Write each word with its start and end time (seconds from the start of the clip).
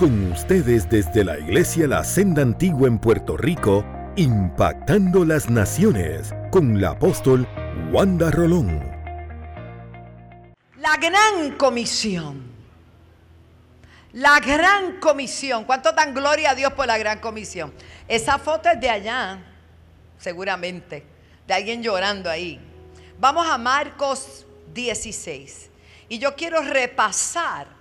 Con 0.00 0.32
ustedes 0.32 0.88
desde 0.88 1.24
la 1.24 1.38
Iglesia 1.38 1.86
La 1.86 2.02
Senda 2.04 2.40
Antigua 2.40 2.88
en 2.88 2.98
Puerto 2.98 3.36
Rico, 3.36 3.84
impactando 4.16 5.26
las 5.26 5.50
naciones 5.50 6.32
con 6.50 6.80
la 6.80 6.92
apóstol 6.92 7.46
Wanda 7.92 8.30
Rolón. 8.30 8.80
La 10.78 10.96
gran 10.96 11.54
comisión. 11.58 12.50
La 14.14 14.40
gran 14.40 15.00
comisión. 15.00 15.64
¿Cuánto 15.64 15.92
dan 15.92 16.14
gloria 16.14 16.52
a 16.52 16.54
Dios 16.54 16.72
por 16.72 16.86
la 16.86 16.96
gran 16.96 17.18
comisión? 17.18 17.70
Esa 18.08 18.38
foto 18.38 18.70
es 18.70 18.80
de 18.80 18.88
allá, 18.88 19.38
seguramente, 20.16 21.04
de 21.46 21.52
alguien 21.52 21.82
llorando 21.82 22.30
ahí. 22.30 22.58
Vamos 23.18 23.46
a 23.46 23.58
Marcos 23.58 24.46
16. 24.72 25.68
Y 26.08 26.18
yo 26.18 26.34
quiero 26.34 26.62
repasar 26.62 27.79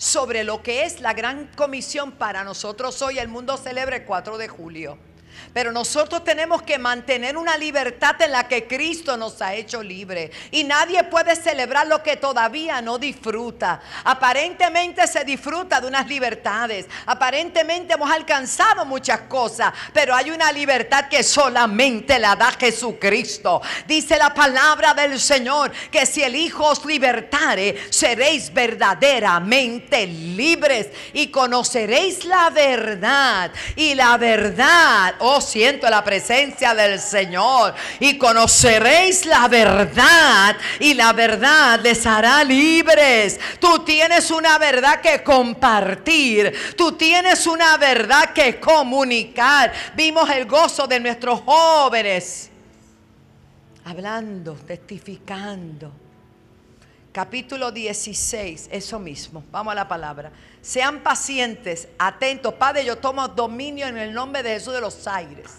sobre 0.00 0.44
lo 0.44 0.62
que 0.62 0.84
es 0.84 1.02
la 1.02 1.12
gran 1.12 1.50
comisión 1.56 2.12
para 2.12 2.42
nosotros 2.42 3.02
hoy. 3.02 3.18
El 3.18 3.28
mundo 3.28 3.58
celebra 3.58 3.96
el 3.96 4.06
4 4.06 4.38
de 4.38 4.48
julio. 4.48 5.09
Pero 5.52 5.72
nosotros 5.72 6.22
tenemos 6.22 6.62
que 6.62 6.78
mantener 6.78 7.36
una 7.36 7.56
libertad 7.56 8.20
en 8.22 8.32
la 8.32 8.46
que 8.46 8.66
Cristo 8.66 9.16
nos 9.16 9.42
ha 9.42 9.54
hecho 9.54 9.82
libre. 9.82 10.30
Y 10.52 10.64
nadie 10.64 11.02
puede 11.04 11.34
celebrar 11.34 11.86
lo 11.86 12.02
que 12.02 12.16
todavía 12.16 12.80
no 12.80 12.98
disfruta. 12.98 13.80
Aparentemente 14.04 15.06
se 15.06 15.24
disfruta 15.24 15.80
de 15.80 15.88
unas 15.88 16.06
libertades. 16.06 16.86
Aparentemente 17.06 17.94
hemos 17.94 18.10
alcanzado 18.10 18.84
muchas 18.84 19.22
cosas. 19.22 19.72
Pero 19.92 20.14
hay 20.14 20.30
una 20.30 20.52
libertad 20.52 21.08
que 21.08 21.22
solamente 21.22 22.18
la 22.18 22.36
da 22.36 22.52
Jesucristo. 22.52 23.60
Dice 23.86 24.16
la 24.18 24.32
palabra 24.32 24.94
del 24.94 25.18
Señor 25.18 25.72
que 25.90 26.06
si 26.06 26.22
el 26.22 26.36
Hijo 26.36 26.66
os 26.66 26.84
libertare, 26.84 27.90
seréis 27.90 28.52
verdaderamente 28.52 30.06
libres. 30.06 30.88
Y 31.12 31.28
conoceréis 31.28 32.24
la 32.24 32.50
verdad. 32.50 33.50
Y 33.74 33.94
la 33.94 34.16
verdad 34.16 35.14
Siento 35.40 35.90
la 35.90 36.02
presencia 36.02 36.74
del 36.74 36.98
Señor. 36.98 37.74
Y 38.00 38.16
conoceréis 38.16 39.26
la 39.26 39.46
verdad. 39.48 40.56
Y 40.78 40.94
la 40.94 41.12
verdad 41.12 41.78
les 41.80 42.06
hará 42.06 42.42
libres. 42.42 43.38
Tú 43.60 43.80
tienes 43.80 44.30
una 44.30 44.56
verdad 44.56 45.00
que 45.00 45.22
compartir. 45.22 46.74
Tú 46.76 46.92
tienes 46.92 47.46
una 47.46 47.76
verdad 47.76 48.32
que 48.32 48.58
comunicar. 48.58 49.72
Vimos 49.94 50.30
el 50.30 50.46
gozo 50.46 50.86
de 50.86 51.00
nuestros 51.00 51.40
jóvenes. 51.42 52.50
Hablando, 53.84 54.54
testificando. 54.54 55.92
Capítulo 57.12 57.72
16, 57.72 58.68
eso 58.70 58.98
mismo. 59.00 59.42
Vamos 59.50 59.72
a 59.72 59.74
la 59.74 59.88
palabra. 59.88 60.30
Sean 60.62 61.00
pacientes, 61.02 61.88
atentos. 61.98 62.54
Padre, 62.54 62.84
yo 62.84 62.96
tomo 62.96 63.26
dominio 63.28 63.86
en 63.86 63.96
el 63.96 64.12
nombre 64.12 64.42
de 64.42 64.50
Jesús 64.50 64.74
de 64.74 64.80
los 64.80 65.06
aires. 65.06 65.50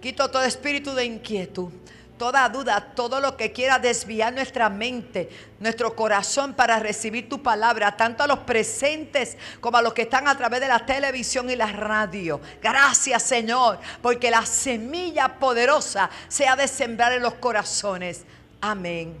Quito 0.00 0.30
todo 0.30 0.42
espíritu 0.44 0.94
de 0.94 1.04
inquietud, 1.04 1.72
toda 2.16 2.48
duda, 2.48 2.92
todo 2.94 3.20
lo 3.20 3.36
que 3.36 3.52
quiera 3.52 3.78
desviar 3.78 4.32
nuestra 4.32 4.70
mente, 4.70 5.28
nuestro 5.58 5.94
corazón 5.94 6.54
para 6.54 6.78
recibir 6.78 7.28
tu 7.28 7.42
palabra, 7.42 7.96
tanto 7.96 8.22
a 8.22 8.26
los 8.26 8.38
presentes 8.40 9.36
como 9.60 9.76
a 9.76 9.82
los 9.82 9.92
que 9.92 10.02
están 10.02 10.28
a 10.28 10.36
través 10.36 10.60
de 10.60 10.68
la 10.68 10.86
televisión 10.86 11.50
y 11.50 11.56
la 11.56 11.66
radio. 11.66 12.40
Gracias, 12.62 13.22
Señor, 13.24 13.80
porque 14.00 14.30
la 14.30 14.46
semilla 14.46 15.38
poderosa 15.38 16.08
se 16.28 16.46
ha 16.46 16.56
de 16.56 16.68
sembrar 16.68 17.12
en 17.12 17.22
los 17.22 17.34
corazones. 17.34 18.24
Amén. 18.60 19.16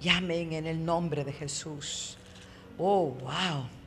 Y 0.00 0.08
amén 0.08 0.52
en 0.52 0.66
el 0.66 0.84
nombre 0.84 1.24
de 1.24 1.32
Jesús. 1.32 2.16
Oh, 2.76 3.06
wow. 3.06 3.81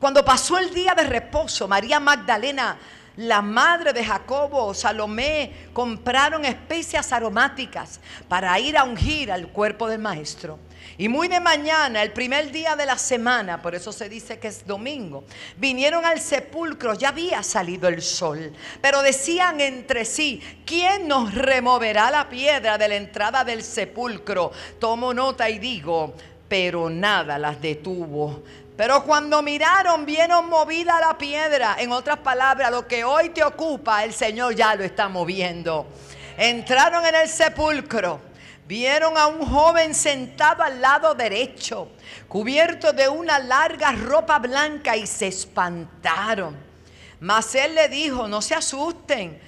Cuando 0.00 0.24
pasó 0.24 0.56
el 0.56 0.72
día 0.72 0.94
de 0.94 1.04
reposo, 1.04 1.68
María 1.68 2.00
Magdalena, 2.00 2.78
la 3.16 3.42
madre 3.42 3.92
de 3.92 4.02
Jacobo, 4.02 4.72
Salomé, 4.72 5.68
compraron 5.74 6.46
especias 6.46 7.12
aromáticas 7.12 8.00
para 8.26 8.58
ir 8.58 8.78
a 8.78 8.84
ungir 8.84 9.30
al 9.30 9.48
cuerpo 9.48 9.88
del 9.88 9.98
maestro. 9.98 10.58
Y 10.96 11.10
muy 11.10 11.28
de 11.28 11.38
mañana, 11.38 12.02
el 12.02 12.12
primer 12.12 12.50
día 12.50 12.76
de 12.76 12.86
la 12.86 12.96
semana, 12.96 13.60
por 13.60 13.74
eso 13.74 13.92
se 13.92 14.08
dice 14.08 14.38
que 14.38 14.48
es 14.48 14.66
domingo, 14.66 15.24
vinieron 15.58 16.06
al 16.06 16.18
sepulcro, 16.18 16.94
ya 16.94 17.10
había 17.10 17.42
salido 17.42 17.86
el 17.88 18.00
sol, 18.00 18.54
pero 18.80 19.02
decían 19.02 19.60
entre 19.60 20.06
sí, 20.06 20.40
¿quién 20.64 21.08
nos 21.08 21.34
removerá 21.34 22.10
la 22.10 22.30
piedra 22.30 22.78
de 22.78 22.88
la 22.88 22.96
entrada 22.96 23.44
del 23.44 23.62
sepulcro? 23.62 24.50
Tomo 24.78 25.12
nota 25.12 25.50
y 25.50 25.58
digo, 25.58 26.14
pero 26.50 26.90
nada 26.90 27.38
las 27.38 27.62
detuvo. 27.62 28.42
Pero 28.80 29.04
cuando 29.04 29.42
miraron, 29.42 30.06
vieron 30.06 30.48
movida 30.48 30.98
la 31.00 31.18
piedra. 31.18 31.76
En 31.78 31.92
otras 31.92 32.20
palabras, 32.20 32.70
lo 32.70 32.88
que 32.88 33.04
hoy 33.04 33.28
te 33.28 33.44
ocupa, 33.44 34.04
el 34.04 34.14
Señor 34.14 34.54
ya 34.54 34.74
lo 34.74 34.82
está 34.82 35.06
moviendo. 35.06 35.86
Entraron 36.38 37.04
en 37.04 37.14
el 37.14 37.28
sepulcro. 37.28 38.22
Vieron 38.66 39.18
a 39.18 39.26
un 39.26 39.46
joven 39.46 39.94
sentado 39.94 40.62
al 40.62 40.80
lado 40.80 41.14
derecho, 41.14 41.90
cubierto 42.26 42.94
de 42.94 43.06
una 43.06 43.38
larga 43.38 43.92
ropa 43.92 44.38
blanca 44.38 44.96
y 44.96 45.06
se 45.06 45.26
espantaron. 45.26 46.56
Mas 47.20 47.54
él 47.54 47.74
le 47.74 47.86
dijo, 47.90 48.28
no 48.28 48.40
se 48.40 48.54
asusten, 48.54 49.38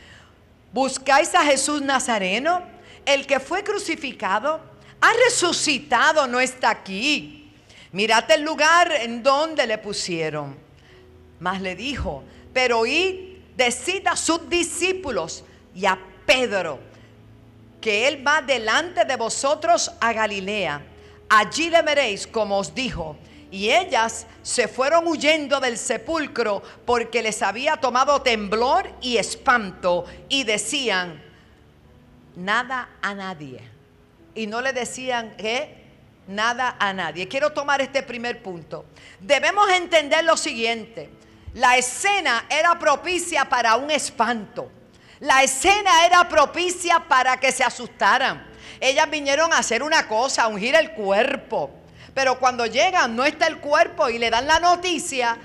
buscáis 0.75 1.35
a 1.35 1.43
Jesús 1.43 1.81
Nazareno, 1.81 2.65
el 3.07 3.27
que 3.27 3.41
fue 3.41 3.65
crucificado, 3.65 4.61
ha 5.01 5.13
resucitado, 5.25 6.27
no 6.27 6.39
está 6.39 6.69
aquí 6.69 7.42
mirad 7.93 8.31
el 8.31 8.43
lugar 8.43 8.93
en 8.93 9.23
donde 9.23 9.67
le 9.67 9.79
pusieron. 9.79 10.57
Mas 11.41 11.61
le 11.61 11.77
dijo, 11.77 12.25
pero 12.53 12.87
id, 12.87 13.39
decid 13.57 14.07
a 14.07 14.17
sus 14.17 14.49
discípulos 14.49 15.45
y 15.75 15.87
a 15.87 15.99
Pedro, 16.27 16.79
que 17.81 18.09
él 18.09 18.27
va 18.27 18.43
delante 18.43 19.05
de 19.05 19.17
vosotros 19.17 19.91
a 20.01 20.13
Galilea. 20.13 20.83
Allí 21.29 21.71
le 21.71 21.83
veréis 21.83 22.27
como 22.27 22.59
os 22.59 22.75
dijo. 22.75 23.17
Y 23.51 23.71
ellas 23.71 24.27
se 24.43 24.67
fueron 24.67 25.07
huyendo 25.07 25.61
del 25.61 25.77
sepulcro 25.77 26.63
porque 26.87 27.23
les 27.23 27.43
había 27.43 27.77
tomado 27.77 28.23
temblor 28.23 28.89
y 29.03 29.19
espanto 29.19 30.07
y 30.31 30.45
decían, 30.45 31.23
nada 32.35 32.89
a 33.03 33.15
nadie. 33.15 33.61
Y 34.35 34.47
no 34.47 34.63
le 34.63 34.73
decían 34.73 35.37
que 35.37 35.82
nada 36.27 36.77
a 36.79 36.93
nadie. 36.93 37.29
Quiero 37.29 37.53
tomar 37.53 37.81
este 37.81 38.03
primer 38.03 38.43
punto. 38.43 38.85
Debemos 39.21 39.71
entender 39.71 40.25
lo 40.25 40.37
siguiente. 40.37 41.11
La 41.55 41.77
escena 41.77 42.47
era 42.49 42.79
propicia 42.79 43.45
para 43.45 43.77
un 43.77 43.91
espanto. 43.91 44.71
La 45.21 45.43
escena 45.43 46.05
era 46.07 46.29
propicia 46.29 47.01
para 47.01 47.39
que 47.39 47.53
se 47.53 47.63
asustaran. 47.63 48.47
Ellas 48.81 49.09
vinieron 49.11 49.53
a 49.53 49.59
hacer 49.59 49.83
una 49.83 50.09
cosa, 50.09 50.45
a 50.45 50.49
ungir 50.49 50.75
el 50.75 50.93
cuerpo. 50.93 51.71
Pero 52.15 52.39
cuando 52.39 52.67
llegan 52.67 53.15
no 53.15 53.25
está 53.25 53.47
el 53.47 53.59
cuerpo 53.59 54.09
y 54.09 54.19
le 54.19 54.31
dan 54.31 54.47
la 54.47 54.59
noticia, 54.59 55.39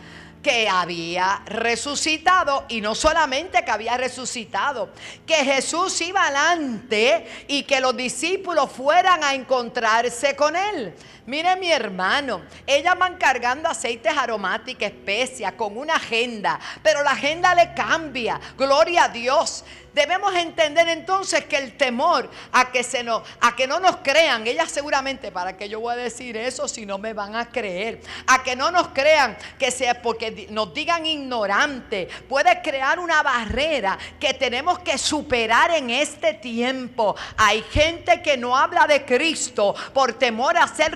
que 0.47 0.69
había 0.69 1.41
resucitado 1.45 2.63
y 2.69 2.79
no 2.79 2.95
solamente 2.95 3.65
que 3.65 3.71
había 3.71 3.97
resucitado, 3.97 4.91
que 5.25 5.35
Jesús 5.43 5.99
iba 5.99 6.25
adelante 6.25 7.45
y 7.49 7.63
que 7.63 7.81
los 7.81 7.97
discípulos 7.97 8.71
fueran 8.71 9.25
a 9.25 9.33
encontrarse 9.33 10.37
con 10.37 10.55
él. 10.55 10.95
Mire 11.27 11.57
mi 11.57 11.69
hermano, 11.69 12.43
ellas 12.65 12.97
van 12.97 13.17
cargando 13.17 13.67
aceites 13.67 14.15
aromáticos, 14.15 14.83
especias, 14.83 15.51
con 15.53 15.77
una 15.77 15.95
agenda, 15.95 16.57
pero 16.81 17.03
la 17.03 17.11
agenda 17.11 17.53
le 17.53 17.73
cambia. 17.73 18.39
Gloria 18.57 19.03
a 19.03 19.09
Dios. 19.09 19.65
Debemos 19.97 20.35
entender 20.35 20.87
entonces 20.89 21.45
que 21.45 21.57
el 21.57 21.75
temor 21.75 22.29
a 22.51 22.71
que, 22.71 22.83
se 22.83 23.03
a 23.09 23.55
que 23.55 23.65
no 23.65 23.79
nos 23.79 23.97
crean, 23.97 24.45
ellas 24.45 24.71
seguramente, 24.71 25.31
¿para 25.31 25.57
que 25.57 25.67
yo 25.67 25.79
voy 25.79 25.93
a 25.93 25.95
decir 25.95 26.37
eso 26.37 26.67
si 26.67 26.85
no 26.85 26.99
me 26.99 27.13
van 27.13 27.35
a 27.35 27.49
creer? 27.49 28.01
A 28.27 28.43
que 28.43 28.55
no 28.55 28.69
nos 28.69 28.89
crean, 28.89 29.35
que 29.57 29.71
sea 29.71 29.99
porque 29.99 30.49
nos 30.51 30.71
digan 30.71 31.03
ignorante, 31.03 32.07
puede 32.29 32.61
crear 32.61 32.99
una 32.99 33.23
barrera 33.23 33.97
que 34.19 34.35
tenemos 34.35 34.77
que 34.79 34.99
superar 34.99 35.71
en 35.71 35.89
este 35.89 36.35
tiempo. 36.35 37.15
Hay 37.35 37.63
gente 37.63 38.21
que 38.21 38.37
no 38.37 38.55
habla 38.55 38.85
de 38.85 39.03
Cristo 39.03 39.73
por 39.95 40.13
temor 40.13 40.57
a 40.57 40.67
ser 40.67 40.91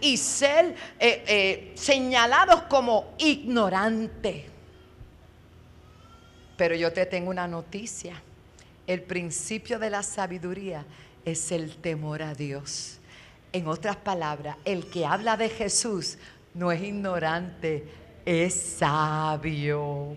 y 0.00 0.16
ser 0.16 0.74
eh, 0.98 1.24
eh, 1.26 1.72
señalados 1.74 2.62
como 2.62 3.14
ignorantes. 3.18 4.44
Pero 6.56 6.74
yo 6.74 6.92
te 6.92 7.06
tengo 7.06 7.30
una 7.30 7.48
noticia. 7.48 8.20
El 8.86 9.02
principio 9.02 9.78
de 9.78 9.90
la 9.90 10.02
sabiduría 10.02 10.84
es 11.24 11.52
el 11.52 11.76
temor 11.76 12.22
a 12.22 12.34
Dios. 12.34 12.98
En 13.52 13.68
otras 13.68 13.96
palabras, 13.96 14.56
el 14.64 14.88
que 14.88 15.06
habla 15.06 15.36
de 15.36 15.48
Jesús 15.48 16.18
no 16.54 16.72
es 16.72 16.82
ignorante, 16.82 17.86
es 18.24 18.54
sabio. 18.54 20.16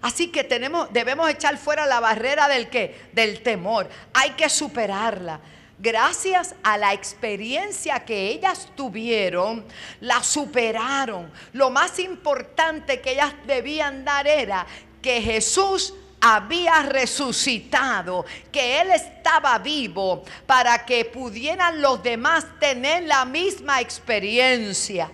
Así 0.00 0.32
que 0.32 0.42
tenemos, 0.42 0.92
debemos 0.92 1.30
echar 1.30 1.56
fuera 1.56 1.86
la 1.86 2.00
barrera 2.00 2.48
del 2.48 2.68
qué? 2.68 3.08
Del 3.12 3.42
temor. 3.42 3.88
Hay 4.12 4.30
que 4.30 4.48
superarla. 4.48 5.40
Gracias 5.78 6.54
a 6.62 6.76
la 6.78 6.92
experiencia 6.92 8.04
que 8.04 8.28
ellas 8.28 8.68
tuvieron, 8.74 9.64
la 10.00 10.22
superaron. 10.22 11.30
Lo 11.52 11.70
más 11.70 11.98
importante 11.98 13.00
que 13.00 13.12
ellas 13.12 13.34
debían 13.46 14.04
dar 14.04 14.26
era 14.26 14.66
que 15.00 15.20
Jesús 15.20 15.94
había 16.20 16.82
resucitado, 16.82 18.24
que 18.52 18.80
Él 18.80 18.92
estaba 18.92 19.58
vivo 19.58 20.22
para 20.46 20.84
que 20.86 21.04
pudieran 21.04 21.82
los 21.82 22.00
demás 22.02 22.46
tener 22.60 23.02
la 23.02 23.24
misma 23.24 23.80
experiencia. 23.80 25.10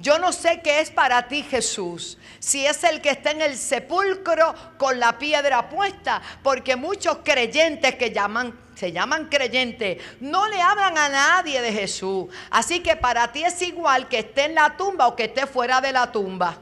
Yo 0.00 0.18
no 0.18 0.32
sé 0.32 0.62
qué 0.62 0.80
es 0.80 0.90
para 0.90 1.28
ti 1.28 1.42
Jesús. 1.42 2.16
Si 2.38 2.64
es 2.64 2.82
el 2.84 3.02
que 3.02 3.10
está 3.10 3.32
en 3.32 3.42
el 3.42 3.54
sepulcro 3.54 4.54
con 4.78 4.98
la 4.98 5.18
piedra 5.18 5.68
puesta. 5.68 6.22
Porque 6.42 6.74
muchos 6.74 7.18
creyentes 7.22 7.96
que 7.96 8.10
llaman, 8.10 8.58
se 8.74 8.92
llaman 8.92 9.26
creyentes 9.26 10.02
no 10.20 10.48
le 10.48 10.60
hablan 10.60 10.96
a 10.96 11.08
nadie 11.10 11.60
de 11.60 11.70
Jesús. 11.72 12.28
Así 12.50 12.80
que 12.80 12.96
para 12.96 13.30
ti 13.30 13.44
es 13.44 13.60
igual 13.60 14.08
que 14.08 14.20
esté 14.20 14.46
en 14.46 14.54
la 14.54 14.74
tumba 14.74 15.06
o 15.06 15.14
que 15.14 15.24
esté 15.24 15.46
fuera 15.46 15.82
de 15.82 15.92
la 15.92 16.10
tumba. 16.10 16.56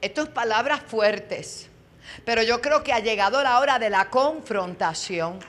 Esto 0.00 0.22
es 0.22 0.28
palabras 0.30 0.80
fuertes. 0.80 1.68
Pero 2.24 2.42
yo 2.42 2.62
creo 2.62 2.82
que 2.82 2.94
ha 2.94 3.00
llegado 3.00 3.42
la 3.42 3.60
hora 3.60 3.78
de 3.78 3.90
la 3.90 4.08
confrontación 4.08 5.40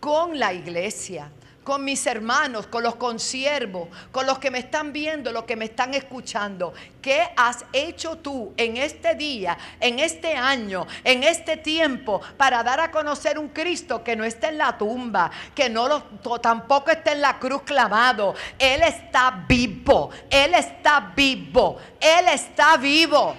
con 0.00 0.38
la 0.38 0.54
iglesia 0.54 1.30
con 1.64 1.82
mis 1.82 2.06
hermanos, 2.06 2.66
con 2.66 2.82
los 2.82 2.96
consiervos, 2.96 3.88
con 4.12 4.26
los 4.26 4.38
que 4.38 4.50
me 4.50 4.58
están 4.58 4.92
viendo, 4.92 5.32
los 5.32 5.44
que 5.44 5.56
me 5.56 5.64
están 5.64 5.94
escuchando. 5.94 6.74
¿Qué 7.00 7.26
has 7.36 7.64
hecho 7.72 8.18
tú 8.18 8.52
en 8.56 8.76
este 8.76 9.14
día, 9.14 9.56
en 9.80 9.98
este 9.98 10.36
año, 10.36 10.86
en 11.02 11.24
este 11.24 11.56
tiempo 11.56 12.20
para 12.36 12.62
dar 12.62 12.80
a 12.80 12.90
conocer 12.90 13.38
un 13.38 13.48
Cristo 13.48 14.04
que 14.04 14.14
no 14.14 14.24
está 14.24 14.50
en 14.50 14.58
la 14.58 14.76
tumba, 14.76 15.30
que 15.54 15.70
no 15.70 15.88
lo, 15.88 16.02
tampoco 16.38 16.90
está 16.90 17.12
en 17.12 17.22
la 17.22 17.38
cruz 17.38 17.62
clavado? 17.62 18.34
Él 18.58 18.82
está 18.82 19.44
vivo, 19.48 20.10
Él 20.30 20.54
está 20.54 21.12
vivo, 21.16 21.78
Él 21.98 22.28
está 22.28 22.76
vivo. 22.76 23.34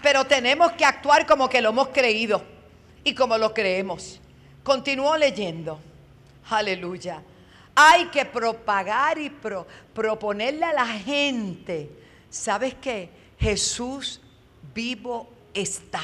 Pero 0.00 0.24
tenemos 0.24 0.72
que 0.72 0.84
actuar 0.84 1.26
como 1.26 1.48
que 1.48 1.60
lo 1.60 1.70
hemos 1.70 1.88
creído 1.88 2.44
y 3.02 3.14
como 3.14 3.36
lo 3.36 3.52
creemos. 3.52 4.20
Continúo 4.62 5.16
leyendo. 5.16 5.87
Aleluya. 6.50 7.22
Hay 7.74 8.06
que 8.06 8.24
propagar 8.24 9.18
y 9.18 9.30
proponerle 9.94 10.64
a 10.64 10.72
la 10.72 10.86
gente, 10.86 11.90
¿sabes 12.28 12.74
qué? 12.74 13.10
Jesús 13.38 14.20
vivo 14.74 15.28
está. 15.54 16.02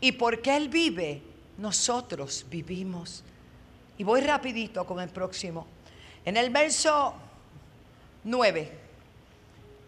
¿Y 0.00 0.12
porque 0.12 0.56
Él 0.56 0.68
vive? 0.68 1.22
Nosotros 1.58 2.44
vivimos. 2.50 3.22
Y 3.98 4.04
voy 4.04 4.20
rapidito 4.22 4.84
con 4.84 5.00
el 5.00 5.08
próximo. 5.08 5.66
En 6.24 6.36
el 6.36 6.50
verso 6.50 7.14
9. 8.24 8.72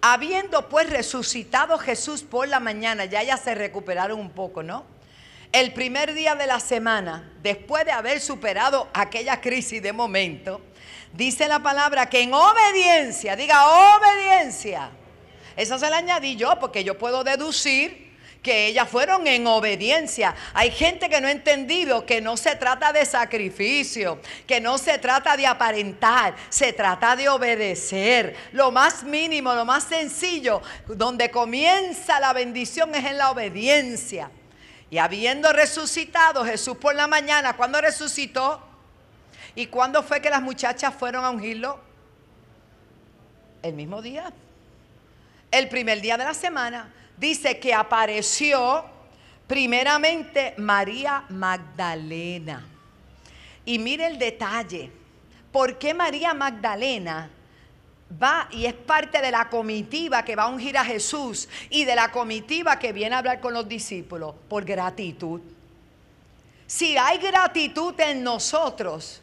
Habiendo 0.01 0.69
pues 0.69 0.89
resucitado 0.89 1.77
Jesús 1.79 2.23
por 2.23 2.47
la 2.47 2.61
mañana, 2.61 3.05
ya 3.05 3.23
ya 3.25 3.37
se 3.37 3.55
recuperaron 3.55 4.21
un 4.21 4.31
poco, 4.31 4.63
¿no? 4.63 4.85
El 5.53 5.73
primer 5.73 6.15
día 6.15 6.35
de 6.35 6.47
la 6.47 6.61
semana, 6.61 7.33
después 7.43 7.85
de 7.85 7.93
haber 7.93 8.21
superado 8.21 8.89
aquella 8.93 9.41
crisis 9.41 9.83
de 9.83 9.93
momento, 9.93 10.61
dice 11.13 11.49
la 11.49 11.61
palabra 11.61 12.09
que 12.09 12.23
en 12.23 12.35
obediencia, 12.35 13.35
diga 13.37 13.65
obediencia, 13.97 14.91
esa 15.57 15.79
se 15.79 15.91
la 15.91 15.99
añadí 15.99 16.37
yo 16.37 16.59
porque 16.61 16.85
yo 16.85 16.99
puedo 16.99 17.25
deducir 17.25 18.09
que 18.43 18.67
ellas 18.69 18.89
fueron 18.89 19.27
en 19.27 19.47
obediencia. 19.47 20.35
Hay 20.55 20.71
gente 20.71 21.09
que 21.09 21.21
no 21.21 21.27
ha 21.27 21.33
entendido 21.33 22.07
que 22.07 22.21
no 22.21 22.37
se 22.37 22.55
trata 22.55 22.93
de 22.93 23.05
sacrificio, 23.05 24.21
que 24.47 24.61
no 24.61 24.79
se 24.79 24.99
trata 24.99 25.37
de 25.37 25.47
aparentar, 25.47 26.37
se 26.49 26.73
trata 26.73 27.17
de 27.17 27.29
obedecer. 27.29 28.37
Lo 28.53 28.71
más 28.71 29.03
mínimo, 29.03 29.55
lo 29.55 29.65
más 29.65 29.85
sencillo, 29.85 30.63
donde 30.87 31.31
comienza 31.31 32.21
la 32.21 32.33
bendición 32.33 32.95
es 32.95 33.05
en 33.05 33.19
la 33.19 33.31
obediencia. 33.31 34.31
Y 34.91 34.99
habiendo 34.99 35.53
resucitado 35.53 36.45
Jesús 36.45 36.77
por 36.79 36.95
la 36.95 37.07
mañana, 37.07 37.55
¿cuándo 37.55 37.81
resucitó? 37.81 38.63
¿Y 39.55 39.67
cuándo 39.67 40.03
fue 40.03 40.21
que 40.21 40.31
las 40.31 40.41
muchachas 40.41 40.95
fueron 40.95 41.25
a 41.25 41.31
ungirlo? 41.31 41.81
El 43.63 43.75
mismo 43.75 44.01
día. 44.01 44.33
El 45.51 45.69
primer 45.69 46.01
día 46.01 46.17
de 46.17 46.25
la 46.25 46.35
semana. 46.35 46.93
Dice 47.17 47.59
que 47.59 47.75
apareció 47.75 48.85
primeramente 49.47 50.55
María 50.57 51.25
Magdalena. 51.29 52.67
Y 53.65 53.79
mire 53.79 54.07
el 54.07 54.19
detalle. 54.19 54.93
¿Por 55.53 55.79
qué 55.79 55.93
María 55.93 56.33
Magdalena 56.33 57.31
va 58.11 58.49
y 58.51 58.67
es 58.67 58.75
parte 58.75 59.21
de 59.21 59.31
la 59.31 59.49
comitiva 59.49 60.25
que 60.25 60.37
va 60.37 60.45
a 60.45 60.49
ungir 60.49 60.77
a 60.79 60.85
Jesús 60.85 61.49
y 61.71 61.85
de 61.85 61.95
la 61.95 62.11
comitiva 62.11 62.79
que 62.79 62.93
viene 62.93 63.15
a 63.15 63.19
hablar 63.19 63.41
con 63.41 63.53
los 63.53 63.69
discípulos 63.69 64.35
por 64.49 64.65
gratitud. 64.65 65.41
Si 66.67 66.97
hay 66.97 67.19
gratitud 67.19 67.99
en 68.01 68.23
nosotros, 68.23 69.23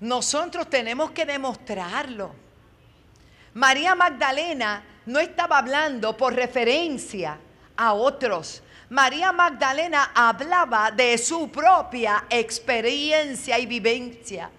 nosotros 0.00 0.68
tenemos 0.68 1.10
que 1.10 1.26
demostrarlo. 1.26 2.34
María 3.54 3.94
Magdalena 3.94 4.82
no 5.06 5.18
estaba 5.20 5.58
hablando 5.58 6.16
por 6.16 6.34
referencia 6.34 7.38
a 7.76 7.92
otros. 7.92 8.62
María 8.90 9.32
Magdalena 9.32 10.12
hablaba 10.14 10.90
de 10.90 11.16
su 11.18 11.50
propia 11.50 12.24
experiencia 12.30 13.58
y 13.58 13.66
vivencia. 13.66 14.50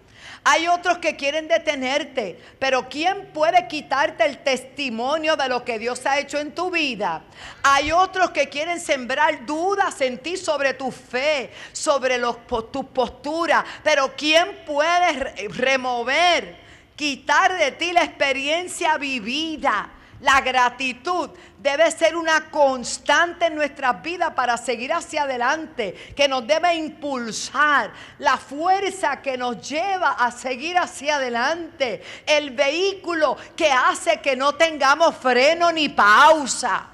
Hay 0.47 0.67
otros 0.67 0.99
que 0.99 1.15
quieren 1.15 1.47
detenerte, 1.47 2.39
pero 2.59 2.87
¿quién 2.87 3.31
puede 3.33 3.67
quitarte 3.67 4.25
el 4.25 4.43
testimonio 4.43 5.35
de 5.35 5.49
lo 5.49 5.65
que 5.65 5.79
Dios 5.79 6.05
ha 6.05 6.19
hecho 6.19 6.37
en 6.37 6.53
tu 6.53 6.69
vida? 6.69 7.23
Hay 7.63 7.91
otros 7.91 8.29
que 8.29 8.47
quieren 8.47 8.79
sembrar 8.79 9.43
dudas 9.47 9.99
en 10.01 10.19
ti 10.19 10.37
sobre 10.37 10.75
tu 10.75 10.91
fe, 10.91 11.49
sobre 11.71 12.19
los, 12.19 12.37
tu 12.71 12.85
postura, 12.93 13.65
pero 13.83 14.13
¿quién 14.15 14.63
puede 14.67 15.33
remover, 15.47 16.55
quitar 16.95 17.57
de 17.57 17.71
ti 17.71 17.91
la 17.91 18.03
experiencia 18.03 18.99
vivida? 18.99 19.94
La 20.21 20.39
gratitud 20.39 21.29
debe 21.59 21.91
ser 21.91 22.15
una 22.15 22.49
constante 22.49 23.47
en 23.47 23.55
nuestras 23.55 24.01
vidas 24.01 24.31
para 24.33 24.55
seguir 24.55 24.93
hacia 24.93 25.23
adelante, 25.23 26.13
que 26.15 26.27
nos 26.27 26.47
debe 26.47 26.73
impulsar, 26.75 27.91
la 28.19 28.37
fuerza 28.37 29.21
que 29.21 29.37
nos 29.37 29.67
lleva 29.67 30.11
a 30.11 30.31
seguir 30.31 30.77
hacia 30.77 31.17
adelante, 31.17 32.01
el 32.25 32.51
vehículo 32.51 33.35
que 33.57 33.69
hace 33.69 34.21
que 34.21 34.37
no 34.37 34.53
tengamos 34.55 35.15
freno 35.17 35.71
ni 35.71 35.89
pausa. 35.89 36.87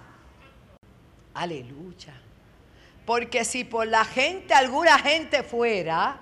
Aleluya. 1.36 2.14
Porque 3.06 3.46
si 3.46 3.64
por 3.64 3.86
la 3.86 4.04
gente, 4.04 4.54
alguna 4.54 4.98
gente 4.98 5.44
fuera, 5.44 6.18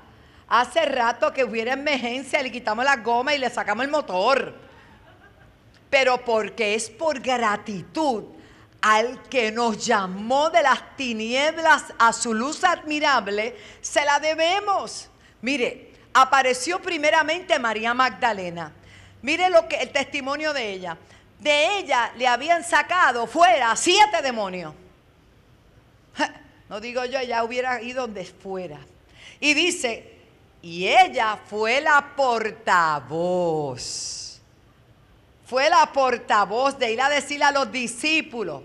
hace 0.49 0.85
rato 0.85 1.31
que 1.31 1.45
hubiera 1.45 1.73
emergencia, 1.73 2.41
le 2.41 2.51
quitamos 2.51 2.83
la 2.83 2.97
goma 2.97 3.33
y 3.33 3.37
le 3.37 3.49
sacamos 3.49 3.85
el 3.85 3.91
motor 3.91 4.68
pero 5.89 6.23
porque 6.23 6.75
es 6.75 6.89
por 6.89 7.19
gratitud 7.19 8.23
al 8.81 9.23
que 9.23 9.51
nos 9.51 9.85
llamó 9.85 10.49
de 10.49 10.63
las 10.63 10.95
tinieblas 10.95 11.83
a 11.97 12.13
su 12.13 12.33
luz 12.33 12.63
admirable, 12.63 13.57
se 13.81 14.05
la 14.05 14.19
debemos. 14.19 15.09
Mire, 15.41 15.91
apareció 16.13 16.81
primeramente 16.81 17.59
María 17.59 17.93
Magdalena. 17.93 18.71
Mire 19.21 19.49
lo 19.49 19.67
que 19.67 19.75
el 19.77 19.91
testimonio 19.91 20.53
de 20.53 20.71
ella. 20.71 20.97
De 21.39 21.79
ella 21.79 22.13
le 22.17 22.25
habían 22.27 22.63
sacado 22.63 23.27
fuera 23.27 23.75
siete 23.75 24.21
demonios. 24.21 24.73
No 26.69 26.79
digo 26.79 27.03
yo, 27.05 27.17
ella 27.19 27.43
hubiera 27.43 27.81
ido 27.81 28.03
donde 28.03 28.23
fuera. 28.25 28.77
Y 29.39 29.55
dice, 29.55 30.19
y 30.61 30.87
ella 30.87 31.39
fue 31.49 31.81
la 31.81 32.13
portavoz 32.15 32.69
fue 35.49 35.67
la 35.67 35.91
portavoz 35.91 36.77
de 36.77 36.91
ir 36.91 37.01
a 37.01 37.09
decirle 37.09 37.45
a 37.45 37.51
los 37.51 37.71
discípulos. 37.71 38.61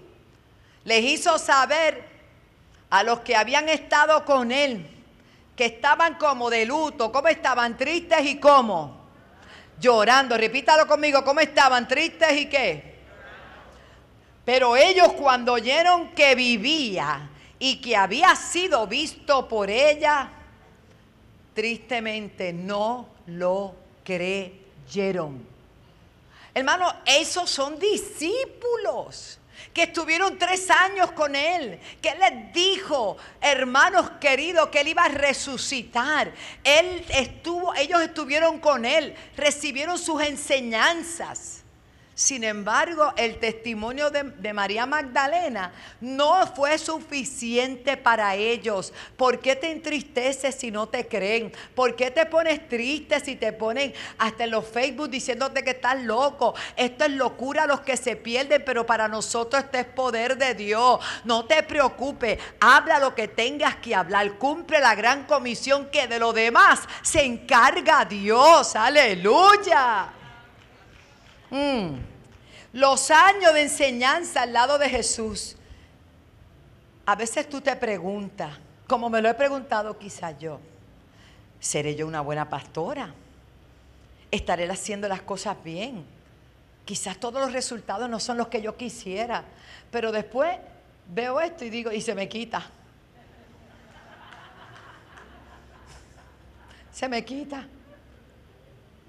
Les 0.85 1.03
hizo 1.03 1.38
saber 1.38 2.05
a 2.91 3.03
los 3.03 3.21
que 3.21 3.35
habían 3.35 3.71
estado 3.71 4.23
con 4.26 4.53
él 4.53 4.87
que 5.57 5.64
estaban 5.64 6.17
como 6.17 6.50
de 6.50 6.67
luto, 6.67 7.11
cómo 7.11 7.29
estaban 7.29 7.79
tristes 7.79 8.26
y 8.26 8.38
cómo. 8.38 9.00
Llorando, 9.81 10.37
repítalo 10.37 10.87
conmigo, 10.87 11.25
cómo 11.25 11.41
estaban 11.41 11.88
tristes 11.88 12.37
y 12.37 12.50
qué. 12.50 12.99
Pero 14.45 14.76
ellos 14.76 15.14
cuando 15.14 15.55
oyeron 15.55 16.11
que 16.11 16.35
vivía 16.35 17.31
y 17.59 17.81
que 17.81 17.97
había 17.97 18.37
sido 18.37 18.87
visto 18.87 19.49
por 19.49 19.71
ella, 19.71 20.29
tristemente 21.55 22.53
no 22.53 23.09
lo 23.26 23.75
creyeron. 24.05 25.54
Hermano, 26.55 26.93
esos 27.05 27.51
son 27.51 27.79
discípulos. 27.79 29.39
que 29.73 29.85
estuvieron 29.85 30.39
tres 30.39 30.71
años 30.71 31.11
con 31.13 31.35
él, 31.35 31.81
que 32.01 32.15
les 32.15 32.53
dijo, 32.53 33.17
hermanos 33.41 34.09
queridos, 34.21 34.69
que 34.69 34.81
él 34.81 34.89
iba 34.89 35.03
a 35.03 35.09
resucitar. 35.09 36.33
Él 36.63 37.05
estuvo, 37.09 37.75
ellos 37.75 38.01
estuvieron 38.01 38.61
con 38.61 38.85
él, 38.85 39.17
recibieron 39.37 39.99
sus 39.99 40.23
enseñanzas. 40.23 41.63
Sin 42.14 42.44
embargo, 42.44 43.12
el 43.16 43.40
testimonio 43.40 44.09
de, 44.09 44.52
María 44.52 44.87
Magdalena 44.87 45.73
no 46.00 46.47
fue 46.47 46.78
suficiente 46.78 47.97
para 47.97 48.37
ellos. 48.37 48.92
¿Por 49.16 49.40
qué 49.40 49.56
te 49.56 49.73
entristeces 49.73 50.54
si 50.54 50.71
no 50.71 50.88
te 50.88 51.09
creen? 51.09 51.52
¿Por 51.75 51.97
qué 51.97 52.12
te 52.12 52.25
pones 52.26 52.68
triste 52.68 53.18
si 53.18 53.35
te 53.35 53.52
ponen 53.52 53.92
hasta 54.18 54.44
en 54.44 54.52
los 54.52 54.64
Facebook 54.64 55.11
diciéndote 55.11 55.64
que 55.64 55.71
estás 55.71 56.00
loco? 56.04 56.54
Esto 56.76 57.04
es 57.04 57.11
locura 57.11 57.64
a 57.64 57.66
los 57.66 57.80
que 57.80 57.97
se 57.97 58.14
pierden, 58.14 58.62
pero 58.64 58.87
para 58.87 59.09
nosotros 59.09 59.64
este 59.64 59.80
es 59.80 59.87
poder 59.87 60.38
de 60.38 60.54
Dios. 60.54 61.00
No 61.25 61.47
te 61.47 61.64
preocupes, 61.64 62.38
habla 62.61 63.00
lo 63.00 63.12
que 63.16 63.26
tengas 63.26 63.75
que 63.76 63.92
hablar. 63.92 64.35
Cumple 64.35 64.78
la 64.78 64.94
gran 64.94 65.25
comisión 65.25 65.90
que 65.90 66.06
de 66.06 66.21
lo 66.21 66.33
demás 66.33 66.80
se 67.02 67.25
encarga 67.25 68.04
Dios. 68.04 68.76
Aleluya. 68.76 70.12
Mm. 71.55 71.99
Los 72.73 73.13
años 73.13 73.55
de 73.55 73.63
enseñanza 73.63 74.43
al 74.43 74.53
lado 74.53 74.77
de 74.77 74.89
Jesús. 74.89 75.55
A 77.07 77.15
veces 77.15 77.49
tú 77.49 77.61
te 77.61 77.77
preguntas, 77.77 78.59
como 78.89 79.09
me 79.09 79.23
lo 79.23 79.29
he 79.29 79.35
preguntado 79.35 79.97
quizá 79.97 80.37
yo, 80.37 80.59
¿seré 81.61 81.95
yo 81.95 82.09
una 82.09 82.23
buena 82.23 82.51
pastora? 82.51 83.15
¿Estaré 84.33 84.69
haciendo 84.69 85.07
las 85.07 85.23
cosas 85.23 85.57
bien? 85.63 86.05
Quizás 86.85 87.19
todos 87.19 87.41
los 87.41 87.53
resultados 87.53 88.11
no 88.11 88.19
son 88.19 88.37
los 88.37 88.49
que 88.49 88.61
yo 88.61 88.77
quisiera, 88.77 89.45
pero 89.93 90.11
después 90.11 90.59
veo 91.07 91.41
esto 91.41 91.65
y 91.65 91.71
digo, 91.71 91.93
y 91.93 92.01
se 92.01 92.17
me 92.17 92.29
quita. 92.29 92.69
Se 96.91 97.09
me 97.09 97.25
quita. 97.25 97.69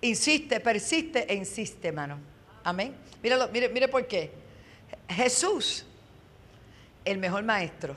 Insiste, 0.02 0.60
persiste 0.60 1.32
e 1.32 1.34
insiste, 1.34 1.88
hermano. 1.88 2.35
Amén. 2.66 2.96
Míralo, 3.22 3.48
mire, 3.50 3.70
mire 3.70 3.88
por 3.88 4.08
qué. 4.08 4.32
Jesús, 5.08 5.86
el 7.06 7.20
mejor 7.20 7.44
maestro, 7.44 7.96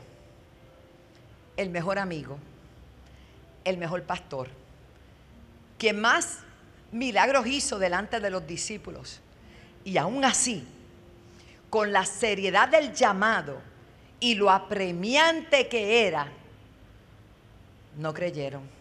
el 1.56 1.70
mejor 1.70 1.98
amigo, 1.98 2.38
el 3.64 3.78
mejor 3.78 4.02
pastor, 4.02 4.48
que 5.78 5.94
más 5.94 6.40
milagros 6.92 7.46
hizo 7.46 7.78
delante 7.78 8.20
de 8.20 8.28
los 8.28 8.46
discípulos. 8.46 9.20
Y 9.84 9.96
aún 9.96 10.22
así, 10.22 10.68
con 11.70 11.90
la 11.90 12.04
seriedad 12.04 12.68
del 12.68 12.92
llamado 12.92 13.62
y 14.20 14.34
lo 14.34 14.50
apremiante 14.50 15.66
que 15.68 16.06
era, 16.06 16.30
no 17.96 18.12
creyeron 18.12 18.77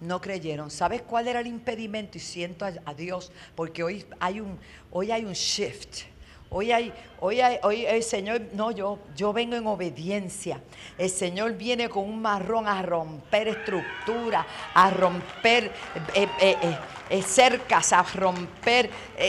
no 0.00 0.20
creyeron. 0.20 0.70
¿Sabes 0.70 1.02
cuál 1.02 1.28
era 1.28 1.40
el 1.40 1.46
impedimento? 1.46 2.18
Y 2.18 2.20
siento 2.20 2.64
a, 2.64 2.94
Dios, 2.94 3.32
porque 3.54 3.82
hoy 3.82 4.06
hay 4.20 4.40
un, 4.40 4.58
hoy 4.90 5.10
hay 5.10 5.24
un 5.24 5.32
shift. 5.32 6.02
Hoy 6.48 6.70
hay, 6.70 6.92
hoy 7.18 7.40
hay, 7.40 7.58
hoy 7.64 7.86
el 7.86 8.04
Señor, 8.04 8.40
no, 8.52 8.70
yo, 8.70 9.00
yo 9.16 9.32
vengo 9.32 9.56
en 9.56 9.66
obediencia. 9.66 10.60
El 10.96 11.10
Señor 11.10 11.54
viene 11.54 11.88
con 11.88 12.04
un 12.04 12.22
marrón 12.22 12.68
a 12.68 12.82
romper 12.82 13.48
estructuras, 13.48 14.46
a 14.72 14.90
romper 14.90 15.72
eh, 16.14 16.28
eh, 16.40 16.78
eh, 17.10 17.22
cercas, 17.22 17.92
a 17.92 18.02
romper 18.02 18.88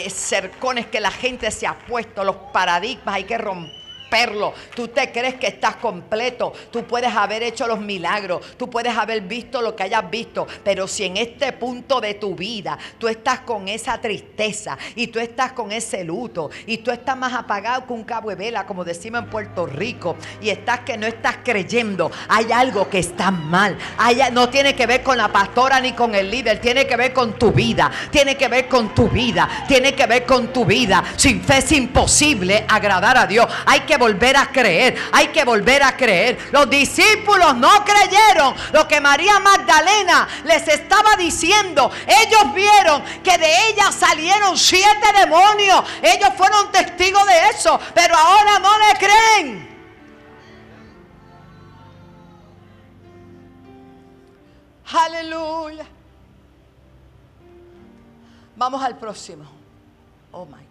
cercones 0.10 0.86
que 0.86 1.00
la 1.00 1.10
gente 1.10 1.50
se 1.50 1.66
ha 1.66 1.78
puesto, 1.78 2.24
los 2.24 2.36
paradigmas 2.54 3.16
hay 3.16 3.24
que 3.24 3.38
romper 3.38 3.77
perlo. 4.10 4.54
Tú 4.76 4.88
te 4.88 5.12
crees 5.12 5.36
que 5.36 5.48
estás 5.48 5.78
completo. 5.78 6.54
Tú 6.72 6.84
puedes 6.84 7.14
haber 7.16 7.44
hecho 7.44 7.68
los 7.68 7.80
milagros. 7.80 8.58
Tú 8.58 8.70
puedes 8.70 8.96
haber 8.96 9.22
visto 9.22 9.62
lo 9.62 9.76
que 9.76 9.84
hayas 9.84 10.10
visto. 10.10 10.48
Pero 10.64 10.88
si 10.88 11.06
en 11.06 11.18
este 11.18 11.54
punto 11.54 12.02
de 12.02 12.16
tu 12.16 12.36
vida 12.36 12.78
tú 12.98 13.08
estás 13.08 13.42
con 13.42 13.68
esa 13.68 14.00
tristeza 14.00 14.78
y 14.96 15.08
tú 15.08 15.20
estás 15.20 15.54
con 15.54 15.72
ese 15.72 16.04
luto 16.04 16.50
y 16.66 16.78
tú 16.78 16.92
estás 16.92 17.18
más 17.18 17.34
apagado 17.34 17.86
que 17.86 17.94
un 17.94 18.04
cabo 18.04 18.30
de 18.30 18.36
vela, 18.36 18.66
como 18.66 18.84
decimos 18.84 19.24
en 19.24 19.30
Puerto 19.30 19.66
Rico, 19.66 20.16
y 20.42 20.50
estás 20.50 20.82
que 20.82 20.98
no 20.98 21.08
estás 21.08 21.38
creyendo, 21.44 22.12
hay 22.28 22.52
algo 22.52 22.90
que 22.90 23.00
está 23.00 23.32
mal. 23.32 23.78
no 24.32 24.50
tiene 24.50 24.76
que 24.76 24.86
ver 24.86 25.04
con 25.04 25.18
la 25.18 25.32
pastora 25.32 25.80
ni 25.80 25.94
con 25.94 26.16
el 26.16 26.30
líder. 26.30 26.60
Tiene 26.60 26.88
que 26.88 26.96
ver 26.96 27.14
con 27.14 27.34
tu 27.34 27.52
vida. 27.52 27.92
Tiene 28.12 28.36
que 28.36 28.48
ver 28.48 28.68
con 28.68 28.94
tu 28.94 29.10
vida. 29.10 29.66
Tiene 29.68 29.94
que 29.94 30.06
ver 30.06 30.26
con 30.26 30.54
tu 30.54 30.66
vida. 30.66 31.04
Sin 31.16 31.42
fe 31.42 31.58
es 31.58 31.72
imposible 31.72 32.66
agradar 32.68 33.18
a 33.18 33.28
Dios. 33.28 33.48
Hay 33.66 33.82
que 33.82 33.97
volver 33.98 34.38
a 34.38 34.48
creer, 34.48 34.98
hay 35.12 35.28
que 35.30 35.44
volver 35.44 35.84
a 35.84 35.96
creer. 35.96 36.50
Los 36.52 36.70
discípulos 36.70 37.56
no 37.58 37.84
creyeron 37.84 38.56
lo 38.72 38.88
que 38.88 39.02
María 39.02 39.40
Magdalena 39.40 40.28
les 40.44 40.68
estaba 40.68 41.16
diciendo. 41.18 41.92
Ellos 42.06 42.54
vieron 42.54 43.04
que 43.24 43.38
de 43.38 43.70
ella 43.70 43.92
salieron 43.92 44.58
siete 44.58 45.08
demonios. 45.20 45.84
Ellos 46.02 46.30
fueron 46.38 46.72
testigos 46.72 47.26
de 47.26 47.50
eso, 47.50 47.80
pero 47.94 48.16
ahora 48.16 48.60
no 48.60 48.72
le 48.80 49.00
creen. 49.00 49.78
Aleluya. 54.94 55.86
Vamos 58.56 58.82
al 58.82 58.98
próximo. 58.98 59.46
Oh 60.32 60.46
my 60.46 60.67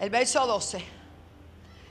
el 0.00 0.10
verso 0.10 0.46
12. 0.46 0.84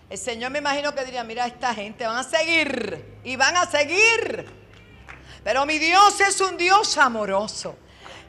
El 0.09 0.17
Señor 0.17 0.51
me 0.51 0.59
imagino 0.59 0.95
que 0.95 1.03
diría, 1.03 1.23
mira, 1.23 1.45
esta 1.47 1.73
gente 1.73 2.05
van 2.07 2.17
a 2.17 2.23
seguir 2.23 3.19
y 3.23 3.35
van 3.35 3.57
a 3.57 3.65
seguir. 3.65 4.45
Pero 5.43 5.65
mi 5.65 5.77
Dios 5.77 6.19
es 6.21 6.39
un 6.39 6.57
Dios 6.57 6.97
amoroso. 6.97 7.77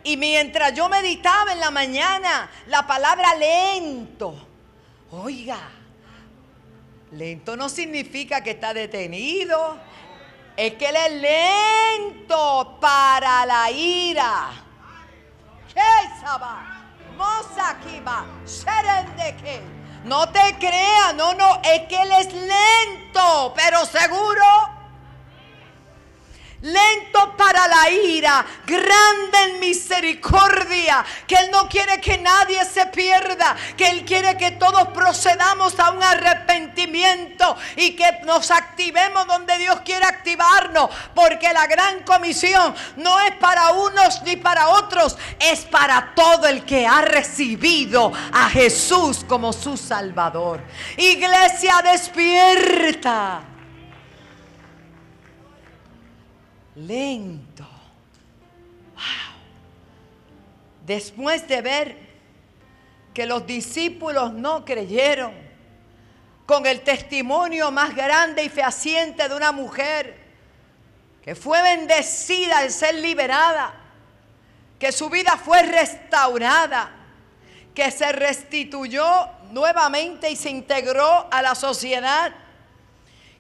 Y 0.02 0.16
mientras 0.16 0.75
yo 0.75 0.88
meditaba 0.88 1.52
en 1.52 1.61
la 1.61 1.70
mañana 1.70 2.50
la 2.66 2.87
palabra 2.87 3.35
lento, 3.35 4.35
oiga, 5.11 5.58
lento 7.12 7.56
no 7.56 7.68
significa 7.68 8.42
que 8.42 8.52
está 8.52 8.75
detenido, 8.75 9.78
es 10.56 10.75
que 10.75 10.88
Él 10.88 10.97
es 10.97 11.12
lento 12.00 12.78
para 12.80 13.47
la 13.47 13.70
ira. 13.70 14.50
¿Qué 15.73 15.80
no 20.04 20.28
te 20.30 20.56
creas, 20.58 21.14
no, 21.14 21.34
no, 21.34 21.60
es 21.62 21.82
que 21.88 22.00
Él 22.00 22.12
es 22.12 22.32
lento, 22.32 23.52
pero 23.54 23.84
seguro 23.84 24.42
lento 26.62 27.37
para 27.37 27.69
la 27.69 27.91
ira, 27.91 28.45
grande 28.67 29.38
en 29.45 29.61
misericordia, 29.61 31.05
que 31.27 31.37
Él 31.37 31.50
no 31.50 31.69
quiere 31.69 32.00
que 32.00 32.19
nadie 32.19 32.65
se 32.65 32.87
pierda, 32.87 33.57
que 33.77 33.88
Él 33.88 34.05
quiere 34.05 34.37
que 34.37 34.53
todos 34.53 34.88
procedamos 34.88 35.79
a 35.79 35.91
un 35.91 36.03
arrepentimiento 36.03 37.57
y 37.77 37.93
que 37.93 38.21
nos 38.25 38.50
activemos 38.50 39.27
donde 39.27 39.59
Dios 39.59 39.81
quiere 39.85 40.05
activarnos, 40.05 40.91
porque 41.15 41.53
la 41.53 41.67
gran 41.67 42.03
comisión 42.03 42.75
no 42.97 43.19
es 43.21 43.35
para 43.37 43.73
unos 43.73 44.23
ni 44.23 44.37
para 44.37 44.69
otros, 44.69 45.17
es 45.38 45.61
para 45.61 46.12
todo 46.15 46.47
el 46.47 46.65
que 46.65 46.87
ha 46.87 47.03
recibido 47.03 48.12
a 48.33 48.49
Jesús 48.50 49.25
como 49.27 49.53
su 49.53 49.77
Salvador. 49.77 50.62
Iglesia 50.97 51.83
despierta. 51.83 53.58
Lento. 56.87 57.64
Wow. 58.94 59.35
Después 60.87 61.47
de 61.49 61.62
ver 61.62 61.97
que 63.12 63.26
los 63.26 63.47
discípulos 63.47 64.32
no 64.32 64.64
creyeron, 64.64 65.49
con 66.49 66.64
el 66.64 66.80
testimonio 66.80 67.70
más 67.70 67.94
grande 67.94 68.42
y 68.42 68.49
fehaciente 68.49 69.28
de 69.28 69.37
una 69.37 69.52
mujer 69.52 70.16
que 71.23 71.35
fue 71.35 71.61
bendecida 71.61 72.61
al 72.61 72.70
ser 72.70 72.94
liberada, 72.94 73.75
que 74.78 74.90
su 74.90 75.11
vida 75.11 75.37
fue 75.37 75.62
restaurada, 75.62 76.90
que 77.75 77.90
se 77.90 78.11
restituyó 78.12 79.04
nuevamente 79.50 80.30
y 80.30 80.37
se 80.37 80.49
integró 80.49 81.28
a 81.30 81.42
la 81.42 81.54
sociedad 81.54 82.32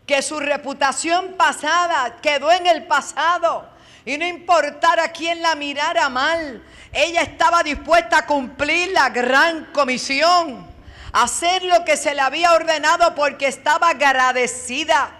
que 0.08 0.22
su 0.22 0.40
reputación 0.40 1.34
pasada 1.34 2.16
quedó 2.22 2.50
en 2.50 2.66
el 2.66 2.84
pasado. 2.86 3.68
Y 4.06 4.16
no 4.16 4.26
importara 4.26 5.12
quién 5.12 5.42
la 5.42 5.54
mirara 5.54 6.08
mal, 6.08 6.64
ella 6.92 7.20
estaba 7.20 7.62
dispuesta 7.62 8.18
a 8.18 8.26
cumplir 8.26 8.90
la 8.92 9.10
gran 9.10 9.66
comisión, 9.66 10.66
hacer 11.12 11.62
lo 11.62 11.84
que 11.84 11.98
se 11.98 12.14
le 12.14 12.22
había 12.22 12.52
ordenado 12.52 13.14
porque 13.14 13.48
estaba 13.48 13.90
agradecida, 13.90 15.10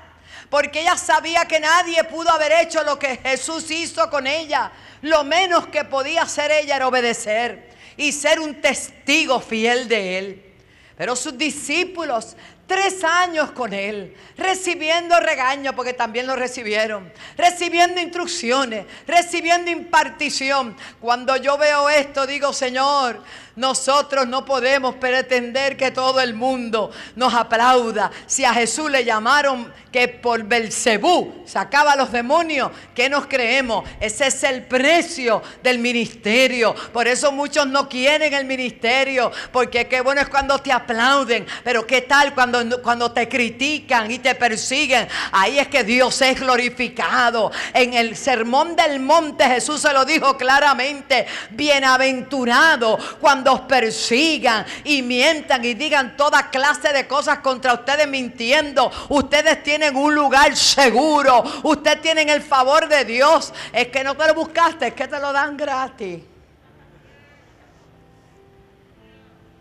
porque 0.49 0.81
ella 0.81 0.97
sabía 0.97 1.45
que 1.45 1.61
nadie 1.61 2.03
pudo 2.05 2.31
haber 2.31 2.53
hecho 2.53 2.83
lo 2.83 2.99
que 2.99 3.19
Jesús 3.19 3.71
hizo 3.71 4.09
con 4.09 4.27
ella. 4.27 4.73
Lo 5.03 5.23
menos 5.23 5.67
que 5.67 5.85
podía 5.85 6.23
hacer 6.23 6.51
ella 6.51 6.77
era 6.77 6.89
obedecer. 6.89 7.69
y 7.99 8.13
ser 8.13 8.39
un 8.39 8.61
testigo 8.61 9.41
fiel 9.41 9.89
de 9.89 10.19
Él. 10.19 10.55
Pero 10.97 11.17
sus 11.17 11.37
discípulos 11.37 12.37
Tres 12.69 13.03
años 13.03 13.51
con 13.53 13.73
Él, 13.73 14.15
recibiendo 14.37 15.19
regaño, 15.21 15.75
porque 15.75 15.95
también 15.95 16.27
lo 16.27 16.37
recibieron, 16.37 17.11
recibiendo 17.35 17.99
instrucciones, 17.99 18.85
recibiendo 19.07 19.71
impartición. 19.71 20.77
Cuando 21.01 21.35
yo 21.39 21.57
veo 21.57 21.89
esto, 21.89 22.27
digo, 22.27 22.53
Señor, 22.53 23.23
nosotros 23.59 24.29
no 24.29 24.45
podemos 24.45 24.95
pretender 24.95 25.77
que 25.77 25.91
todo 25.91 26.21
el 26.21 26.33
mundo 26.33 26.93
nos 27.17 27.35
aplauda. 27.35 28.11
Si 28.27 28.45
a 28.45 28.55
Jesús 28.55 28.89
le 28.89 29.05
llamaron 29.05 29.73
que 29.91 30.07
por 30.07 30.45
Belcebú 30.45 31.43
sacaba 31.45 31.93
a 31.93 31.97
los 31.97 32.13
demonios, 32.13 32.71
¿qué 32.95 33.09
nos 33.09 33.27
creemos? 33.27 33.89
Ese 33.99 34.29
es 34.29 34.45
el 34.45 34.63
precio 34.65 35.43
del 35.63 35.81
ministerio. 35.81 36.73
Por 36.93 37.09
eso 37.09 37.33
muchos 37.33 37.67
no 37.67 37.89
quieren 37.89 38.33
el 38.33 38.45
ministerio, 38.45 39.33
porque 39.51 39.89
qué 39.89 40.03
bueno 40.03 40.21
es 40.21 40.29
cuando 40.29 40.59
te 40.59 40.71
aplauden, 40.71 41.45
pero 41.65 41.85
qué 41.85 42.03
tal 42.03 42.35
cuando, 42.35 42.58
cuando 42.83 43.13
te 43.13 43.29
critican 43.29 44.11
y 44.11 44.19
te 44.19 44.35
persiguen. 44.35 45.09
Ahí 45.33 45.59
es 45.59 45.69
que 45.69 45.85
Dios 45.85 46.21
es 46.23 46.41
glorificado. 46.41 47.51
En 47.73 47.95
el 47.95 48.17
sermón 48.17 48.77
del 48.77 49.01
monte 49.01 49.45
Jesús 49.45 49.81
se 49.81 49.93
lo 49.93 50.05
dijo 50.05 50.37
claramente, 50.37 51.27
bienaventurado 51.51 52.99
cuando 53.21 53.67
persigan 53.67 54.65
y 54.85 55.03
mientan 55.03 55.65
y 55.65 55.75
digan 55.75 56.17
toda 56.17 56.51
clase 56.51 56.93
de 56.93 57.07
cosas 57.07 57.39
contra 57.41 57.75
ustedes 57.75 58.09
mintiendo. 58.09 58.91
Ustedes 59.09 59.63
tienen 59.63 59.97
un 59.97 60.15
lugar 60.15 60.57
seguro. 60.57 61.43
Ustedes 61.63 62.03
tienen 62.03 62.29
el 62.29 62.43
favor 62.43 62.89
de 62.89 63.05
Dios. 63.05 63.53
Es 63.73 63.89
que 63.89 64.05
no 64.05 64.17
te 64.17 64.27
lo 64.27 64.35
buscaste, 64.35 64.89
es 64.89 64.95
que 64.95 65.09
te 65.09 65.19
lo 65.19 65.33
dan 65.33 65.57
gratis. 65.57 66.21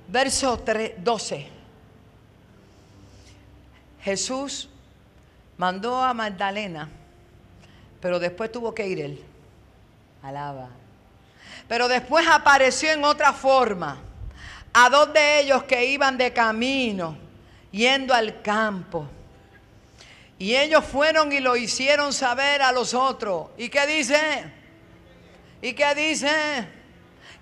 Verso 0.07 0.63
12. 0.97 1.56
Jesús 4.01 4.69
mandó 5.57 6.01
a 6.03 6.13
Magdalena, 6.13 6.89
pero 7.99 8.19
después 8.19 8.51
tuvo 8.51 8.73
que 8.73 8.87
ir 8.87 8.99
él. 9.01 9.23
Alaba. 10.21 10.69
Pero 11.67 11.87
después 11.87 12.25
apareció 12.27 12.91
en 12.91 13.03
otra 13.03 13.33
forma 13.33 13.99
a 14.73 14.89
dos 14.89 15.11
de 15.13 15.41
ellos 15.41 15.63
que 15.63 15.85
iban 15.85 16.17
de 16.17 16.31
camino, 16.31 17.17
yendo 17.71 18.13
al 18.13 18.41
campo. 18.41 19.07
Y 20.39 20.55
ellos 20.55 20.85
fueron 20.85 21.31
y 21.31 21.39
lo 21.39 21.55
hicieron 21.55 22.13
saber 22.13 22.61
a 22.61 22.71
los 22.71 22.93
otros. 22.93 23.49
¿Y 23.57 23.69
qué 23.69 23.87
dice? 23.87 24.19
¿Y 25.61 25.73
qué 25.73 25.95
dice? 25.95 26.29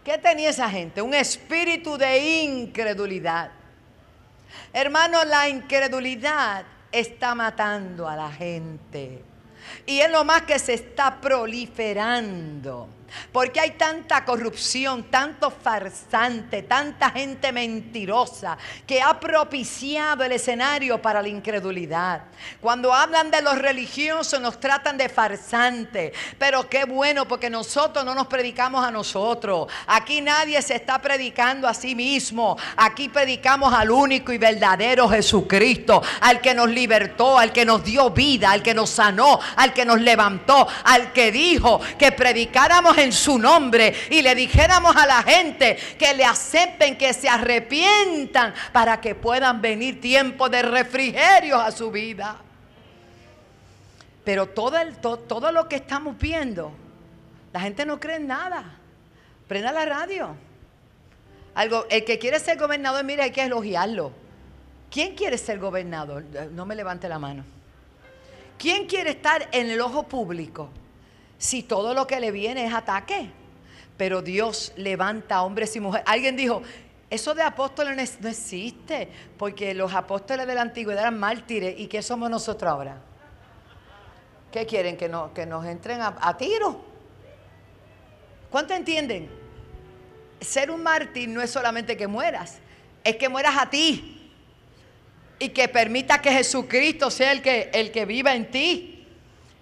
¿Qué 0.04 0.18
tenía 0.18 0.50
esa 0.50 0.70
gente? 0.70 1.02
Un 1.02 1.14
espíritu 1.14 1.98
de 1.98 2.44
incredulidad. 2.44 3.52
Hermano, 4.74 5.24
la 5.24 5.48
incredulidad 5.48 6.66
está 6.92 7.36
matando 7.36 8.08
a 8.08 8.16
la 8.16 8.32
gente. 8.32 9.24
Y 9.86 10.00
es 10.00 10.12
lo 10.12 10.24
más 10.24 10.44
que 10.44 10.60
se 10.60 10.74
está 10.74 11.20
proliferando. 11.20 12.88
Porque 13.32 13.60
hay 13.60 13.72
tanta 13.72 14.26
corrupción, 14.26 15.04
tanto 15.10 15.52
farsante, 15.52 16.64
tanta 16.64 17.10
gente 17.12 17.52
mentirosa 17.52 18.58
que 18.86 19.02
ha 19.02 19.20
propiciado 19.20 20.24
el 20.24 20.32
escenario 20.32 21.02
para 21.02 21.22
la 21.22 21.28
incredulidad. 21.28 22.24
Cuando 22.62 22.94
hablan 22.94 23.32
de 23.32 23.42
los 23.42 23.58
religiosos 23.58 24.40
nos 24.40 24.60
tratan 24.60 24.98
de 24.98 25.10
farsante. 25.10 26.14
Pero 26.38 26.70
qué 26.70 26.86
bueno 26.86 27.28
porque 27.28 27.50
nosotros 27.50 28.06
no 28.06 28.14
nos 28.14 28.28
predicamos 28.28 28.86
a 28.86 28.92
nosotros. 28.92 29.68
Aquí 29.88 30.22
nadie 30.22 30.62
se 30.62 30.76
está 30.76 31.00
predicando 31.02 31.68
a 31.68 31.74
sí 31.74 31.96
mismo. 31.96 32.58
Aquí 32.78 33.10
predicamos 33.10 33.74
al 33.74 33.92
único 33.92 34.32
y 34.32 34.38
verdadero 34.38 35.10
Jesucristo, 35.10 36.02
al 36.22 36.42
que 36.42 36.54
nos 36.54 36.70
libertó, 36.70 37.38
al 37.38 37.52
que 37.52 37.66
nos 37.66 37.84
dio 37.84 38.10
vida, 38.10 38.52
al 38.52 38.62
que 38.62 38.74
nos 38.74 38.90
sanó, 38.90 39.40
al 39.56 39.74
que 39.74 39.86
nos 39.86 40.02
levantó, 40.02 40.68
al 40.84 41.12
que 41.12 41.32
dijo 41.32 41.82
que 41.98 42.12
predicáramos 42.12 42.98
en 42.98 43.05
su 43.12 43.38
nombre 43.40 43.94
y 44.10 44.22
le 44.22 44.36
dijéramos 44.36 44.96
a 44.96 45.06
la 45.06 45.24
gente 45.24 45.78
que 45.98 46.14
le 46.14 46.24
acepten, 46.24 46.98
que 46.98 47.14
se 47.14 47.30
arrepientan 47.30 48.54
para 48.72 49.00
que 49.02 49.16
puedan 49.16 49.62
venir 49.62 50.02
tiempos 50.02 50.52
de 50.52 50.62
refrigerio 50.62 51.60
a 51.60 51.72
su 51.72 51.92
vida. 51.92 52.38
Pero 54.24 54.48
todo, 54.48 54.78
el, 54.78 54.98
todo 54.98 55.52
lo 55.52 55.70
que 55.70 55.76
estamos 55.76 56.18
viendo, 56.18 56.72
la 57.54 57.60
gente 57.60 57.86
no 57.86 58.00
cree 58.00 58.18
en 58.18 58.28
nada. 58.28 58.78
Prenda 59.48 59.72
la 59.72 59.86
radio. 59.86 60.36
Algo, 61.54 61.86
el 61.90 62.04
que 62.04 62.20
quiere 62.20 62.40
ser 62.40 62.58
gobernador, 62.58 63.04
mire, 63.04 63.24
hay 63.24 63.32
que 63.32 63.44
elogiarlo. 63.44 64.12
¿Quién 64.92 65.16
quiere 65.16 65.38
ser 65.38 65.60
gobernador? 65.60 66.24
No 66.52 66.66
me 66.66 66.76
levante 66.76 67.08
la 67.08 67.20
mano. 67.20 67.46
¿Quién 68.58 68.88
quiere 68.88 69.12
estar 69.12 69.48
en 69.52 69.70
el 69.70 69.80
ojo 69.82 70.04
público? 70.04 70.70
Si 71.38 71.64
todo 71.64 71.94
lo 71.94 72.08
que 72.08 72.20
le 72.20 72.32
viene 72.32 72.66
es 72.66 72.74
ataque. 72.74 73.30
Pero 73.98 74.22
Dios 74.22 74.74
levanta 74.76 75.42
hombres 75.44 75.76
y 75.76 75.80
mujeres. 75.80 76.06
Alguien 76.08 76.36
dijo, 76.36 76.62
eso 77.10 77.34
de 77.34 77.44
apóstoles 77.44 78.20
no 78.20 78.30
existe, 78.30 79.10
porque 79.38 79.74
los 79.74 79.94
apóstoles 79.94 80.48
de 80.48 80.56
la 80.56 80.62
antigüedad 80.62 81.04
eran 81.04 81.20
mártires. 81.20 81.76
¿Y 81.78 81.88
qué 81.88 82.02
somos 82.02 82.30
nosotros 82.30 82.70
ahora? 82.72 82.98
¿Qué 84.52 84.66
quieren? 84.66 84.98
¿Que, 84.98 85.12
que 85.34 85.46
nos 85.46 85.66
entren 85.66 86.02
a, 86.02 86.16
a 86.20 86.38
tiro? 86.38 86.84
¿Cuánto 88.50 88.74
entienden? 88.74 89.30
Ser 90.40 90.72
un 90.72 90.84
mártir 90.84 91.30
no 91.30 91.42
es 91.42 91.50
solamente 91.50 91.96
que 91.98 92.08
mueras, 92.08 92.60
es 93.04 93.16
que 93.18 93.30
mueras 93.30 93.56
a 93.58 93.70
ti 93.70 94.32
y 95.40 95.50
que 95.50 95.68
permita 95.68 96.22
que 96.22 96.32
Jesucristo 96.32 97.12
sea 97.12 97.32
el 97.32 97.42
que, 97.42 97.70
el 97.74 97.92
que 97.92 98.06
viva 98.06 98.34
en 98.36 98.50
ti. 98.50 98.95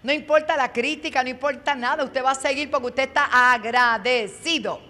No 0.04 0.12
importa 0.12 0.58
la 0.58 0.72
crítica, 0.72 1.24
no 1.24 1.30
importa 1.30 1.74
nada, 1.74 2.04
usted 2.04 2.24
va 2.24 2.32
a 2.32 2.36
seguir 2.36 2.70
porque 2.70 2.88
usted 2.88 3.04
está 3.04 3.54
agradecido. 3.54 4.82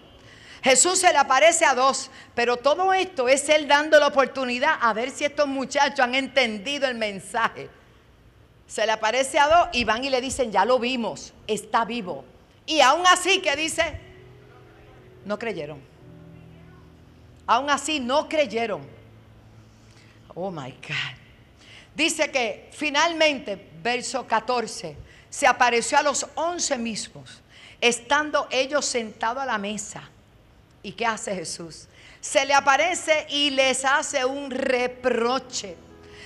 Jesús 0.63 0.99
se 0.99 1.11
le 1.11 1.19
aparece 1.19 1.65
a 1.65 1.75
dos, 1.75 2.09
pero 2.33 2.57
todo 2.57 2.93
esto 2.93 3.29
es 3.29 3.47
Él 3.49 3.67
dando 3.67 3.99
la 3.99 4.07
oportunidad 4.07 4.77
a 4.81 4.93
ver 4.93 5.11
si 5.11 5.25
estos 5.25 5.47
muchachos 5.47 5.99
han 5.99 6.15
entendido 6.15 6.87
el 6.87 6.95
mensaje. 6.95 7.69
Se 8.65 8.85
le 8.85 8.93
aparece 8.93 9.37
a 9.37 9.47
dos 9.47 9.69
y 9.73 9.83
van 9.83 10.03
y 10.03 10.09
le 10.09 10.19
dicen, 10.19 10.51
ya 10.51 10.65
lo 10.65 10.79
vimos, 10.79 11.33
está 11.47 11.85
vivo. 11.85 12.25
Y 12.65 12.79
aún 12.79 13.05
así, 13.05 13.39
¿qué 13.39 13.55
dice? 13.55 13.99
No 15.25 15.37
creyeron. 15.37 15.81
Aún 17.45 17.69
así, 17.69 17.99
no 17.99 18.27
creyeron. 18.29 18.87
Oh, 20.33 20.49
my 20.49 20.71
God. 20.71 21.22
Dice 21.95 22.31
que 22.31 22.69
finalmente, 22.71 23.69
verso 23.81 24.25
14, 24.25 24.95
se 25.29 25.47
apareció 25.47 25.97
a 25.97 26.03
los 26.03 26.25
once 26.35 26.77
mismos, 26.77 27.41
estando 27.79 28.47
ellos 28.51 28.85
sentados 28.85 29.43
a 29.43 29.45
la 29.45 29.57
mesa. 29.57 30.09
¿Y 30.81 30.93
qué 30.93 31.05
hace 31.05 31.35
Jesús? 31.35 31.87
Se 32.19 32.45
le 32.45 32.53
aparece 32.53 33.27
y 33.29 33.49
les 33.51 33.85
hace 33.85 34.25
un 34.25 34.49
reproche. 34.49 35.75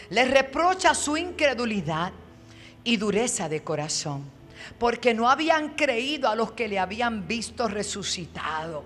Les 0.10 0.30
reprocha 0.30 0.94
su 0.94 1.18
incredulidad 1.18 2.14
y 2.84 2.96
dureza 2.96 3.50
de 3.50 3.64
corazón, 3.64 4.24
porque 4.80 5.14
no 5.14 5.30
habían 5.30 5.76
creído 5.76 6.30
a 6.30 6.36
los 6.36 6.54
que 6.54 6.68
le 6.68 6.80
habían 6.80 7.28
visto 7.28 7.68
resucitado. 7.68 8.86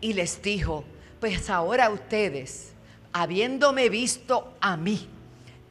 Y 0.00 0.12
les 0.12 0.40
dijo, 0.42 0.84
pues 1.18 1.50
ahora 1.50 1.90
ustedes, 1.90 2.72
habiéndome 3.12 3.88
visto 3.88 4.54
a 4.60 4.76
mí, 4.76 5.08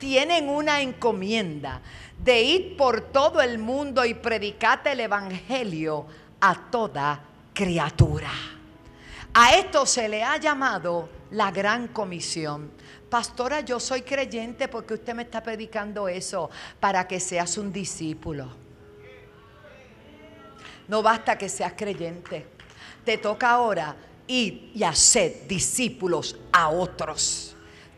tienen 0.04 0.50
una 0.50 0.82
encomienda 0.82 1.80
de 2.22 2.42
ir 2.42 2.76
por 2.76 3.00
todo 3.00 3.42
el 3.42 3.58
mundo 3.58 4.04
y 4.04 4.14
predicate 4.14 4.92
el 4.92 5.00
Evangelio 5.00 6.06
a 6.42 6.70
toda 6.70 7.24
criatura. 7.54 8.30
A 9.34 9.56
esto 9.56 9.86
se 9.86 10.10
le 10.10 10.22
ha 10.22 10.36
llamado 10.36 11.08
la 11.32 11.52
gran 11.52 11.88
comisión. 11.88 12.70
Pastora, 13.10 13.62
yo 13.62 13.80
soy 13.80 14.02
creyente 14.02 14.68
porque 14.68 14.96
usted 14.96 15.16
me 15.16 15.24
está 15.24 15.42
predicando 15.42 16.10
eso 16.10 16.50
para 16.82 17.08
que 17.08 17.22
seas 17.22 17.58
un 17.58 17.72
discípulo. 17.72 18.50
No 20.90 21.02
basta 21.02 21.38
que 21.38 21.48
seas 21.48 21.76
creyente. 21.78 22.46
Te 23.06 23.20
toca 23.20 23.52
ahora 23.52 23.96
ir 24.28 24.70
y 24.76 24.84
hacer 24.84 25.48
discípulos 25.48 26.36
a 26.52 26.68
otros 26.68 27.53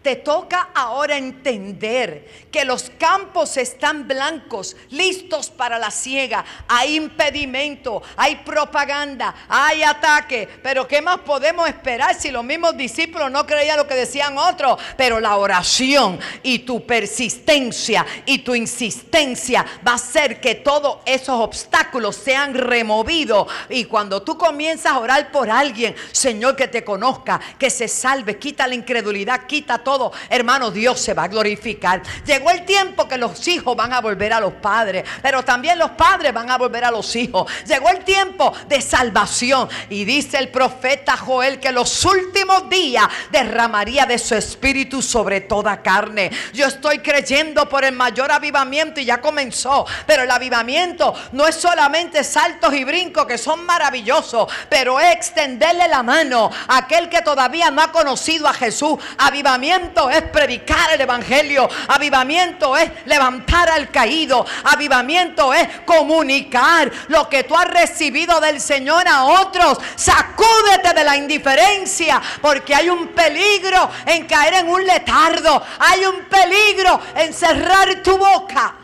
te 0.06 0.18
toca 0.18 0.70
ahora 0.76 1.18
entender 1.18 2.30
que 2.52 2.64
los 2.64 2.92
campos 2.92 3.58
están 3.58 4.08
blancos, 4.08 4.78
listos 4.92 5.50
para 5.50 5.80
la 5.80 5.90
siega. 5.90 6.46
Hay 6.68 6.96
impedimento, 6.96 8.04
hay 8.16 8.36
propaganda, 8.36 9.34
hay 9.50 9.82
ataque. 9.82 10.48
Pero 10.62 10.88
¿qué 10.88 11.02
más 11.02 11.22
podemos 11.22 11.68
esperar 11.68 12.14
si 12.14 12.30
los 12.30 12.44
mismos 12.44 12.78
discípulos 12.78 13.32
no 13.32 13.48
creían 13.48 13.78
lo 13.78 13.88
que 13.88 13.96
decían 13.96 14.38
otros? 14.38 14.80
Pero 14.96 15.20
la 15.20 15.38
oración 15.38 16.20
y 16.44 16.60
tu 16.60 16.86
persistencia 16.86 18.06
y 18.28 18.38
tu 18.38 18.54
insistencia 18.54 19.66
va 19.86 19.94
a 19.94 19.96
hacer 19.96 20.40
que 20.40 20.54
todos 20.54 21.00
esos 21.08 21.40
obstáculos 21.40 22.16
sean 22.16 22.54
removidos. 22.54 23.48
Y 23.70 23.86
cuando 23.86 24.22
tú 24.22 24.38
comienzas 24.38 24.92
a 24.92 25.00
orar 25.00 25.32
por 25.32 25.50
alguien, 25.50 25.96
Señor, 26.12 26.56
que 26.56 26.68
te 26.68 26.84
conozca, 26.84 27.42
que 27.58 27.72
se 27.72 27.88
salve, 27.88 28.38
quita 28.38 28.68
la 28.68 28.76
incredulidad, 28.76 29.48
quita 29.48 29.80
todo 29.80 29.95
hermano, 30.30 30.72
Dios 30.72 31.00
se 31.00 31.14
va 31.14 31.24
a 31.24 31.28
glorificar. 31.28 32.02
Llegó 32.26 32.52
el 32.52 32.66
tiempo 32.66 33.08
que 33.08 33.18
los 33.18 33.48
hijos 33.48 33.76
van 33.76 33.94
a 33.94 34.02
volver 34.02 34.34
a 34.34 34.40
los 34.40 34.54
padres, 34.54 35.04
pero 35.22 35.44
también 35.44 35.80
los 35.80 35.92
padres 35.92 36.34
van 36.34 36.50
a 36.50 36.58
volver 36.58 36.86
a 36.86 36.92
los 36.92 37.16
hijos. 37.16 37.52
Llegó 37.66 37.90
el 37.90 38.04
tiempo 38.04 38.54
de 38.68 38.82
salvación 38.82 39.70
y 39.90 40.06
dice 40.06 40.38
el 40.38 40.50
profeta 40.50 41.18
Joel 41.18 41.60
que 41.60 41.72
los 41.72 42.06
últimos 42.06 42.70
días 42.70 43.06
derramaría 43.32 44.06
de 44.06 44.20
su 44.20 44.36
espíritu 44.36 45.02
sobre 45.02 45.42
toda 45.42 45.82
carne. 45.82 46.32
Yo 46.54 46.68
estoy 46.68 47.00
creyendo 47.00 47.68
por 47.70 47.84
el 47.84 47.94
mayor 47.94 48.32
avivamiento 48.32 49.00
y 49.00 49.06
ya 49.06 49.22
comenzó, 49.22 49.86
pero 50.06 50.24
el 50.24 50.32
avivamiento 50.32 51.14
no 51.32 51.48
es 51.48 51.56
solamente 51.56 52.24
saltos 52.24 52.74
y 52.74 52.84
brincos 52.84 53.26
que 53.26 53.38
son 53.38 53.66
maravillosos, 53.66 54.52
pero 54.70 55.00
es 55.00 55.14
extenderle 55.14 55.88
la 55.88 56.04
mano 56.04 56.50
a 56.68 56.78
aquel 56.78 57.10
que 57.10 57.22
todavía 57.22 57.72
no 57.72 57.82
ha 57.82 57.92
conocido 57.92 58.48
a 58.48 58.54
Jesús. 58.54 59.00
Avivamiento 59.18 59.85
es 60.12 60.22
predicar 60.24 60.92
el 60.94 61.02
Evangelio. 61.02 61.68
Avivamiento 61.88 62.76
es 62.78 62.90
levantar 63.06 63.70
al 63.70 63.90
caído. 63.92 64.46
Avivamiento 64.64 65.54
es 65.54 65.68
comunicar 65.86 66.92
lo 67.08 67.30
que 67.30 67.44
tú 67.44 67.56
has 67.56 67.68
recibido 67.68 68.40
del 68.40 68.60
Señor 68.60 69.08
a 69.08 69.26
otros. 69.26 69.78
Sacúdete 69.96 70.94
de 70.94 71.04
la 71.04 71.18
indiferencia 71.18 72.22
porque 72.42 72.76
hay 72.76 72.90
un 72.90 73.10
peligro 73.10 73.90
en 74.06 74.26
caer 74.26 74.56
en 74.56 74.70
un 74.70 74.86
letardo. 74.86 75.62
Hay 75.80 76.06
un 76.06 76.26
peligro 76.26 77.00
en 77.16 77.34
cerrar 77.34 78.02
tu 78.04 78.18
boca. 78.18 78.76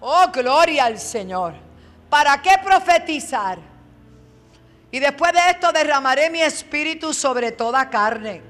Oh, 0.00 0.28
gloria 0.32 0.86
al 0.86 0.98
Señor. 0.98 1.54
¿Para 2.08 2.40
qué 2.40 2.56
profetizar? 2.64 3.69
Y 4.90 4.98
después 4.98 5.32
de 5.32 5.50
esto 5.50 5.72
derramaré 5.72 6.30
mi 6.30 6.40
espíritu 6.40 7.14
sobre 7.14 7.52
toda 7.52 7.88
carne. 7.88 8.42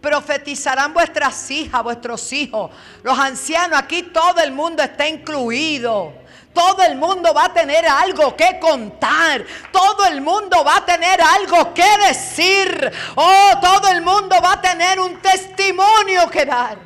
Profetizarán 0.00 0.92
vuestras 0.92 1.50
hijas, 1.50 1.82
vuestros 1.82 2.30
hijos, 2.32 2.70
los 3.02 3.18
ancianos. 3.18 3.78
Aquí 3.78 4.02
todo 4.02 4.40
el 4.42 4.52
mundo 4.52 4.82
está 4.82 5.08
incluido. 5.08 6.12
Todo 6.52 6.82
el 6.84 6.96
mundo 6.96 7.32
va 7.34 7.46
a 7.46 7.52
tener 7.52 7.86
algo 7.86 8.36
que 8.36 8.58
contar. 8.60 9.44
Todo 9.72 10.04
el 10.06 10.20
mundo 10.20 10.62
va 10.62 10.76
a 10.76 10.84
tener 10.84 11.20
algo 11.20 11.72
que 11.72 11.88
decir. 12.06 12.92
Oh, 13.16 13.52
todo 13.60 13.88
el 13.88 14.02
mundo 14.02 14.36
va 14.42 14.52
a 14.52 14.60
tener 14.60 15.00
un 15.00 15.20
testimonio 15.20 16.30
que 16.30 16.44
dar. 16.44 16.78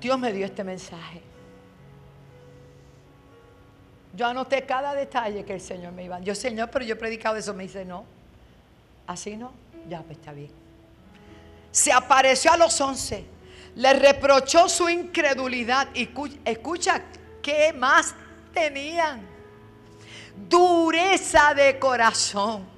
Dios 0.00 0.18
me 0.18 0.32
dio 0.32 0.46
este 0.46 0.64
mensaje. 0.64 1.29
Yo 4.12 4.26
anoté 4.26 4.66
cada 4.66 4.94
detalle 4.94 5.44
que 5.44 5.54
el 5.54 5.60
Señor 5.60 5.92
me 5.92 6.04
iba. 6.04 6.20
Yo, 6.20 6.34
Señor, 6.34 6.70
pero 6.70 6.84
yo 6.84 6.94
he 6.94 6.96
predicado 6.96 7.36
eso. 7.36 7.54
Me 7.54 7.64
dice, 7.64 7.84
no. 7.84 8.04
Así 9.06 9.36
no. 9.36 9.52
Ya, 9.88 10.02
pues 10.02 10.18
está 10.18 10.32
bien. 10.32 10.50
Se 11.70 11.92
apareció 11.92 12.52
a 12.52 12.56
los 12.56 12.80
once. 12.80 13.24
Le 13.76 13.92
reprochó 13.94 14.68
su 14.68 14.88
incredulidad. 14.88 15.88
Y 15.94 16.08
escucha, 16.44 17.02
¿qué 17.40 17.72
más 17.72 18.14
tenían? 18.52 19.26
Dureza 20.48 21.54
de 21.54 21.78
corazón. 21.78 22.68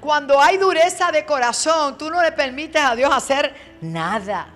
Cuando 0.00 0.40
hay 0.40 0.56
dureza 0.56 1.10
de 1.10 1.24
corazón, 1.24 1.98
tú 1.98 2.10
no 2.10 2.22
le 2.22 2.32
permites 2.32 2.82
a 2.82 2.94
Dios 2.94 3.12
hacer 3.12 3.54
nada. 3.80 4.48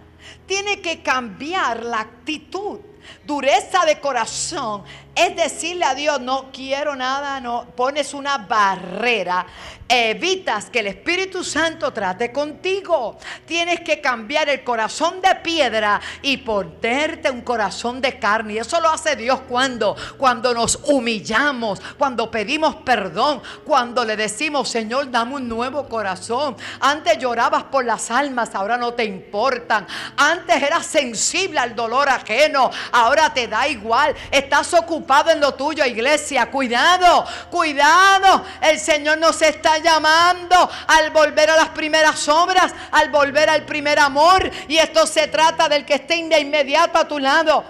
Tiene 0.47 0.81
que 0.81 1.03
cambiar 1.03 1.83
la 1.83 2.01
actitud. 2.01 2.81
Dureza 3.25 3.85
de 3.85 4.01
corazón 4.01 4.85
es 5.14 5.37
decirle 5.37 5.85
a 5.85 5.94
Dios, 5.94 6.20
no 6.20 6.51
quiero 6.53 6.96
nada, 6.96 7.40
no 7.40 7.66
pones 7.77 8.14
una 8.14 8.38
barrera 8.38 9.46
evitas 9.90 10.70
que 10.70 10.79
el 10.79 10.87
Espíritu 10.87 11.42
Santo 11.42 11.92
trate 11.92 12.31
contigo. 12.31 13.18
Tienes 13.44 13.81
que 13.81 14.01
cambiar 14.01 14.49
el 14.49 14.62
corazón 14.62 15.20
de 15.20 15.35
piedra 15.37 16.01
y 16.23 16.37
ponerte 16.37 17.29
un 17.31 17.40
corazón 17.40 18.01
de 18.01 18.18
carne. 18.18 18.55
Y 18.55 18.59
eso 18.59 18.81
lo 18.81 18.88
hace 18.88 19.16
Dios 19.16 19.40
cuando, 19.49 19.96
cuando 20.16 20.55
nos 20.55 20.77
humillamos, 20.85 21.81
cuando 21.99 22.31
pedimos 22.31 22.77
perdón, 22.77 23.42
cuando 23.64 24.05
le 24.05 24.16
decimos, 24.16 24.68
Señor, 24.68 25.11
dame 25.11 25.35
un 25.35 25.49
nuevo 25.49 25.88
corazón. 25.88 26.57
Antes 26.79 27.18
llorabas 27.18 27.64
por 27.64 27.85
las 27.85 28.12
almas, 28.12 28.55
ahora 28.55 28.77
no 28.77 28.94
te 28.94 29.05
importan. 29.05 29.87
Antes 30.16 30.62
eras 30.62 30.87
sensible 30.87 31.59
al 31.59 31.75
dolor 31.75 32.09
ajeno, 32.09 32.70
ahora 32.92 33.35
te 33.35 33.49
da 33.49 33.66
igual. 33.66 34.14
Estás 34.31 34.73
ocupado 34.75 35.00
en 35.33 35.41
lo 35.41 35.55
tuyo, 35.55 35.85
iglesia. 35.85 36.51
Cuidado, 36.51 37.25
cuidado. 37.51 38.45
El 38.61 38.79
Señor 38.79 39.19
nos 39.19 39.41
está 39.43 39.79
llamando 39.79 40.71
al 40.87 41.11
volver 41.11 41.51
a 41.51 41.57
las 41.57 41.71
primeras 41.71 42.29
obras, 42.29 42.75
al 42.93 43.11
volver 43.11 43.49
al 43.49 43.65
primer 43.65 43.99
amor. 43.99 44.51
Y 44.69 44.77
esto 44.77 45.07
se 45.07 45.29
trata 45.29 45.69
del 45.69 45.85
que 45.85 45.95
esté 45.95 46.17
de 46.29 46.41
inmediato 46.41 46.99
a 46.99 47.09
tu 47.09 47.19
lado. 47.19 47.65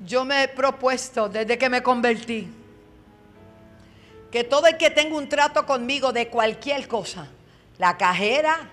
Yo 0.00 0.24
me 0.24 0.42
he 0.42 0.48
propuesto 0.48 1.28
desde 1.28 1.56
que 1.56 1.68
me 1.70 1.82
convertí 1.82 2.50
que 4.30 4.42
todo 4.42 4.66
el 4.66 4.76
que 4.76 4.90
tenga 4.90 5.16
un 5.16 5.28
trato 5.28 5.64
conmigo 5.64 6.12
de 6.12 6.28
cualquier 6.28 6.88
cosa, 6.88 7.28
la 7.78 7.96
cajera, 7.96 8.68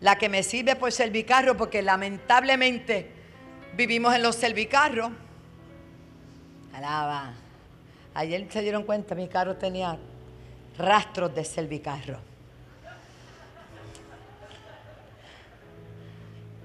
la 0.00 0.18
que 0.18 0.28
me 0.28 0.42
sirve 0.42 0.74
por 0.74 0.90
servicarro, 0.90 1.56
porque 1.56 1.80
lamentablemente 1.80 3.08
vivimos 3.76 4.14
en 4.14 4.22
los 4.22 4.34
servicarros. 4.34 5.12
Alaba. 6.74 7.32
Ayer 8.14 8.46
se 8.50 8.62
dieron 8.62 8.82
cuenta, 8.82 9.14
mi 9.14 9.28
carro 9.28 9.56
tenía 9.56 9.96
rastros 10.76 11.34
de 11.34 11.44
cervicarro. 11.44 12.18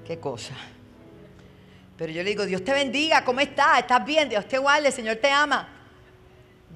Qué 0.06 0.20
cosa. 0.20 0.56
Pero 1.96 2.12
yo 2.12 2.24
le 2.24 2.30
digo, 2.30 2.46
Dios 2.46 2.64
te 2.64 2.74
bendiga, 2.74 3.24
¿cómo 3.24 3.40
estás? 3.40 3.80
¿Estás 3.80 4.04
bien? 4.06 4.30
Dios 4.30 4.48
te 4.48 4.58
guarde, 4.58 4.92
Señor 4.92 5.18
te 5.18 5.30
ama. 5.30 5.68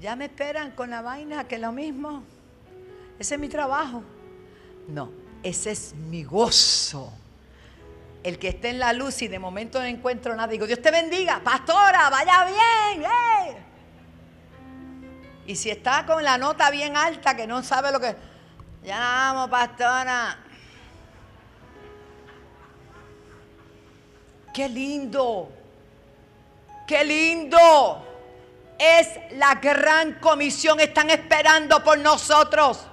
Ya 0.00 0.14
me 0.14 0.26
esperan 0.26 0.72
con 0.72 0.90
la 0.90 1.02
vaina, 1.02 1.48
que 1.48 1.56
es 1.56 1.60
lo 1.60 1.72
mismo. 1.72 2.22
Ese 3.18 3.34
es 3.34 3.40
mi 3.40 3.48
trabajo. 3.48 4.02
No, 4.86 5.10
ese 5.42 5.70
es 5.72 5.94
mi 5.94 6.24
gozo. 6.24 7.12
El 8.24 8.38
que 8.38 8.48
esté 8.48 8.70
en 8.70 8.78
la 8.78 8.92
luz 8.92 9.20
y 9.22 9.28
de 9.28 9.38
momento 9.38 9.78
no 9.78 9.84
encuentro 9.84 10.34
nada, 10.34 10.48
digo, 10.48 10.66
Dios 10.66 10.80
te 10.80 10.90
bendiga, 10.90 11.40
pastora, 11.44 12.08
vaya 12.10 12.44
bien. 12.46 13.04
¡eh! 13.04 13.56
Y 15.46 15.54
si 15.56 15.70
está 15.70 16.06
con 16.06 16.24
la 16.24 16.38
nota 16.38 16.70
bien 16.70 16.96
alta, 16.96 17.36
que 17.36 17.46
no 17.46 17.62
sabe 17.62 17.92
lo 17.92 18.00
que... 18.00 18.16
Ya 18.82 19.46
pastora. 19.50 20.38
Qué 24.52 24.68
lindo. 24.68 25.50
Qué 26.86 27.04
lindo. 27.04 28.06
Es 28.78 29.08
la 29.32 29.54
gran 29.56 30.14
comisión. 30.14 30.80
Están 30.80 31.10
esperando 31.10 31.82
por 31.82 31.98
nosotros. 31.98 32.86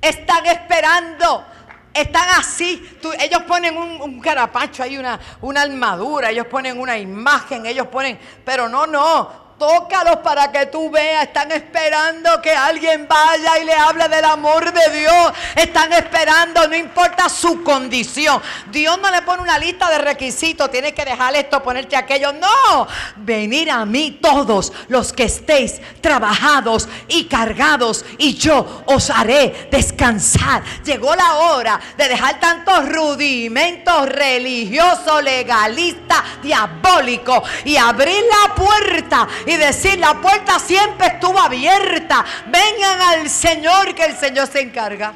Están 0.00 0.46
esperando. 0.46 1.46
Están 1.94 2.28
así. 2.40 2.98
ellos 3.20 3.42
ponen 3.44 3.76
un, 3.76 4.00
un, 4.00 4.20
carapacho, 4.20 4.82
hay 4.82 4.98
una, 4.98 5.18
una 5.40 5.62
armadura. 5.62 6.30
Ellos 6.30 6.46
ponen 6.48 6.78
una 6.80 6.98
imagen. 6.98 7.64
Ellos 7.64 7.86
ponen. 7.86 8.18
Pero 8.44 8.68
no, 8.68 8.86
no. 8.86 9.43
Tócalos 9.58 10.16
para 10.16 10.50
que 10.50 10.66
tú 10.66 10.90
veas. 10.90 11.24
Están 11.24 11.52
esperando 11.52 12.42
que 12.42 12.52
alguien 12.52 13.06
vaya 13.08 13.58
y 13.60 13.64
le 13.64 13.74
hable 13.74 14.08
del 14.08 14.24
amor 14.24 14.72
de 14.72 14.98
Dios. 14.98 15.32
Están 15.54 15.92
esperando, 15.92 16.66
no 16.66 16.74
importa 16.74 17.28
su 17.28 17.62
condición. 17.62 18.42
Dios 18.70 18.98
no 19.00 19.10
le 19.10 19.22
pone 19.22 19.42
una 19.42 19.58
lista 19.58 19.88
de 19.90 19.98
requisitos. 19.98 20.70
Tienes 20.70 20.92
que 20.92 21.04
dejar 21.04 21.36
esto, 21.36 21.62
ponerte 21.62 21.96
aquello. 21.96 22.32
No. 22.32 22.86
Venir 23.16 23.70
a 23.70 23.84
mí 23.84 24.18
todos 24.20 24.72
los 24.88 25.12
que 25.12 25.24
estéis 25.24 25.80
trabajados 26.00 26.88
y 27.08 27.24
cargados 27.24 28.04
y 28.18 28.34
yo 28.34 28.82
os 28.86 29.10
haré 29.10 29.68
descansar. 29.70 30.62
Llegó 30.84 31.14
la 31.14 31.34
hora 31.34 31.80
de 31.96 32.08
dejar 32.08 32.40
tantos 32.40 32.88
rudimentos 32.88 34.08
religiosos, 34.08 35.22
legalistas, 35.22 36.22
diabólicos 36.42 37.42
y 37.64 37.76
abrir 37.76 38.22
la 38.24 38.54
puerta 38.54 39.28
y 39.46 39.56
decir, 39.56 39.98
la 39.98 40.20
puerta 40.20 40.58
siempre 40.58 41.06
estuvo 41.06 41.38
abierta. 41.38 42.24
Vengan 42.46 43.00
al 43.00 43.28
Señor 43.28 43.94
que 43.94 44.04
el 44.04 44.16
Señor 44.16 44.46
se 44.46 44.60
encarga. 44.60 45.14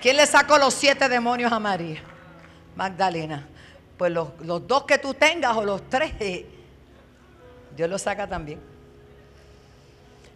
¿Quién 0.00 0.16
le 0.16 0.26
sacó 0.26 0.58
los 0.58 0.74
siete 0.74 1.08
demonios 1.08 1.52
a 1.52 1.58
María? 1.58 2.02
Magdalena. 2.76 3.46
Pues 3.96 4.12
los, 4.12 4.28
los 4.40 4.66
dos 4.66 4.84
que 4.84 4.98
tú 4.98 5.14
tengas 5.14 5.56
o 5.56 5.64
los 5.64 5.88
tres, 5.88 6.12
Dios 7.76 7.88
los 7.88 8.02
saca 8.02 8.26
también. 8.26 8.60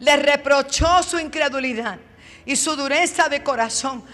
Le 0.01 0.17
reprochó 0.17 1.03
su 1.03 1.19
incredulidad 1.19 1.99
y 2.45 2.57
su 2.57 2.77
dureza 2.77 3.29
de 3.29 3.43
corazón 3.43 4.05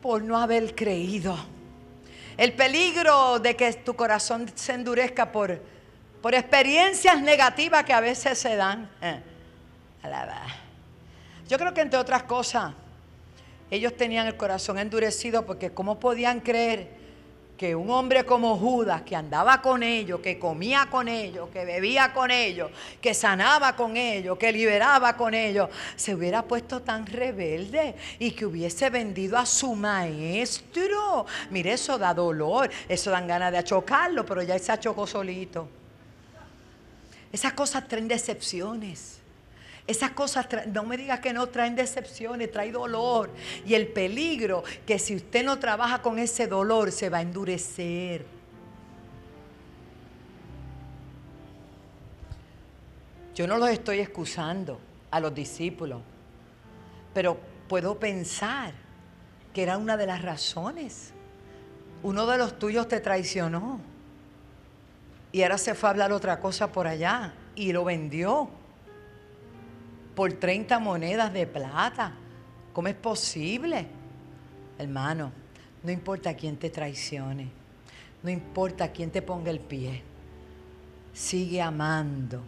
por 0.00 0.22
no 0.22 0.38
haber 0.38 0.74
creído. 0.74 1.36
El 2.36 2.52
peligro 2.52 3.38
de 3.38 3.56
que 3.56 3.72
tu 3.74 3.94
corazón 3.94 4.50
se 4.54 4.72
endurezca 4.72 5.32
por, 5.32 5.60
por 6.22 6.34
experiencias 6.34 7.20
negativas 7.20 7.84
que 7.84 7.92
a 7.92 8.00
veces 8.00 8.38
se 8.38 8.56
dan. 8.56 8.88
Eh, 9.02 9.20
Yo 11.48 11.58
creo 11.58 11.74
que 11.74 11.80
entre 11.82 11.98
otras 11.98 12.22
cosas, 12.22 12.72
ellos 13.70 13.96
tenían 13.96 14.26
el 14.26 14.36
corazón 14.36 14.78
endurecido 14.78 15.44
porque 15.44 15.72
¿cómo 15.72 15.98
podían 15.98 16.40
creer? 16.40 17.02
que 17.62 17.76
un 17.76 17.90
hombre 17.90 18.24
como 18.24 18.56
Judas, 18.56 19.02
que 19.02 19.14
andaba 19.14 19.62
con 19.62 19.84
ellos, 19.84 20.18
que 20.18 20.36
comía 20.36 20.88
con 20.90 21.06
ellos, 21.06 21.48
que 21.50 21.64
bebía 21.64 22.12
con 22.12 22.32
ellos, 22.32 22.72
que 23.00 23.14
sanaba 23.14 23.76
con 23.76 23.96
ellos, 23.96 24.36
que 24.36 24.50
liberaba 24.50 25.16
con 25.16 25.32
ellos, 25.32 25.68
se 25.94 26.12
hubiera 26.12 26.42
puesto 26.42 26.82
tan 26.82 27.06
rebelde 27.06 27.94
y 28.18 28.32
que 28.32 28.46
hubiese 28.46 28.90
vendido 28.90 29.38
a 29.38 29.46
su 29.46 29.76
maestro. 29.76 31.24
Mire, 31.50 31.74
eso 31.74 31.98
da 31.98 32.12
dolor, 32.12 32.68
eso 32.88 33.12
dan 33.12 33.28
ganas 33.28 33.52
de 33.52 33.58
achocarlo, 33.58 34.26
pero 34.26 34.42
ya 34.42 34.58
se 34.58 34.72
achocó 34.72 35.06
solito. 35.06 35.68
Esas 37.32 37.54
cosas 37.54 37.88
traen 37.88 38.08
decepciones. 38.08 39.18
Esas 39.86 40.12
cosas, 40.12 40.46
no 40.68 40.84
me 40.84 40.96
digas 40.96 41.20
que 41.20 41.32
no 41.32 41.48
traen 41.48 41.74
decepciones, 41.74 42.52
trae 42.52 42.70
dolor. 42.70 43.30
Y 43.66 43.74
el 43.74 43.88
peligro 43.88 44.62
que 44.86 44.98
si 44.98 45.16
usted 45.16 45.44
no 45.44 45.58
trabaja 45.58 46.02
con 46.02 46.18
ese 46.18 46.46
dolor 46.46 46.92
se 46.92 47.08
va 47.08 47.18
a 47.18 47.22
endurecer. 47.22 48.24
Yo 53.34 53.46
no 53.46 53.56
los 53.56 53.70
estoy 53.70 54.00
excusando 54.00 54.78
a 55.10 55.18
los 55.18 55.34
discípulos, 55.34 56.02
pero 57.14 57.40
puedo 57.66 57.98
pensar 57.98 58.74
que 59.54 59.62
era 59.62 59.78
una 59.78 59.96
de 59.96 60.06
las 60.06 60.20
razones. 60.20 61.12
Uno 62.02 62.26
de 62.26 62.36
los 62.36 62.58
tuyos 62.58 62.88
te 62.88 63.00
traicionó 63.00 63.80
y 65.32 65.42
ahora 65.42 65.56
se 65.58 65.74
fue 65.74 65.88
a 65.88 65.92
hablar 65.92 66.12
otra 66.12 66.38
cosa 66.38 66.70
por 66.70 66.86
allá 66.86 67.32
y 67.56 67.72
lo 67.72 67.84
vendió 67.84 68.50
por 70.14 70.32
30 70.34 70.78
monedas 70.78 71.32
de 71.32 71.46
plata. 71.46 72.12
¿Cómo 72.74 72.88
es 72.88 72.94
posible? 72.94 73.86
Hermano, 74.78 75.32
no 75.82 75.90
importa 75.90 76.34
quién 76.34 76.56
te 76.56 76.70
traicione, 76.70 77.48
no 78.22 78.30
importa 78.30 78.92
quién 78.92 79.10
te 79.10 79.22
ponga 79.22 79.50
el 79.50 79.60
pie, 79.60 80.02
sigue 81.12 81.60
amando, 81.60 82.42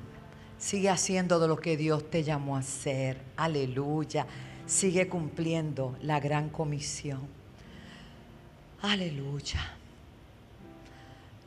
sigue 0.58 0.90
haciendo 0.90 1.38
de 1.40 1.48
lo 1.48 1.56
que 1.56 1.76
Dios 1.76 2.10
te 2.10 2.22
llamó 2.22 2.56
a 2.56 2.60
hacer. 2.60 3.20
Aleluya. 3.36 4.26
Sigue 4.66 5.08
cumpliendo 5.08 5.96
la 6.00 6.20
gran 6.20 6.48
comisión. 6.48 7.20
Aleluya. 8.80 9.60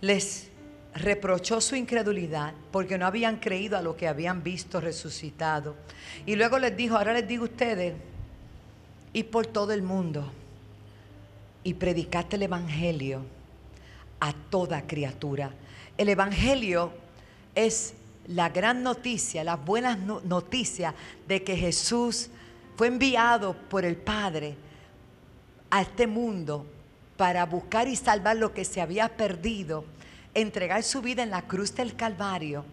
Les 0.02 0.52
reprochó 1.00 1.62
su 1.62 1.76
incredulidad 1.76 2.54
porque 2.72 2.98
no 2.98 3.06
habían 3.06 3.38
creído 3.38 3.78
a 3.78 3.82
lo 3.82 3.96
que 3.96 4.08
habían 4.08 4.44
visto 4.44 4.80
resucitado. 4.80 5.76
Y 6.26 6.36
luego 6.36 6.60
les 6.60 6.76
dijo, 6.76 6.98
ahora 6.98 7.14
les 7.14 7.28
digo 7.28 7.44
a 7.44 7.50
ustedes, 7.50 7.94
y 9.14 9.24
por 9.24 9.48
todo 9.48 9.74
el 9.74 9.82
mundo 9.82 10.32
y 11.64 11.74
predicaste 11.74 12.36
el 12.36 12.44
Evangelio 12.44 13.22
a 14.20 14.32
toda 14.32 14.88
criatura. 14.88 15.52
El 15.98 16.10
Evangelio 16.10 16.94
es 17.56 17.94
la 18.28 18.50
gran 18.50 18.84
noticia, 18.84 19.44
las 19.44 19.64
buenas 19.64 19.98
noticias 20.00 20.94
de 21.28 21.44
que 21.44 21.58
Jesús 21.58 22.30
fue 22.76 22.88
enviado 22.88 23.54
por 23.70 23.86
el 23.86 23.98
Padre 23.98 24.56
a 25.70 25.82
este 25.82 26.08
mundo 26.08 26.66
para 27.18 27.46
buscar 27.46 27.88
y 27.88 27.96
salvar 27.96 28.38
lo 28.38 28.54
que 28.54 28.64
se 28.64 28.80
había 28.80 29.10
perdido 29.10 29.84
entregar 30.41 30.84
su 30.84 31.02
vida 31.02 31.23
en 31.23 31.32
la 31.32 31.43
cruz 31.43 31.76
del 31.76 31.95
Calvario, 31.95 32.65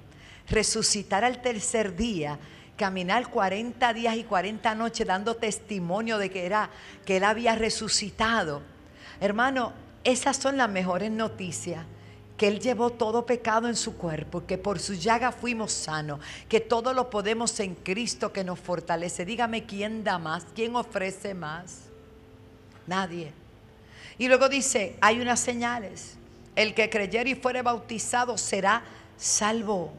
resucitar 0.48 1.24
al 1.24 1.40
tercer 1.40 1.96
día, 1.96 2.38
caminar 2.77 3.31
40 3.31 3.92
días 3.94 4.16
y 4.16 4.24
40 4.24 4.74
noches 4.74 5.07
dando 5.07 5.37
testimonio 5.37 6.18
de 6.18 6.31
que, 6.31 6.46
era, 6.46 6.70
que 7.05 7.16
Él 7.18 7.24
había 7.24 7.55
resucitado. 7.55 8.62
Hermano, 9.20 9.72
esas 10.03 10.37
son 10.37 10.57
las 10.57 10.68
mejores 10.68 11.11
noticias 11.11 11.85
que 12.37 12.48
Él 12.48 12.61
llevó 12.61 12.90
todo 12.90 13.27
pecado 13.27 13.68
en 13.68 13.77
su 13.77 13.96
cuerpo, 13.96 14.44
que 14.44 14.59
por 14.59 14.81
su 14.81 14.94
llaga 14.94 15.31
fuimos 15.31 15.72
sanos, 15.72 16.20
que 16.48 16.61
todo 16.61 16.92
lo 16.92 17.09
podemos 17.09 17.59
en 17.61 17.77
Cristo 17.77 18.33
que 18.33 18.42
nos 18.44 18.59
fortalece. 18.59 19.24
Dígame 19.24 19.64
quién 19.64 20.03
da 20.03 20.18
más, 20.18 20.44
quién 20.55 20.74
ofrece 20.74 21.33
más. 21.33 21.83
Nadie. 22.87 23.33
Y 24.18 24.29
luego 24.29 24.48
dice, 24.48 24.96
hay 25.00 25.20
unas 25.20 25.40
señales. 25.40 26.16
El 26.57 26.75
que 26.75 26.88
creyere 26.88 27.31
y 27.31 27.35
fuere 27.35 27.62
bautizado 27.62 28.38
será 28.38 28.83
salvo. 29.17 29.93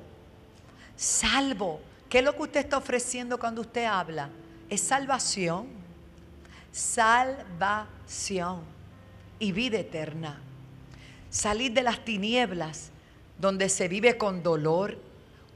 Salvo. 0.96 1.82
¿Qué 2.10 2.20
es 2.20 2.24
lo 2.24 2.36
que 2.36 2.44
usted 2.44 2.60
está 2.62 2.78
ofreciendo 2.78 3.40
cuando 3.40 3.62
usted 3.62 3.86
habla? 3.86 4.30
Es 4.70 4.82
salvación. 4.82 5.68
Salvación 6.72 8.62
y 9.40 9.52
vida 9.52 9.80
eterna. 9.80 10.42
Salir 11.30 11.74
de 11.74 11.84
las 11.84 12.04
tinieblas 12.06 12.92
donde 13.38 13.68
se 13.70 13.88
vive 13.88 14.18
con 14.18 14.44
dolor, 14.44 14.98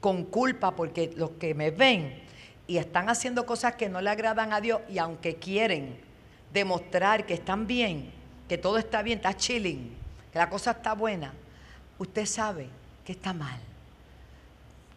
con 0.00 0.24
culpa, 0.24 0.76
porque 0.76 1.12
los 1.16 1.30
que 1.32 1.54
me 1.54 1.70
ven 1.70 2.22
y 2.66 2.76
están 2.76 3.08
haciendo 3.08 3.46
cosas 3.46 3.74
que 3.74 3.88
no 3.88 4.00
le 4.00 4.10
agradan 4.10 4.52
a 4.52 4.60
Dios 4.60 4.80
y 4.88 4.98
aunque 4.98 5.36
quieren 5.36 5.98
demostrar 6.52 7.26
que 7.26 7.34
están 7.34 7.66
bien, 7.66 8.12
que 8.48 8.58
todo 8.58 8.78
está 8.78 9.02
bien, 9.02 9.18
está 9.18 9.36
chilling, 9.36 9.96
que 10.32 10.38
la 10.38 10.48
cosa 10.48 10.72
está 10.72 10.94
buena, 10.94 11.32
usted 11.98 12.26
sabe 12.26 12.68
que 13.04 13.12
está 13.12 13.32
mal. 13.32 13.58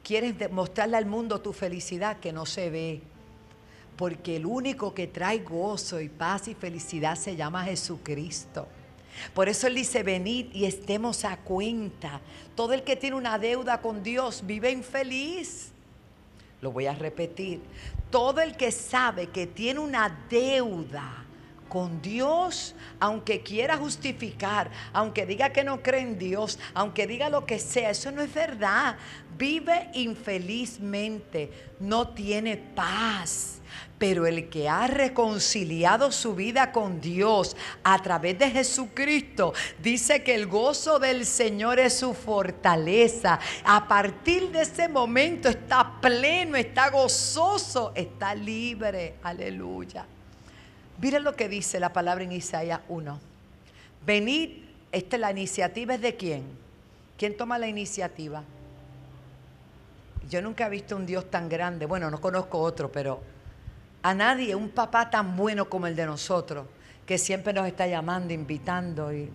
Quieres 0.04 0.38
demostrarle 0.38 0.98
al 0.98 1.06
mundo 1.06 1.42
tu 1.42 1.54
felicidad 1.54 2.20
que 2.20 2.34
no 2.34 2.46
se 2.46 2.70
ve. 2.70 3.02
Porque 3.96 4.36
el 4.36 4.46
único 4.46 4.94
que 4.94 5.08
trae 5.08 5.40
gozo 5.40 6.00
y 6.02 6.10
paz 6.10 6.48
y 6.48 6.56
felicidad 6.56 7.16
se 7.16 7.36
llama 7.36 7.64
Jesucristo. 7.64 8.68
Por 9.34 9.48
eso 9.48 9.68
Él 9.68 9.76
dice, 9.76 10.04
venid 10.04 10.48
y 10.54 10.66
estemos 10.66 11.24
a 11.24 11.38
cuenta. 11.38 12.20
Todo 12.56 12.74
el 12.74 12.84
que 12.84 12.96
tiene 12.96 13.16
una 13.16 13.38
deuda 13.38 13.82
con 13.82 14.04
Dios 14.04 14.46
vive 14.46 14.72
infeliz. 14.72 15.72
Lo 16.62 16.72
voy 16.72 16.88
a 16.88 16.94
repetir. 16.94 17.62
Todo 18.10 18.42
el 18.42 18.58
que 18.58 18.72
sabe 18.72 19.28
que 19.28 19.48
tiene 19.48 19.80
una 19.80 20.26
deuda 20.30 21.23
con 21.74 22.04
Dios, 22.04 22.76
aunque 23.00 23.42
quiera 23.42 23.78
justificar, 23.78 24.70
aunque 24.94 25.26
diga 25.26 25.50
que 25.50 25.64
no 25.64 25.82
cree 25.82 26.02
en 26.02 26.20
Dios, 26.20 26.60
aunque 26.76 27.08
diga 27.08 27.30
lo 27.30 27.48
que 27.48 27.58
sea, 27.58 27.90
eso 27.90 28.12
no 28.12 28.22
es 28.22 28.32
verdad. 28.32 28.96
Vive 29.40 29.90
infelizmente, 29.96 31.52
no 31.80 32.10
tiene 32.10 32.58
paz. 32.58 33.60
Pero 33.98 34.28
el 34.28 34.50
que 34.50 34.70
ha 34.70 34.86
reconciliado 34.86 36.12
su 36.12 36.36
vida 36.36 36.72
con 36.72 37.02
Dios 37.02 37.58
a 37.84 38.00
través 38.04 38.38
de 38.38 38.52
Jesucristo, 38.52 39.56
dice 39.82 40.22
que 40.22 40.36
el 40.36 40.46
gozo 40.46 41.00
del 41.00 41.26
Señor 41.26 41.80
es 41.80 41.98
su 41.98 42.14
fortaleza. 42.14 43.40
A 43.66 43.88
partir 43.88 44.52
de 44.52 44.62
ese 44.62 44.88
momento 44.88 45.50
está 45.50 46.00
pleno, 46.00 46.56
está 46.56 46.92
gozoso, 46.92 47.94
está 47.96 48.36
libre. 48.36 49.16
Aleluya. 49.24 50.06
Miren 51.02 51.24
lo 51.24 51.36
que 51.36 51.50
dice 51.50 51.80
la 51.80 51.92
palabra 51.92 52.24
en 52.24 52.32
Isaías 52.32 52.82
1. 52.88 53.20
Venid, 54.06 54.50
esta 54.92 55.18
la 55.18 55.32
iniciativa 55.32 55.96
es 55.96 56.02
de 56.02 56.16
quién? 56.16 56.44
¿Quién 57.18 57.36
toma 57.36 57.58
la 57.58 57.68
iniciativa? 57.68 58.44
Yo 60.30 60.42
nunca 60.42 60.68
he 60.68 60.70
visto 60.70 60.96
un 60.96 61.06
Dios 61.06 61.30
tan 61.30 61.50
grande. 61.50 61.86
Bueno, 61.86 62.10
no 62.10 62.20
conozco 62.22 62.60
otro, 62.60 62.92
pero 62.92 63.22
a 64.02 64.14
nadie, 64.14 64.56
un 64.56 64.70
papá 64.70 65.10
tan 65.10 65.36
bueno 65.36 65.70
como 65.70 65.88
el 65.88 65.96
de 65.96 66.06
nosotros, 66.06 66.68
que 67.06 67.18
siempre 67.18 67.54
nos 67.54 67.68
está 67.68 67.88
llamando, 67.88 68.34
invitando. 68.34 69.14
Y... 69.14 69.30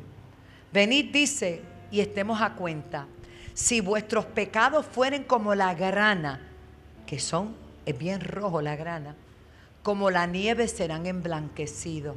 Venid, 0.73 1.13
dice, 1.13 1.63
y 1.91 2.01
estemos 2.01 2.41
a 2.41 2.55
cuenta. 2.55 3.07
Si 3.55 3.81
vuestros 3.81 4.25
pecados 4.27 4.87
fueren 4.87 5.25
como 5.25 5.55
la 5.55 5.75
grana, 5.75 6.41
que 7.07 7.19
son, 7.19 7.55
es 7.87 7.97
bien 7.99 8.21
rojo 8.21 8.61
la 8.61 8.77
grana, 8.77 9.17
como 9.89 10.11
la 10.11 10.27
nieve 10.27 10.69
serán 10.69 11.07
emblanquecidos. 11.07 12.15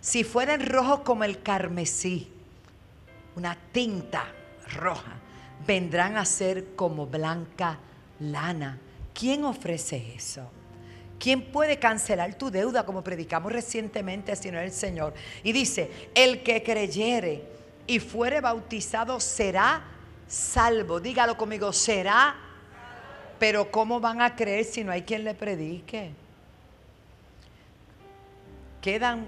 Si 0.00 0.22
fueren 0.22 0.64
rojos 0.64 1.00
como 1.00 1.24
el 1.24 1.42
carmesí, 1.42 2.30
una 3.34 3.58
tinta 3.72 4.32
roja, 4.76 5.16
vendrán 5.66 6.16
a 6.16 6.24
ser 6.24 6.76
como 6.76 7.08
blanca 7.08 7.80
lana. 8.20 8.78
¿Quién 9.12 9.42
ofrece 9.42 10.14
eso? 10.14 10.48
¿Quién 11.18 11.50
puede 11.50 11.80
cancelar 11.80 12.34
tu 12.34 12.48
deuda 12.48 12.86
como 12.86 13.02
predicamos 13.02 13.50
recientemente 13.50 14.36
si 14.36 14.52
no 14.52 14.60
es 14.60 14.66
el 14.66 14.72
Señor? 14.72 15.12
Y 15.42 15.50
dice, 15.50 15.90
el 16.14 16.44
que 16.44 16.62
creyere 16.62 17.42
y 17.88 17.98
fuere 17.98 18.40
bautizado 18.40 19.18
será 19.18 19.82
salvo. 20.28 21.00
Dígalo 21.00 21.36
conmigo, 21.36 21.72
será. 21.72 22.36
Pero 23.40 23.68
¿cómo 23.72 23.98
van 23.98 24.22
a 24.22 24.36
creer 24.36 24.64
si 24.64 24.84
no 24.84 24.92
hay 24.92 25.02
quien 25.02 25.24
le 25.24 25.34
predique? 25.34 26.19
Quedan 28.80 29.26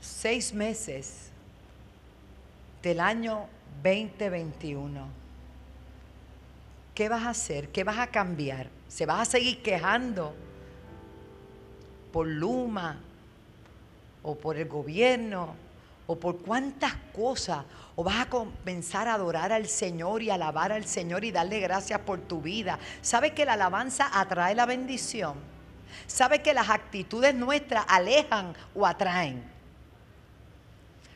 seis 0.00 0.54
meses 0.54 1.28
del 2.82 3.00
año 3.00 3.46
2021. 3.82 5.06
¿Qué 6.94 7.08
vas 7.10 7.24
a 7.24 7.30
hacer? 7.30 7.68
¿Qué 7.68 7.84
vas 7.84 7.98
a 7.98 8.06
cambiar? 8.06 8.68
¿Se 8.88 9.04
vas 9.04 9.28
a 9.28 9.30
seguir 9.32 9.62
quejando 9.62 10.34
por 12.12 12.26
Luma 12.26 12.98
o 14.22 14.34
por 14.36 14.56
el 14.56 14.68
gobierno 14.68 15.54
o 16.06 16.16
por 16.18 16.38
cuántas 16.38 16.94
cosas? 17.14 17.66
¿O 17.94 18.02
vas 18.02 18.22
a 18.22 18.30
comenzar 18.30 19.06
a 19.06 19.14
adorar 19.14 19.52
al 19.52 19.66
Señor 19.66 20.22
y 20.22 20.30
alabar 20.30 20.72
al 20.72 20.86
Señor 20.86 21.24
y 21.24 21.30
darle 21.30 21.60
gracias 21.60 22.00
por 22.00 22.20
tu 22.20 22.40
vida? 22.40 22.78
¿Sabes 23.02 23.32
que 23.32 23.44
la 23.44 23.52
alabanza 23.52 24.08
atrae 24.18 24.54
la 24.54 24.64
bendición? 24.64 25.53
¿Sabes 26.06 26.40
que 26.40 26.54
las 26.54 26.70
actitudes 26.70 27.34
nuestras 27.34 27.84
alejan 27.88 28.54
o 28.74 28.86
atraen? 28.86 29.54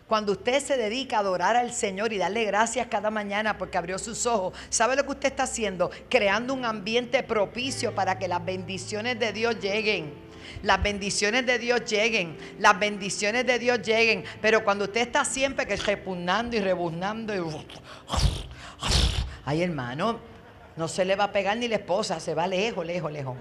Cuando 0.08 0.32
usted 0.32 0.62
se 0.62 0.78
dedica 0.78 1.18
a 1.18 1.20
adorar 1.20 1.54
al 1.54 1.70
Señor 1.70 2.14
y 2.14 2.18
darle 2.18 2.44
gracias 2.44 2.86
cada 2.86 3.10
mañana 3.10 3.58
porque 3.58 3.76
abrió 3.76 3.98
sus 3.98 4.24
ojos, 4.24 4.54
¿sabe 4.70 4.96
lo 4.96 5.04
que 5.04 5.10
usted 5.10 5.28
está 5.28 5.42
haciendo? 5.42 5.90
Creando 6.08 6.54
un 6.54 6.64
ambiente 6.64 7.22
propicio 7.22 7.94
para 7.94 8.18
que 8.18 8.26
las 8.26 8.42
bendiciones 8.42 9.18
de 9.20 9.34
Dios 9.34 9.60
lleguen. 9.60 10.14
Las 10.62 10.82
bendiciones 10.82 11.44
de 11.44 11.58
Dios 11.58 11.84
lleguen, 11.84 12.38
las 12.58 12.78
bendiciones 12.80 13.46
de 13.46 13.58
Dios 13.58 13.82
lleguen. 13.82 14.24
Pero 14.40 14.64
cuando 14.64 14.84
usted 14.84 15.02
está 15.02 15.26
siempre 15.26 15.66
que 15.66 15.76
repugnando 15.76 16.56
y 16.56 16.60
rebuznando. 16.60 17.34
Ay, 19.44 19.62
hermano, 19.62 20.18
no 20.74 20.88
se 20.88 21.04
le 21.04 21.16
va 21.16 21.24
a 21.24 21.32
pegar 21.32 21.58
ni 21.58 21.68
la 21.68 21.76
esposa, 21.76 22.18
se 22.18 22.34
va 22.34 22.46
lejos, 22.46 22.86
lejos, 22.86 23.12
lejos. 23.12 23.36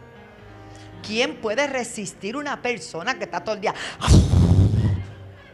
¿Quién 1.08 1.38
puede 1.38 1.68
resistir 1.68 2.36
una 2.36 2.62
persona 2.62 3.18
que 3.18 3.24
está 3.24 3.42
todo 3.42 3.56
el 3.56 3.62
día... 3.62 3.74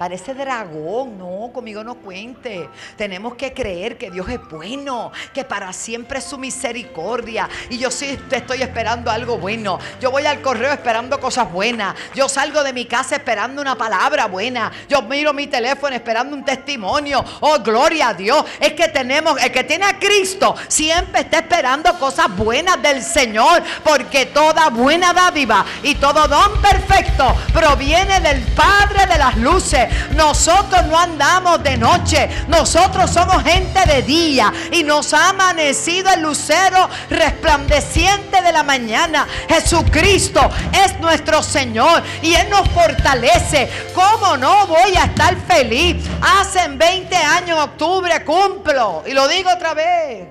Parece 0.04 0.34
dragón, 0.34 1.18
no, 1.18 1.50
conmigo 1.54 1.82
no 1.82 1.96
cuente. 1.96 2.70
Tenemos 2.98 3.36
que 3.36 3.54
creer 3.54 3.98
que 3.98 4.12
Dios 4.12 4.28
es 4.28 4.40
bueno, 4.50 5.14
que 5.34 5.46
para 5.46 5.72
siempre 5.72 6.20
es 6.20 6.26
su 6.26 6.38
misericordia. 6.38 7.48
Y 7.70 7.78
yo 7.78 7.90
sí 7.90 8.20
estoy 8.30 8.64
esperando 8.64 9.10
algo 9.10 9.38
bueno. 9.38 9.80
Yo 10.02 10.12
voy 10.12 10.26
al 10.26 10.42
correo 10.42 10.74
esperando 10.74 11.22
cosas 11.22 11.50
buenas. 11.50 11.96
Yo 12.14 12.28
salgo 12.28 12.66
de 12.66 12.74
mi 12.74 12.84
casa 12.84 13.16
esperando 13.16 13.62
una 13.62 13.78
palabra 13.78 14.26
buena. 14.26 14.74
Yo 14.90 15.02
miro 15.04 15.32
mi 15.32 15.48
teléfono 15.48 15.96
esperando 15.96 16.36
un 16.36 16.44
testimonio. 16.44 17.24
Oh, 17.40 17.60
gloria 17.60 18.10
a 18.10 18.14
Dios. 18.14 18.44
Es 18.60 18.74
que 18.74 18.90
tenemos, 18.90 19.42
el 19.42 19.54
que 19.54 19.64
tiene 19.64 19.86
a 19.86 20.00
Cristo 20.00 20.54
siempre 20.68 21.22
está 21.22 21.38
esperando 21.38 21.98
cosas 21.98 22.28
buenas 22.36 22.82
del 22.82 23.02
Señor. 23.02 23.64
Porque 23.86 24.26
toda 24.26 24.68
buena 24.68 25.14
dádiva 25.14 25.64
y 25.82 25.96
todo 25.96 26.28
don 26.28 26.62
perfecto 26.62 27.34
proviene 27.54 28.20
del 28.20 28.42
Padre 28.54 29.06
de 29.06 29.18
las 29.18 29.38
luces 29.38 29.93
nosotros 30.16 30.86
no 30.86 30.98
andamos 30.98 31.62
de 31.64 31.78
noche, 31.78 32.30
nosotros 32.48 33.12
somos 33.12 33.44
gente 33.44 33.80
de 33.86 34.02
día 34.04 34.52
y 34.72 34.84
nos 34.84 35.14
ha 35.14 35.30
amanecido 35.30 36.12
el 36.12 36.22
lucero 36.22 36.90
resplandeciente 37.10 38.42
de 38.42 38.52
la 38.52 38.64
mañana. 38.64 39.28
Jesucristo 39.48 40.50
es 40.86 41.00
nuestro 41.00 41.42
Señor 41.44 42.04
y 42.22 42.34
Él 42.34 42.50
nos 42.50 42.68
fortalece. 42.70 43.70
¿Cómo 43.94 44.38
no 44.38 44.68
voy 44.68 44.96
a 44.96 45.06
estar 45.06 45.36
feliz? 45.48 46.04
Hace 46.22 46.68
20 46.68 47.16
años, 47.16 47.60
octubre, 47.60 48.24
cumplo. 48.24 49.04
Y 49.06 49.14
lo 49.14 49.28
digo 49.28 49.50
otra 49.52 49.74
vez. 49.74 50.28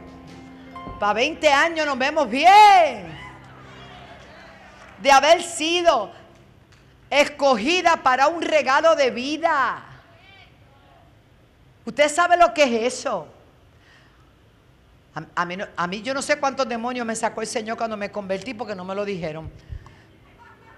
Para 0.99 1.15
20 1.15 1.49
años 1.53 1.87
nos 1.87 1.99
vemos 1.99 2.29
bien. 2.29 3.21
De 4.99 5.11
haber 5.11 5.43
sido 5.43 6.13
escogida 7.13 7.99
para 8.03 8.29
un 8.29 8.41
regalo 8.41 8.97
de 8.97 9.11
vida. 9.11 9.85
¿Usted 11.85 12.09
sabe 12.09 12.39
lo 12.39 12.55
que 12.55 12.63
es 12.63 12.95
eso? 12.95 13.29
A, 15.35 15.45
mí, 15.89 16.03
yo 16.03 16.15
no 16.15 16.23
sé 16.23 16.39
cuántos 16.39 16.67
demonios 16.67 17.05
me 17.05 17.15
sacó 17.15 17.43
el 17.43 17.47
Señor 17.47 17.77
cuando 17.77 17.99
me 17.99 18.11
convertí 18.11 18.55
porque 18.55 18.75
no 18.75 18.85
me 18.85 18.95
lo 18.95 19.05
dijeron. 19.05 19.51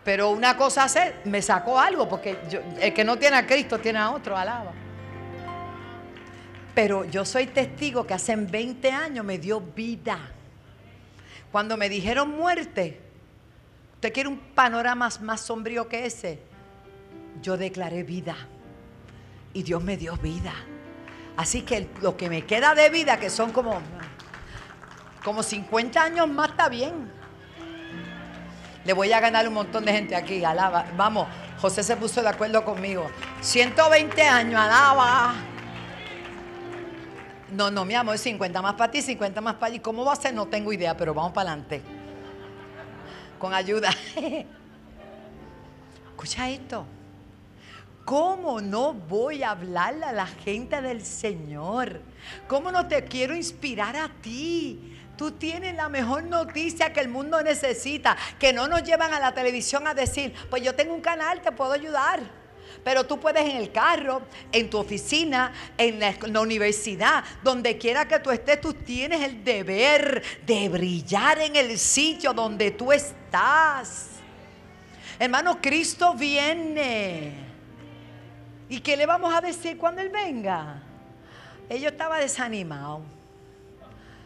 Pero 0.03 0.31
una 0.31 0.57
cosa 0.57 0.83
hacer, 0.83 1.21
me 1.25 1.41
sacó 1.41 1.79
algo 1.79 2.09
porque 2.09 2.37
el 2.81 2.93
que 2.93 3.05
no 3.05 3.17
tiene 3.17 3.37
a 3.37 3.47
Cristo 3.47 3.79
tiene 3.79 4.01
a 4.01 4.11
otro, 4.11 4.37
alaba. 4.37 4.73
Pero 6.75 7.05
yo 7.05 7.25
soy 7.25 7.47
testigo 7.47 8.05
que 8.05 8.15
hace 8.15 8.35
20 8.35 8.91
años 8.91 9.25
me 9.25 9.39
dio 9.39 9.61
vida. 9.61 10.19
Cuando 11.53 11.77
me 11.77 11.89
dijeron 11.89 12.37
muerte, 12.37 13.04
¿Usted 14.05 14.13
quiere 14.13 14.29
un 14.29 14.37
panorama 14.37 15.09
más 15.23 15.41
sombrío 15.41 15.89
que 15.89 16.05
ese? 16.05 16.39
Yo 17.41 17.57
declaré 17.57 18.03
vida 18.03 18.37
y 19.55 19.63
Dios 19.63 19.83
me 19.83 19.97
dio 19.97 20.15
vida. 20.19 20.53
Así 21.39 21.63
que 21.63 21.89
lo 22.03 22.15
que 22.15 22.29
me 22.29 22.45
queda 22.45 22.75
de 22.75 22.91
vida, 22.91 23.19
que 23.19 23.31
son 23.31 23.51
como, 23.51 23.81
como 25.25 25.43
50 25.43 26.03
años 26.03 26.29
más, 26.29 26.51
está 26.51 26.69
bien. 26.69 27.11
Le 28.85 28.93
voy 28.93 29.11
a 29.11 29.21
ganar 29.21 29.49
un 29.49 29.55
montón 29.55 29.87
de 29.87 29.93
gente 29.95 30.15
aquí, 30.15 30.45
alaba. 30.45 30.85
Vamos, 30.99 31.27
José 31.59 31.83
se 31.83 31.97
puso 31.97 32.21
de 32.21 32.29
acuerdo 32.29 32.63
conmigo. 32.63 33.07
120 33.41 34.21
años, 34.21 34.61
alaba. 34.61 35.33
No, 37.53 37.71
no, 37.71 37.87
mi 37.87 37.95
amor, 37.95 38.19
50 38.19 38.61
más 38.61 38.75
para 38.75 38.91
ti, 38.91 39.01
50 39.01 39.41
más 39.41 39.55
para 39.55 39.69
allí. 39.69 39.81
¿Cómo 39.81 40.05
va 40.05 40.13
a 40.13 40.17
ser? 40.17 40.35
No 40.35 40.45
tengo 40.45 40.75
idea, 40.75 40.95
pero 40.95 41.15
vamos 41.15 41.33
para 41.33 41.53
adelante 41.53 42.04
con 43.45 43.53
ayuda. 43.53 43.91
Escucha 46.09 46.49
esto. 46.49 46.87
¿Cómo 48.07 48.63
no 48.63 48.95
voy 48.95 49.43
a 49.43 49.51
hablarle 49.51 50.07
a 50.07 50.13
la 50.13 50.27
gente 50.27 50.81
del 50.81 51.05
Señor? 51.05 52.01
¿Cómo 52.49 52.73
no 52.73 52.89
te 52.89 53.05
quiero 53.05 53.37
inspirar 53.37 53.97
a 53.97 54.09
ti? 54.23 54.97
Tú 55.19 55.33
tienes 55.33 55.75
la 55.75 55.91
mejor 55.91 56.25
noticia 56.25 56.95
que 56.95 57.01
el 57.01 57.09
mundo 57.09 57.43
necesita, 57.43 58.17
que 58.39 58.55
no 58.55 58.67
nos 58.67 58.83
llevan 58.83 59.13
a 59.13 59.21
la 59.21 59.35
televisión 59.35 59.87
a 59.87 59.93
decir, 59.93 60.33
pues 60.49 60.63
yo 60.63 60.75
tengo 60.75 60.95
un 60.95 61.03
canal, 61.03 61.43
te 61.43 61.53
puedo 61.53 61.73
ayudar. 61.73 62.23
Pero 62.83 63.07
tú 63.07 63.21
puedes 63.21 63.45
en 63.45 63.57
el 63.57 63.71
carro, 63.71 64.23
en 64.53 64.69
tu 64.69 64.79
oficina, 64.79 65.53
en 65.79 66.01
la, 66.01 66.41
universidad, 66.41 67.25
donde 67.43 67.79
quiera 67.79 68.07
que 68.09 68.19
tú 68.19 68.31
estés, 68.31 68.61
tú 68.61 68.75
tienes 68.75 69.23
el 69.23 69.45
deber 69.45 70.23
de 70.45 70.69
brillar 70.69 71.39
en 71.39 71.57
el 71.57 71.79
sitio 71.79 72.33
donde 72.33 72.71
tú 72.71 72.93
estás. 72.93 74.09
Hermano, 75.19 75.61
Cristo 75.61 76.15
viene. 76.15 77.35
¿Y 78.69 78.81
qué 78.81 78.97
le 78.97 79.07
vamos 79.07 79.33
a 79.33 79.41
decir 79.41 79.79
cuando 79.79 80.01
Él 80.01 80.09
venga? 80.09 80.83
Ellos 81.69 81.93
estaba 81.93 82.19
desanimado. 82.19 83.03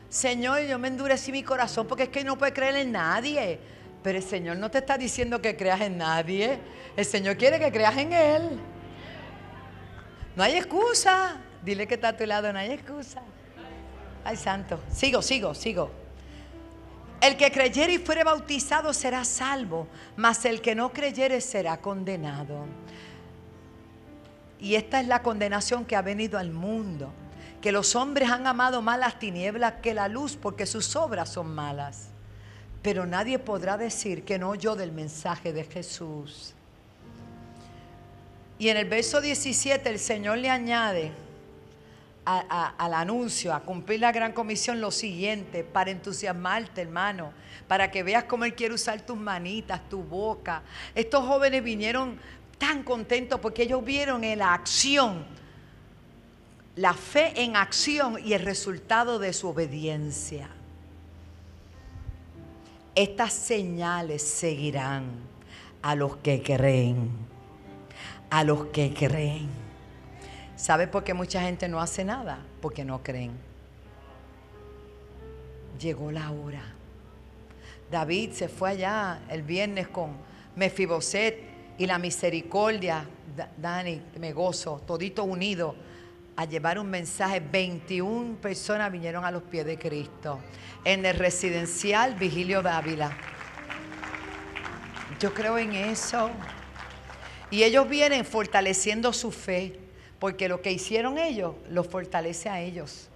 Señor, 0.08 0.60
yo 0.62 0.78
me 0.78 0.88
endurecí 0.88 1.30
mi 1.32 1.42
corazón 1.42 1.86
porque 1.86 2.04
es 2.04 2.08
que 2.08 2.24
no 2.24 2.38
puede 2.38 2.52
creer 2.52 2.76
en 2.76 2.92
nadie. 2.92 3.60
Pero 4.02 4.18
el 4.18 4.24
Señor 4.24 4.56
no 4.56 4.70
te 4.70 4.78
está 4.78 4.96
diciendo 4.96 5.40
que 5.42 5.56
creas 5.56 5.80
en 5.80 5.98
nadie. 5.98 6.58
El 6.96 7.04
Señor 7.04 7.36
quiere 7.36 7.58
que 7.58 7.72
creas 7.72 7.96
en 7.96 8.12
Él. 8.12 8.60
No 10.36 10.42
hay 10.42 10.56
excusa. 10.56 11.36
Dile 11.62 11.86
que 11.88 11.94
está 11.94 12.08
a 12.08 12.16
tu 12.16 12.24
lado, 12.24 12.52
no 12.52 12.58
hay 12.58 12.70
excusa. 12.70 13.20
Ay, 14.24 14.36
santo. 14.36 14.80
Sigo, 14.92 15.20
sigo, 15.20 15.54
sigo. 15.54 15.90
El 17.20 17.36
que 17.36 17.50
creyere 17.50 17.94
y 17.94 17.98
fuere 17.98 18.22
bautizado 18.22 18.92
será 18.92 19.24
salvo, 19.24 19.88
mas 20.16 20.44
el 20.44 20.60
que 20.60 20.76
no 20.76 20.92
creyere 20.92 21.40
será 21.40 21.78
condenado. 21.78 22.66
Y 24.60 24.76
esta 24.76 25.00
es 25.00 25.08
la 25.08 25.22
condenación 25.22 25.84
que 25.84 25.96
ha 25.96 26.02
venido 26.02 26.38
al 26.38 26.52
mundo, 26.52 27.12
que 27.60 27.72
los 27.72 27.96
hombres 27.96 28.30
han 28.30 28.46
amado 28.46 28.82
más 28.82 29.00
las 29.00 29.18
tinieblas 29.18 29.74
que 29.82 29.94
la 29.94 30.06
luz 30.06 30.36
porque 30.36 30.66
sus 30.66 30.94
obras 30.94 31.28
son 31.28 31.52
malas 31.52 32.10
pero 32.82 33.06
nadie 33.06 33.38
podrá 33.38 33.76
decir 33.76 34.24
que 34.24 34.38
no 34.38 34.50
oyó 34.50 34.76
del 34.76 34.92
mensaje 34.92 35.52
de 35.52 35.64
Jesús. 35.64 36.54
Y 38.58 38.68
en 38.68 38.76
el 38.76 38.88
verso 38.88 39.20
17 39.20 39.88
el 39.88 39.98
Señor 39.98 40.38
le 40.38 40.50
añade 40.50 41.12
al 42.24 42.92
anuncio, 42.92 43.54
a 43.54 43.60
cumplir 43.60 44.00
la 44.00 44.12
gran 44.12 44.32
comisión, 44.32 44.82
lo 44.82 44.90
siguiente, 44.90 45.64
para 45.64 45.90
entusiasmarte, 45.90 46.82
hermano, 46.82 47.32
para 47.66 47.90
que 47.90 48.02
veas 48.02 48.24
cómo 48.24 48.44
Él 48.44 48.54
quiere 48.54 48.74
usar 48.74 49.00
tus 49.00 49.16
manitas, 49.16 49.88
tu 49.88 50.02
boca. 50.02 50.62
Estos 50.94 51.24
jóvenes 51.24 51.64
vinieron 51.64 52.20
tan 52.58 52.82
contentos 52.82 53.40
porque 53.40 53.62
ellos 53.62 53.82
vieron 53.82 54.24
en 54.24 54.40
la 54.40 54.52
acción, 54.52 55.24
la 56.76 56.92
fe 56.92 57.32
en 57.36 57.56
acción 57.56 58.18
y 58.22 58.34
el 58.34 58.44
resultado 58.44 59.18
de 59.18 59.32
su 59.32 59.48
obediencia. 59.48 60.50
Estas 62.98 63.32
señales 63.32 64.22
seguirán 64.22 65.04
a 65.82 65.94
los 65.94 66.16
que 66.16 66.42
creen. 66.42 67.10
A 68.28 68.42
los 68.42 68.66
que 68.66 68.92
creen. 68.92 69.48
¿Sabe 70.56 70.88
por 70.88 71.04
qué 71.04 71.14
mucha 71.14 71.40
gente 71.42 71.68
no 71.68 71.80
hace 71.80 72.04
nada? 72.04 72.40
Porque 72.60 72.84
no 72.84 73.00
creen. 73.04 73.30
Llegó 75.80 76.10
la 76.10 76.32
hora. 76.32 76.74
David 77.88 78.32
se 78.32 78.48
fue 78.48 78.70
allá 78.70 79.20
el 79.30 79.44
viernes 79.44 79.86
con 79.86 80.16
Mefiboset 80.56 81.38
y 81.78 81.86
la 81.86 82.00
misericordia, 82.00 83.08
Dani, 83.56 84.02
me 84.18 84.32
gozo, 84.32 84.82
todito 84.84 85.22
unido 85.22 85.76
a 86.38 86.44
llevar 86.44 86.78
un 86.78 86.88
mensaje. 86.88 87.40
21 87.40 88.36
personas 88.36 88.92
vinieron 88.92 89.24
a 89.24 89.30
los 89.32 89.42
pies 89.42 89.66
de 89.66 89.76
Cristo 89.76 90.38
en 90.84 91.04
el 91.04 91.16
residencial 91.16 92.14
Vigilio 92.14 92.62
Dávila. 92.62 93.10
Yo 95.18 95.34
creo 95.34 95.58
en 95.58 95.74
eso. 95.74 96.30
Y 97.50 97.64
ellos 97.64 97.88
vienen 97.88 98.24
fortaleciendo 98.24 99.12
su 99.12 99.32
fe, 99.32 99.80
porque 100.20 100.48
lo 100.48 100.62
que 100.62 100.70
hicieron 100.70 101.18
ellos 101.18 101.56
los 101.70 101.88
fortalece 101.88 102.48
a 102.48 102.60
ellos. 102.60 103.08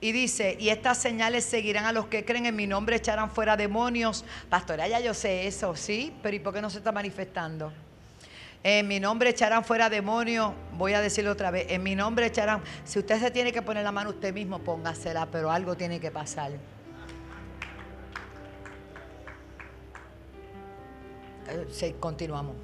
Y 0.00 0.12
dice, 0.12 0.56
y 0.60 0.68
estas 0.68 0.98
señales 0.98 1.44
seguirán 1.44 1.86
a 1.86 1.92
los 1.92 2.06
que 2.06 2.24
creen 2.24 2.46
en 2.46 2.54
mi 2.54 2.68
nombre, 2.68 2.94
echarán 2.94 3.32
fuera 3.32 3.56
demonios. 3.56 4.24
Pastora, 4.48 4.86
ya 4.86 5.00
yo 5.00 5.12
sé 5.12 5.48
eso, 5.48 5.74
¿sí? 5.74 6.14
Pero 6.22 6.36
¿y 6.36 6.38
por 6.38 6.54
qué 6.54 6.62
no 6.62 6.70
se 6.70 6.78
está 6.78 6.92
manifestando? 6.92 7.72
En 8.62 8.86
mi 8.88 9.00
nombre 9.00 9.30
echarán 9.30 9.64
fuera 9.64 9.88
demonios. 9.88 10.52
Voy 10.72 10.92
a 10.92 11.00
decirlo 11.00 11.32
otra 11.32 11.50
vez. 11.50 11.66
En 11.70 11.82
mi 11.82 11.94
nombre 11.94 12.26
echarán. 12.26 12.62
Si 12.84 12.98
usted 12.98 13.18
se 13.18 13.30
tiene 13.30 13.52
que 13.52 13.62
poner 13.62 13.84
la 13.84 13.92
mano 13.92 14.10
usted 14.10 14.34
mismo, 14.34 14.58
póngasela, 14.58 15.26
pero 15.26 15.50
algo 15.50 15.76
tiene 15.76 15.98
que 15.98 16.10
pasar. 16.10 16.52
Eh, 21.48 21.66
sí, 21.72 21.94
continuamos. 21.98 22.56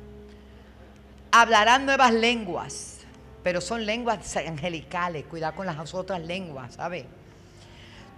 Hablarán 1.33 1.87
nuevas 1.87 2.13
lenguas, 2.13 2.99
pero 3.43 3.63
son 3.63 3.87
lenguas 3.87 4.37
angelicales. 4.37 5.25
Cuidado 5.25 5.55
con 5.55 5.65
las 5.67 5.95
otras 5.95 6.21
lenguas, 6.21 6.75
¿sabe? 6.75 7.07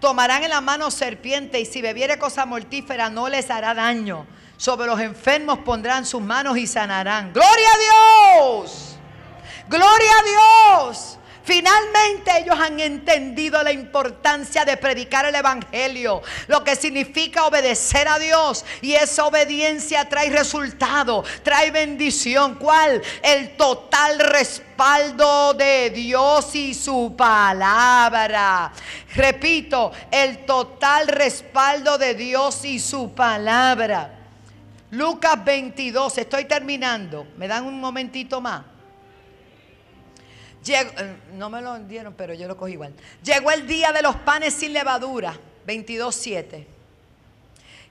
Tomarán 0.00 0.42
en 0.42 0.50
la 0.50 0.60
mano 0.60 0.90
serpiente 0.90 1.60
y 1.60 1.64
si 1.64 1.80
bebiere 1.80 2.18
cosa 2.18 2.44
mortífera 2.44 3.08
no 3.08 3.28
les 3.28 3.50
hará 3.50 3.74
daño 3.74 4.26
sobre 4.58 4.88
los 4.88 5.00
enfermos 5.00 5.60
pondrán 5.60 6.04
sus 6.04 6.20
manos 6.20 6.58
y 6.58 6.66
sanarán. 6.66 7.32
Gloria 7.32 7.68
a 7.72 7.78
Dios. 8.42 8.96
Gloria 9.68 10.10
a 10.18 10.82
Dios. 10.82 11.18
Finalmente 11.44 12.30
ellos 12.40 12.58
han 12.60 12.78
entendido 12.78 13.62
la 13.62 13.72
importancia 13.72 14.66
de 14.66 14.76
predicar 14.76 15.24
el 15.24 15.34
Evangelio, 15.34 16.20
lo 16.46 16.62
que 16.62 16.76
significa 16.76 17.46
obedecer 17.46 18.06
a 18.06 18.18
Dios. 18.18 18.66
Y 18.82 18.92
esa 18.92 19.24
obediencia 19.24 20.06
trae 20.10 20.28
resultado, 20.28 21.24
trae 21.42 21.70
bendición. 21.70 22.56
¿Cuál? 22.56 23.00
El 23.22 23.56
total 23.56 24.18
respaldo 24.18 25.54
de 25.54 25.88
Dios 25.88 26.54
y 26.54 26.74
su 26.74 27.14
palabra. 27.16 28.70
Repito, 29.14 29.92
el 30.10 30.44
total 30.44 31.08
respaldo 31.08 31.96
de 31.96 32.14
Dios 32.14 32.62
y 32.66 32.78
su 32.78 33.14
palabra. 33.14 34.17
Lucas 34.90 35.44
22, 35.44 36.18
estoy 36.18 36.46
terminando. 36.46 37.26
¿Me 37.36 37.46
dan 37.46 37.64
un 37.64 37.80
momentito 37.80 38.40
más? 38.40 38.64
Eh, 40.66 41.16
no 41.34 41.48
me 41.50 41.62
lo 41.62 41.78
dieron, 41.80 42.14
pero 42.14 42.34
yo 42.34 42.46
lo 42.48 42.56
cogí 42.56 42.72
igual. 42.72 42.94
Llegó 43.22 43.50
el 43.50 43.66
día 43.66 43.92
de 43.92 44.02
los 44.02 44.16
panes 44.16 44.54
sin 44.54 44.72
levadura, 44.72 45.38
22, 45.66 46.14
7. 46.14 46.66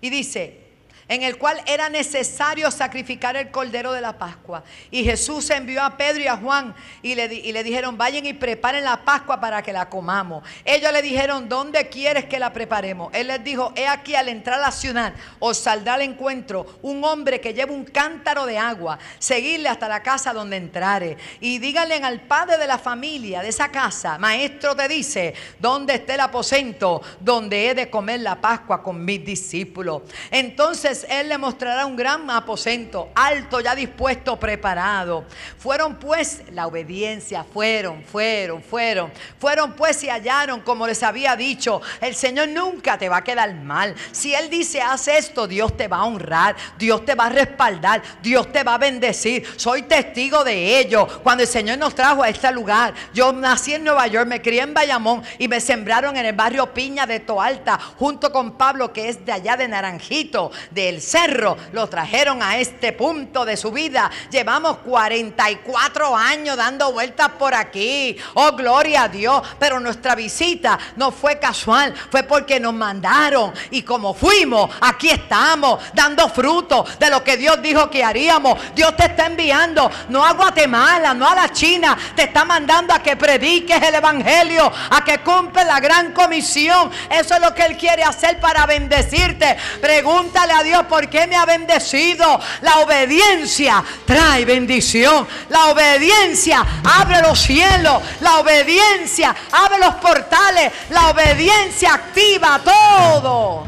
Y 0.01 0.09
dice, 0.09 0.66
en 1.07 1.23
el 1.23 1.37
cual 1.37 1.61
era 1.65 1.89
necesario 1.89 2.69
sacrificar 2.71 3.35
el 3.35 3.49
cordero 3.49 3.93
de 3.93 4.01
la 4.01 4.17
Pascua. 4.17 4.63
Y 4.91 5.03
Jesús 5.03 5.49
envió 5.49 5.81
a 5.81 5.95
Pedro 5.95 6.21
y 6.21 6.27
a 6.27 6.37
Juan 6.37 6.75
y 7.01 7.15
le, 7.15 7.33
y 7.33 7.51
le, 7.51 7.63
dijeron, 7.63 7.97
vayan 7.97 8.25
y 8.25 8.33
preparen 8.33 8.83
la 8.83 9.05
Pascua 9.05 9.39
para 9.39 9.61
que 9.61 9.73
la 9.73 9.89
comamos. 9.89 10.43
Ellos 10.65 10.91
le 10.91 11.01
dijeron, 11.01 11.47
¿dónde 11.47 11.87
quieres 11.89 12.25
que 12.25 12.39
la 12.39 12.51
preparemos? 12.51 13.13
Él 13.13 13.27
les 13.27 13.43
dijo, 13.43 13.71
he 13.75 13.87
aquí 13.87 14.15
al 14.15 14.29
entrar 14.29 14.59
a 14.59 14.63
la 14.63 14.71
ciudad, 14.71 15.13
os 15.39 15.57
saldrá 15.57 15.95
al 15.95 16.01
encuentro 16.01 16.79
un 16.81 17.03
hombre 17.03 17.39
que 17.39 17.53
lleva 17.53 17.71
un 17.71 17.85
cántaro 17.85 18.45
de 18.45 18.57
agua, 18.57 18.99
seguirle 19.19 19.69
hasta 19.69 19.87
la 19.87 20.03
casa 20.03 20.33
donde 20.33 20.57
entrare. 20.57 21.17
Y 21.39 21.59
díganle 21.59 21.95
al 21.95 22.21
padre 22.21 22.57
de 22.57 22.67
la 22.67 22.77
familia 22.77 23.41
de 23.41 23.49
esa 23.49 23.69
casa, 23.69 24.17
maestro 24.17 24.75
te 24.75 24.87
dice, 24.87 25.33
¿dónde 25.59 25.95
está 25.95 26.15
el 26.15 26.21
aposento 26.21 27.01
donde 27.19 27.69
he 27.69 27.75
de 27.75 27.89
comer 27.89 28.21
la 28.21 28.39
Pascua 28.39 28.83
con 28.83 29.03
mis 29.03 29.23
discípulos? 29.23 30.03
Entonces 30.31 30.96
él 31.09 31.29
le 31.29 31.37
mostrará 31.37 31.85
un 31.85 31.95
gran 31.95 32.29
aposento, 32.29 33.09
alto, 33.15 33.59
ya 33.59 33.75
dispuesto, 33.75 34.39
preparado. 34.39 35.25
Fueron 35.57 35.95
pues 35.95 36.43
la 36.51 36.67
obediencia, 36.67 37.43
fueron, 37.43 38.03
fueron, 38.03 38.61
fueron. 38.63 39.11
Fueron 39.39 39.73
pues 39.73 40.03
y 40.03 40.09
hallaron, 40.09 40.61
como 40.61 40.87
les 40.87 41.03
había 41.03 41.35
dicho, 41.35 41.81
el 42.01 42.15
Señor 42.15 42.49
nunca 42.49 42.97
te 42.97 43.09
va 43.09 43.17
a 43.17 43.23
quedar 43.23 43.53
mal. 43.55 43.95
Si 44.11 44.33
Él 44.33 44.49
dice, 44.49 44.81
haz 44.81 45.07
esto, 45.07 45.47
Dios 45.47 45.75
te 45.75 45.87
va 45.87 45.97
a 45.97 46.05
honrar, 46.05 46.55
Dios 46.77 47.05
te 47.05 47.15
va 47.15 47.25
a 47.25 47.29
respaldar, 47.29 48.01
Dios 48.21 48.51
te 48.51 48.63
va 48.63 48.75
a 48.75 48.77
bendecir. 48.77 49.45
Soy 49.57 49.83
testigo 49.83 50.43
de 50.43 50.79
ello. 50.79 51.07
Cuando 51.23 51.43
el 51.43 51.49
Señor 51.49 51.77
nos 51.77 51.95
trajo 51.95 52.23
a 52.23 52.29
este 52.29 52.51
lugar, 52.51 52.93
yo 53.13 53.31
nací 53.33 53.73
en 53.73 53.83
Nueva 53.83 54.07
York, 54.07 54.27
me 54.27 54.41
crié 54.41 54.61
en 54.61 54.73
Bayamón 54.73 55.23
y 55.37 55.47
me 55.47 55.59
sembraron 55.59 56.15
en 56.17 56.25
el 56.25 56.35
barrio 56.35 56.73
Piña 56.73 57.05
de 57.05 57.19
Toalta, 57.19 57.79
junto 57.97 58.31
con 58.31 58.57
Pablo, 58.57 58.93
que 58.93 59.09
es 59.09 59.25
de 59.25 59.31
allá 59.31 59.57
de 59.57 59.67
Naranjito, 59.67 60.51
de 60.71 60.86
el 60.87 61.01
cerro 61.01 61.57
lo 61.73 61.87
trajeron 61.87 62.41
a 62.41 62.57
este 62.57 62.93
punto 62.93 63.45
de 63.45 63.57
su 63.57 63.71
vida. 63.71 64.09
Llevamos 64.29 64.77
44 64.79 66.15
años 66.15 66.57
dando 66.57 66.91
vueltas 66.91 67.29
por 67.37 67.53
aquí. 67.53 68.17
Oh, 68.33 68.51
gloria 68.53 69.03
a 69.03 69.09
Dios. 69.09 69.41
Pero 69.59 69.79
nuestra 69.79 70.15
visita 70.15 70.77
no 70.95 71.11
fue 71.11 71.39
casual, 71.39 71.93
fue 72.11 72.23
porque 72.23 72.59
nos 72.59 72.73
mandaron. 72.73 73.53
Y 73.71 73.83
como 73.83 74.13
fuimos, 74.13 74.69
aquí 74.81 75.09
estamos 75.09 75.83
dando 75.93 76.29
fruto 76.29 76.85
de 76.99 77.09
lo 77.09 77.23
que 77.23 77.37
Dios 77.37 77.61
dijo 77.61 77.89
que 77.89 78.03
haríamos. 78.03 78.59
Dios 78.75 78.95
te 78.95 79.05
está 79.05 79.27
enviando, 79.27 79.89
no 80.09 80.25
a 80.25 80.33
Guatemala, 80.33 81.13
no 81.13 81.27
a 81.27 81.35
la 81.35 81.51
China, 81.51 81.97
te 82.15 82.23
está 82.23 82.45
mandando 82.45 82.93
a 82.93 83.01
que 83.01 83.15
prediques 83.15 83.81
el 83.81 83.95
Evangelio, 83.95 84.71
a 84.89 85.03
que 85.03 85.19
cumple 85.19 85.65
la 85.65 85.79
gran 85.79 86.13
comisión. 86.13 86.91
Eso 87.09 87.35
es 87.35 87.41
lo 87.41 87.53
que 87.53 87.63
Él 87.63 87.77
quiere 87.77 88.03
hacer 88.03 88.39
para 88.39 88.65
bendecirte. 88.65 89.57
Pregúntale 89.81 90.53
a 90.53 90.63
Dios 90.63 90.76
por 90.83 91.09
qué 91.09 91.27
me 91.27 91.35
ha 91.35 91.45
bendecido. 91.45 92.39
La 92.61 92.79
obediencia 92.79 93.83
trae 94.05 94.45
bendición. 94.45 95.27
La 95.49 95.67
obediencia 95.67 96.65
abre 96.83 97.21
los 97.21 97.39
cielos. 97.39 98.01
La 98.21 98.39
obediencia 98.39 99.35
abre 99.51 99.79
los 99.79 99.95
portales. 99.95 100.73
La 100.89 101.09
obediencia 101.09 101.93
activa 101.93 102.61
todo. 102.63 103.65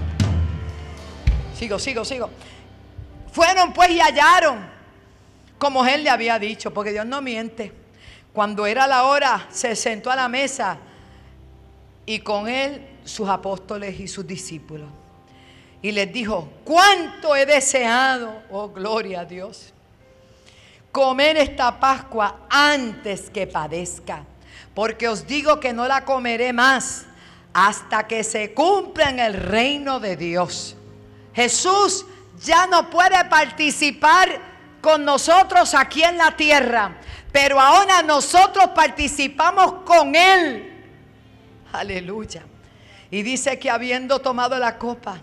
Sigo, 1.58 1.80
sigo, 1.80 2.06
sigo. 2.06 2.30
Fueron 3.32 3.74
pues 3.74 3.90
y 3.92 4.00
hallaron, 4.00 4.68
como 5.58 5.86
él 5.86 6.04
le 6.04 6.10
había 6.10 6.40
dicho, 6.40 6.74
porque 6.74 6.92
Dios 6.92 7.06
no 7.06 7.22
miente. 7.22 7.72
Cuando 8.34 8.66
era 8.66 8.88
la 8.88 9.04
hora, 9.04 9.48
se 9.52 9.76
sentó 9.76 10.12
a 10.12 10.16
la 10.16 10.28
mesa 10.28 10.78
y 12.06 12.20
con 12.20 12.48
él 12.48 12.88
sus 13.04 13.30
apóstoles 13.30 14.00
y 14.00 14.08
sus 14.08 14.26
discípulos 14.26 14.90
y 15.82 15.92
les 15.92 16.12
dijo, 16.12 16.50
cuánto 16.66 17.36
he 17.36 17.46
deseado, 17.46 18.44
oh 18.52 18.70
gloria 18.70 19.22
a 19.22 19.26
Dios, 19.26 19.74
comer 20.92 21.38
esta 21.38 21.80
Pascua 21.80 22.42
antes 22.50 23.30
que 23.30 23.48
padezca, 23.48 24.24
porque 24.74 25.08
os 25.08 25.26
digo 25.26 25.60
que 25.60 25.74
no 25.74 25.88
la 25.88 26.04
comeré 26.04 26.52
más 26.52 27.06
hasta 27.54 28.08
que 28.08 28.24
se 28.24 28.54
cumpla 28.54 29.10
en 29.10 29.20
el 29.20 29.34
reino 29.34 30.00
de 30.00 30.16
Dios. 30.16 30.76
Jesús 31.34 32.06
ya 32.44 32.68
no 32.68 32.90
puede 32.90 33.24
participar 33.26 34.50
con 34.82 35.04
nosotros 35.06 35.74
aquí 35.74 36.04
en 36.04 36.18
la 36.18 36.36
tierra, 36.36 36.98
pero 37.32 37.60
ahora 37.60 38.02
nosotros 38.02 38.68
participamos 38.76 39.84
con 39.86 40.16
Él. 40.16 40.66
Aleluya. 41.72 42.44
Y 43.12 43.24
dice 43.24 43.58
que 43.58 43.70
habiendo 43.70 44.20
tomado 44.20 44.58
la 44.58 44.78
copa, 44.78 45.22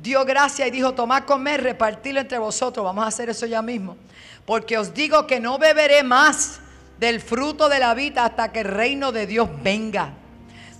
dio 0.00 0.24
gracia 0.24 0.66
y 0.66 0.70
dijo, 0.70 0.94
tomad, 0.94 1.24
comer, 1.24 1.62
repartirlo 1.62 2.20
entre 2.20 2.38
vosotros. 2.38 2.84
Vamos 2.84 3.04
a 3.04 3.08
hacer 3.08 3.30
eso 3.30 3.46
ya 3.46 3.62
mismo. 3.62 3.96
Porque 4.44 4.78
os 4.78 4.94
digo 4.94 5.26
que 5.26 5.40
no 5.40 5.58
beberé 5.58 6.02
más 6.02 6.60
del 6.98 7.20
fruto 7.20 7.68
de 7.68 7.78
la 7.78 7.94
vida 7.94 8.24
hasta 8.24 8.50
que 8.52 8.60
el 8.60 8.66
reino 8.66 9.12
de 9.12 9.26
Dios 9.26 9.48
venga. 9.62 10.12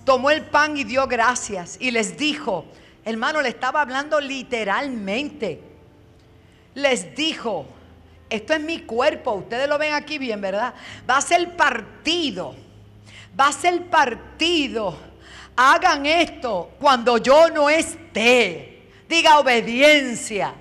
Tomó 0.05 0.31
el 0.31 0.45
pan 0.45 0.75
y 0.77 0.83
dio 0.83 1.07
gracias 1.07 1.77
y 1.79 1.91
les 1.91 2.17
dijo, 2.17 2.65
hermano, 3.05 3.41
le 3.41 3.49
estaba 3.49 3.81
hablando 3.81 4.19
literalmente. 4.19 5.61
Les 6.73 7.15
dijo, 7.15 7.65
esto 8.29 8.53
es 8.53 8.61
mi 8.61 8.79
cuerpo, 8.79 9.33
ustedes 9.33 9.67
lo 9.67 9.77
ven 9.77 9.93
aquí 9.93 10.17
bien, 10.17 10.41
¿verdad? 10.41 10.73
Va 11.07 11.17
a 11.17 11.21
ser 11.21 11.55
partido, 11.55 12.55
va 13.39 13.47
a 13.47 13.51
ser 13.51 13.85
partido 13.85 15.09
hagan 15.59 16.05
esto 16.05 16.71
cuando 16.79 17.17
yo 17.17 17.49
no 17.49 17.69
esté. 17.69 18.68
Diga 19.09 19.39
obediencia 19.39 20.53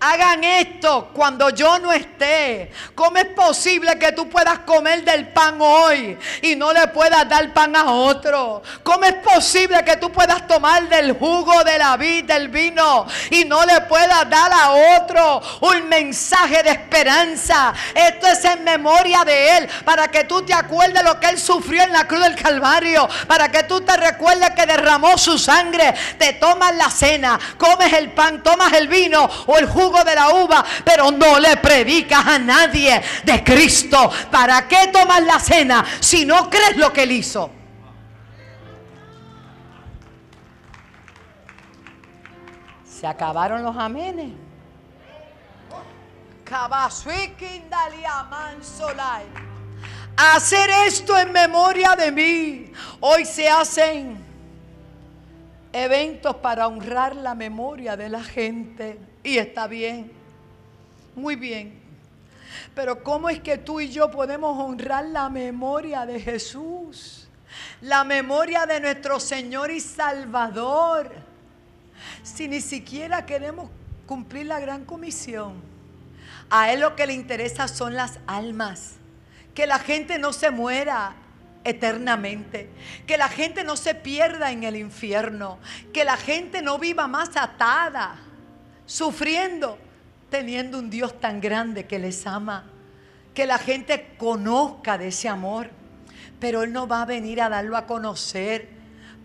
hagan 0.00 0.44
esto 0.44 1.10
cuando 1.12 1.50
yo 1.50 1.78
no 1.78 1.92
esté. 1.92 2.70
¿Cómo 2.94 3.18
es 3.18 3.26
posible 3.26 3.98
que 3.98 4.12
tú 4.12 4.28
puedas 4.28 4.60
comer 4.60 5.04
del 5.04 5.28
pan 5.28 5.58
hoy 5.60 6.18
y 6.42 6.56
no 6.56 6.72
le 6.72 6.88
puedas 6.88 7.28
dar 7.28 7.52
pan 7.52 7.74
a 7.76 7.90
otro? 7.90 8.62
¿Cómo 8.82 9.04
es 9.04 9.14
posible 9.14 9.84
que 9.84 9.96
tú 9.96 10.10
puedas 10.10 10.46
tomar 10.46 10.88
del 10.88 11.12
jugo 11.12 11.64
de 11.64 11.78
la 11.78 11.96
vid, 11.96 12.24
del 12.24 12.48
vino 12.48 13.06
y 13.30 13.44
no 13.44 13.64
le 13.64 13.80
puedas 13.82 14.28
dar 14.28 14.52
a 14.52 14.70
otro 15.00 15.42
un 15.60 15.88
mensaje 15.88 16.62
de 16.62 16.70
esperanza? 16.70 17.72
Esto 17.94 18.26
es 18.28 18.44
en 18.44 18.64
memoria 18.64 19.24
de 19.24 19.58
Él, 19.58 19.68
para 19.84 20.08
que 20.08 20.24
tú 20.24 20.42
te 20.42 20.54
acuerdes 20.54 21.02
lo 21.02 21.18
que 21.18 21.28
Él 21.28 21.38
sufrió 21.38 21.82
en 21.82 21.92
la 21.92 22.06
cruz 22.06 22.22
del 22.22 22.36
Calvario, 22.36 23.08
para 23.26 23.50
que 23.50 23.64
tú 23.64 23.80
te 23.80 23.96
recuerdes 23.96 24.50
que 24.50 24.66
derramó 24.66 25.16
su 25.18 25.38
sangre, 25.38 25.94
te 26.18 26.34
tomas 26.34 26.74
la 26.76 26.90
cena, 26.90 27.38
comes 27.56 27.92
el 27.92 28.12
pan, 28.12 28.42
tomas 28.42 28.72
el 28.72 28.88
vino 28.88 29.28
o 29.46 29.58
el 29.58 29.66
jugo 29.66 29.87
de 30.04 30.14
la 30.14 30.28
uva, 30.30 30.64
pero 30.84 31.10
no 31.10 31.38
le 31.38 31.56
predicas 31.56 32.26
a 32.26 32.38
nadie 32.38 33.02
de 33.24 33.42
Cristo. 33.42 34.10
¿Para 34.30 34.68
qué 34.68 34.88
tomas 34.92 35.22
la 35.22 35.38
cena 35.38 35.84
si 36.00 36.24
no 36.24 36.48
crees 36.48 36.76
lo 36.76 36.92
que 36.92 37.02
él 37.02 37.12
hizo? 37.12 37.50
Se 42.84 43.06
acabaron 43.06 43.62
los 43.62 43.76
amenes. 43.76 44.32
Hacer 50.16 50.68
esto 50.86 51.16
en 51.16 51.30
memoria 51.30 51.94
de 51.94 52.10
mí. 52.10 52.72
Hoy 53.00 53.24
se 53.24 53.48
hacen 53.48 54.24
eventos 55.72 56.36
para 56.36 56.66
honrar 56.66 57.14
la 57.14 57.34
memoria 57.34 57.96
de 57.96 58.08
la 58.08 58.22
gente. 58.22 58.98
Y 59.22 59.38
está 59.38 59.66
bien, 59.66 60.10
muy 61.14 61.36
bien. 61.36 61.78
Pero 62.74 63.02
¿cómo 63.02 63.28
es 63.28 63.40
que 63.40 63.58
tú 63.58 63.80
y 63.80 63.88
yo 63.88 64.10
podemos 64.10 64.58
honrar 64.58 65.06
la 65.06 65.28
memoria 65.28 66.06
de 66.06 66.20
Jesús? 66.20 67.28
La 67.80 68.04
memoria 68.04 68.66
de 68.66 68.80
nuestro 68.80 69.18
Señor 69.20 69.70
y 69.70 69.80
Salvador. 69.80 71.12
Si 72.22 72.48
ni 72.48 72.60
siquiera 72.60 73.26
queremos 73.26 73.70
cumplir 74.06 74.46
la 74.46 74.60
gran 74.60 74.84
comisión. 74.84 75.54
A 76.50 76.72
Él 76.72 76.80
lo 76.80 76.96
que 76.96 77.06
le 77.06 77.14
interesa 77.14 77.68
son 77.68 77.94
las 77.94 78.20
almas. 78.26 78.94
Que 79.54 79.66
la 79.66 79.78
gente 79.78 80.18
no 80.18 80.32
se 80.32 80.50
muera 80.50 81.14
eternamente. 81.64 82.70
Que 83.06 83.16
la 83.16 83.28
gente 83.28 83.64
no 83.64 83.76
se 83.76 83.94
pierda 83.94 84.52
en 84.52 84.62
el 84.62 84.76
infierno. 84.76 85.58
Que 85.92 86.04
la 86.04 86.16
gente 86.16 86.62
no 86.62 86.78
viva 86.78 87.08
más 87.08 87.36
atada 87.36 88.20
sufriendo, 88.88 89.78
teniendo 90.30 90.78
un 90.78 90.88
Dios 90.90 91.20
tan 91.20 91.40
grande 91.40 91.86
que 91.86 91.98
les 91.98 92.26
ama, 92.26 92.64
que 93.34 93.46
la 93.46 93.58
gente 93.58 94.16
conozca 94.16 94.98
de 94.98 95.08
ese 95.08 95.28
amor. 95.28 95.70
Pero 96.40 96.62
Él 96.62 96.72
no 96.72 96.88
va 96.88 97.02
a 97.02 97.04
venir 97.04 97.40
a 97.40 97.48
darlo 97.48 97.76
a 97.76 97.86
conocer 97.86 98.68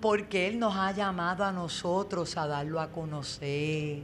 porque 0.02 0.48
Él 0.48 0.60
nos 0.60 0.76
ha 0.76 0.92
llamado 0.92 1.46
a 1.46 1.52
nosotros 1.52 2.38
a 2.38 2.46
darlo 2.46 2.82
a 2.82 2.92
conocer. 2.92 4.02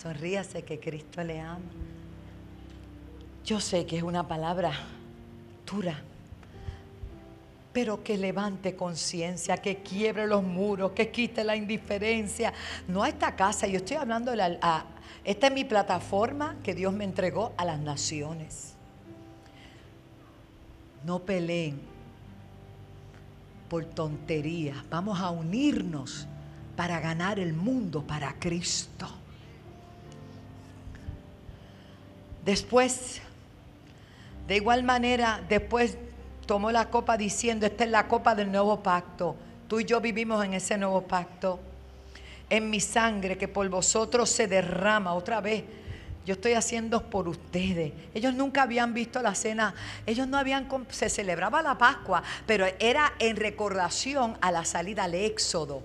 Sonríase 0.00 0.62
que 0.62 0.78
Cristo 0.78 1.22
le 1.24 1.40
ama. 1.40 1.58
Yo 3.44 3.60
sé 3.60 3.84
que 3.86 3.96
es 3.96 4.02
una 4.02 4.28
palabra 4.28 4.72
dura 5.66 6.00
pero 7.72 8.02
que 8.02 8.18
levante 8.18 8.74
conciencia, 8.74 9.56
que 9.58 9.78
quiebre 9.78 10.26
los 10.26 10.42
muros, 10.42 10.92
que 10.92 11.10
quite 11.10 11.44
la 11.44 11.54
indiferencia. 11.54 12.52
No 12.88 13.02
a 13.02 13.08
esta 13.08 13.36
casa, 13.36 13.66
yo 13.66 13.76
estoy 13.76 13.96
hablando, 13.96 14.32
de 14.32 14.58
a, 14.60 14.84
esta 15.24 15.46
es 15.46 15.52
mi 15.52 15.64
plataforma 15.64 16.56
que 16.62 16.74
Dios 16.74 16.92
me 16.92 17.04
entregó 17.04 17.52
a 17.56 17.64
las 17.64 17.78
naciones. 17.78 18.74
No 21.04 21.20
peleen 21.20 21.80
por 23.68 23.84
tonterías, 23.84 24.76
vamos 24.90 25.20
a 25.20 25.30
unirnos 25.30 26.26
para 26.76 26.98
ganar 26.98 27.38
el 27.38 27.52
mundo 27.52 28.02
para 28.02 28.34
Cristo. 28.34 29.08
Después, 32.44 33.20
de 34.48 34.56
igual 34.56 34.82
manera, 34.82 35.40
después 35.48 35.98
tomó 36.50 36.72
la 36.72 36.90
copa 36.90 37.16
diciendo, 37.16 37.64
esta 37.64 37.84
es 37.84 37.90
la 37.90 38.08
copa 38.08 38.34
del 38.34 38.50
nuevo 38.50 38.82
pacto. 38.82 39.36
Tú 39.68 39.78
y 39.78 39.84
yo 39.84 40.00
vivimos 40.00 40.44
en 40.44 40.54
ese 40.54 40.76
nuevo 40.76 41.00
pacto. 41.02 41.60
En 42.48 42.68
mi 42.68 42.80
sangre 42.80 43.38
que 43.38 43.46
por 43.46 43.68
vosotros 43.68 44.28
se 44.28 44.48
derrama 44.48 45.14
otra 45.14 45.40
vez. 45.40 45.62
Yo 46.26 46.34
estoy 46.34 46.54
haciendo 46.54 47.08
por 47.08 47.28
ustedes. 47.28 47.92
Ellos 48.14 48.34
nunca 48.34 48.62
habían 48.62 48.92
visto 48.92 49.22
la 49.22 49.36
cena. 49.36 49.76
Ellos 50.06 50.26
no 50.26 50.38
habían... 50.38 50.66
Se 50.88 51.08
celebraba 51.08 51.62
la 51.62 51.78
Pascua, 51.78 52.24
pero 52.48 52.66
era 52.80 53.12
en 53.20 53.36
recordación 53.36 54.36
a 54.40 54.50
la 54.50 54.64
salida 54.64 55.04
al 55.04 55.14
Éxodo. 55.14 55.84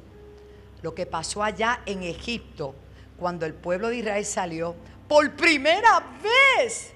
Lo 0.82 0.96
que 0.96 1.06
pasó 1.06 1.44
allá 1.44 1.82
en 1.86 2.02
Egipto, 2.02 2.74
cuando 3.20 3.46
el 3.46 3.54
pueblo 3.54 3.90
de 3.90 3.98
Israel 3.98 4.26
salió 4.26 4.76
por 5.08 5.32
primera 5.34 6.04
vez 6.24 6.95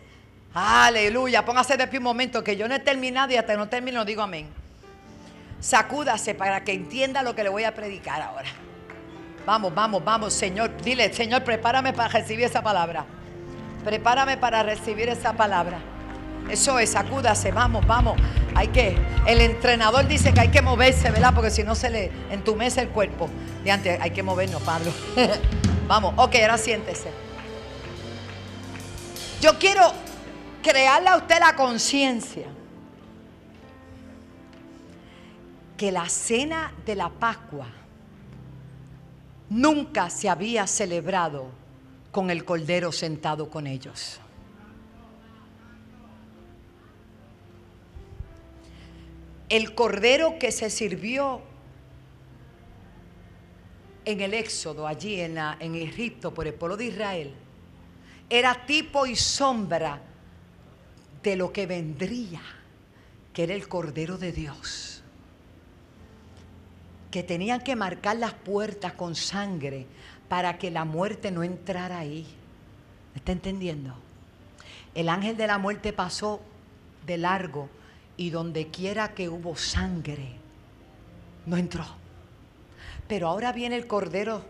Aleluya. 0.53 1.45
Póngase 1.45 1.77
de 1.77 1.87
pie 1.87 1.99
un 1.99 2.05
momento 2.05 2.43
que 2.43 2.57
yo 2.57 2.67
no 2.67 2.75
he 2.75 2.79
terminado 2.79 3.31
y 3.31 3.37
hasta 3.37 3.55
no 3.55 3.69
termino 3.69 4.05
digo 4.05 4.21
amén. 4.21 4.47
Sacúdase 5.59 6.35
para 6.35 6.63
que 6.63 6.73
entienda 6.73 7.21
lo 7.21 7.35
que 7.35 7.43
le 7.43 7.49
voy 7.49 7.65
a 7.65 7.73
predicar 7.73 8.21
ahora. 8.21 8.49
Vamos, 9.45 9.73
vamos, 9.73 10.03
vamos, 10.03 10.33
Señor. 10.33 10.71
Dile, 10.81 11.13
Señor, 11.13 11.43
prepárame 11.43 11.93
para 11.93 12.09
recibir 12.09 12.45
esa 12.45 12.61
palabra. 12.61 13.05
Prepárame 13.83 14.37
para 14.37 14.63
recibir 14.63 15.09
esa 15.09 15.33
palabra. 15.33 15.79
Eso 16.49 16.79
es, 16.79 16.91
sacúdase, 16.91 17.51
vamos, 17.51 17.85
vamos. 17.85 18.19
Hay 18.55 18.69
que, 18.69 18.97
el 19.27 19.41
entrenador 19.41 20.07
dice 20.07 20.33
que 20.33 20.39
hay 20.39 20.47
que 20.49 20.61
moverse, 20.61 21.11
¿verdad? 21.11 21.33
Porque 21.33 21.51
si 21.51 21.63
no 21.63 21.75
se 21.75 21.89
le 21.89 22.11
entumece 22.31 22.81
el 22.81 22.89
cuerpo. 22.89 23.29
De 23.63 23.71
antes 23.71 23.99
hay 24.01 24.11
que 24.11 24.23
movernos, 24.23 24.61
Pablo. 24.63 24.91
vamos, 25.87 26.13
ok, 26.17 26.35
ahora 26.41 26.57
siéntese. 26.57 27.11
Yo 29.41 29.57
quiero 29.59 29.93
crearle 30.61 31.09
a 31.09 31.17
usted 31.17 31.39
la 31.39 31.55
conciencia 31.55 32.47
que 35.77 35.91
la 35.91 36.09
cena 36.09 36.73
de 36.85 36.95
la 36.95 37.09
Pascua 37.09 37.67
nunca 39.49 40.09
se 40.09 40.29
había 40.29 40.67
celebrado 40.67 41.47
con 42.11 42.29
el 42.29 42.43
Cordero 42.43 42.91
sentado 42.91 43.49
con 43.49 43.65
ellos. 43.65 44.19
El 49.47 49.73
Cordero 49.73 50.37
que 50.37 50.51
se 50.51 50.69
sirvió 50.69 51.41
en 54.05 54.21
el 54.21 54.33
Éxodo, 54.33 54.87
allí 54.87 55.21
en, 55.21 55.37
Egipto, 55.75 56.33
por 56.33 56.45
el 56.45 56.53
pueblo 56.53 56.77
de 56.77 56.85
Israel, 56.85 57.33
era 58.29 58.65
tipo 58.65 59.05
y 59.05 59.15
sombra 59.15 60.01
de 61.23 61.35
lo 61.35 61.51
que 61.51 61.65
vendría, 61.65 62.41
que 63.33 63.43
era 63.43 63.53
el 63.53 63.67
Cordero 63.67 64.17
de 64.17 64.31
Dios, 64.31 65.03
que 67.11 67.23
tenían 67.23 67.61
que 67.61 67.75
marcar 67.75 68.17
las 68.17 68.33
puertas 68.33 68.93
con 68.93 69.15
sangre 69.15 69.85
para 70.27 70.57
que 70.57 70.71
la 70.71 70.85
muerte 70.85 71.31
no 71.31 71.43
entrara 71.43 71.99
ahí. 71.99 72.25
¿Me 73.13 73.19
está 73.19 73.31
entendiendo? 73.31 73.95
El 74.93 75.09
ángel 75.09 75.35
de 75.37 75.47
la 75.47 75.57
muerte 75.57 75.91
pasó 75.93 76.41
de 77.05 77.17
largo 77.17 77.69
y 78.15 78.29
donde 78.29 78.67
quiera 78.67 79.13
que 79.13 79.29
hubo 79.29 79.55
sangre, 79.55 80.33
no 81.45 81.57
entró. 81.57 81.85
Pero 83.07 83.27
ahora 83.27 83.51
viene 83.51 83.75
el 83.75 83.87
Cordero 83.87 84.43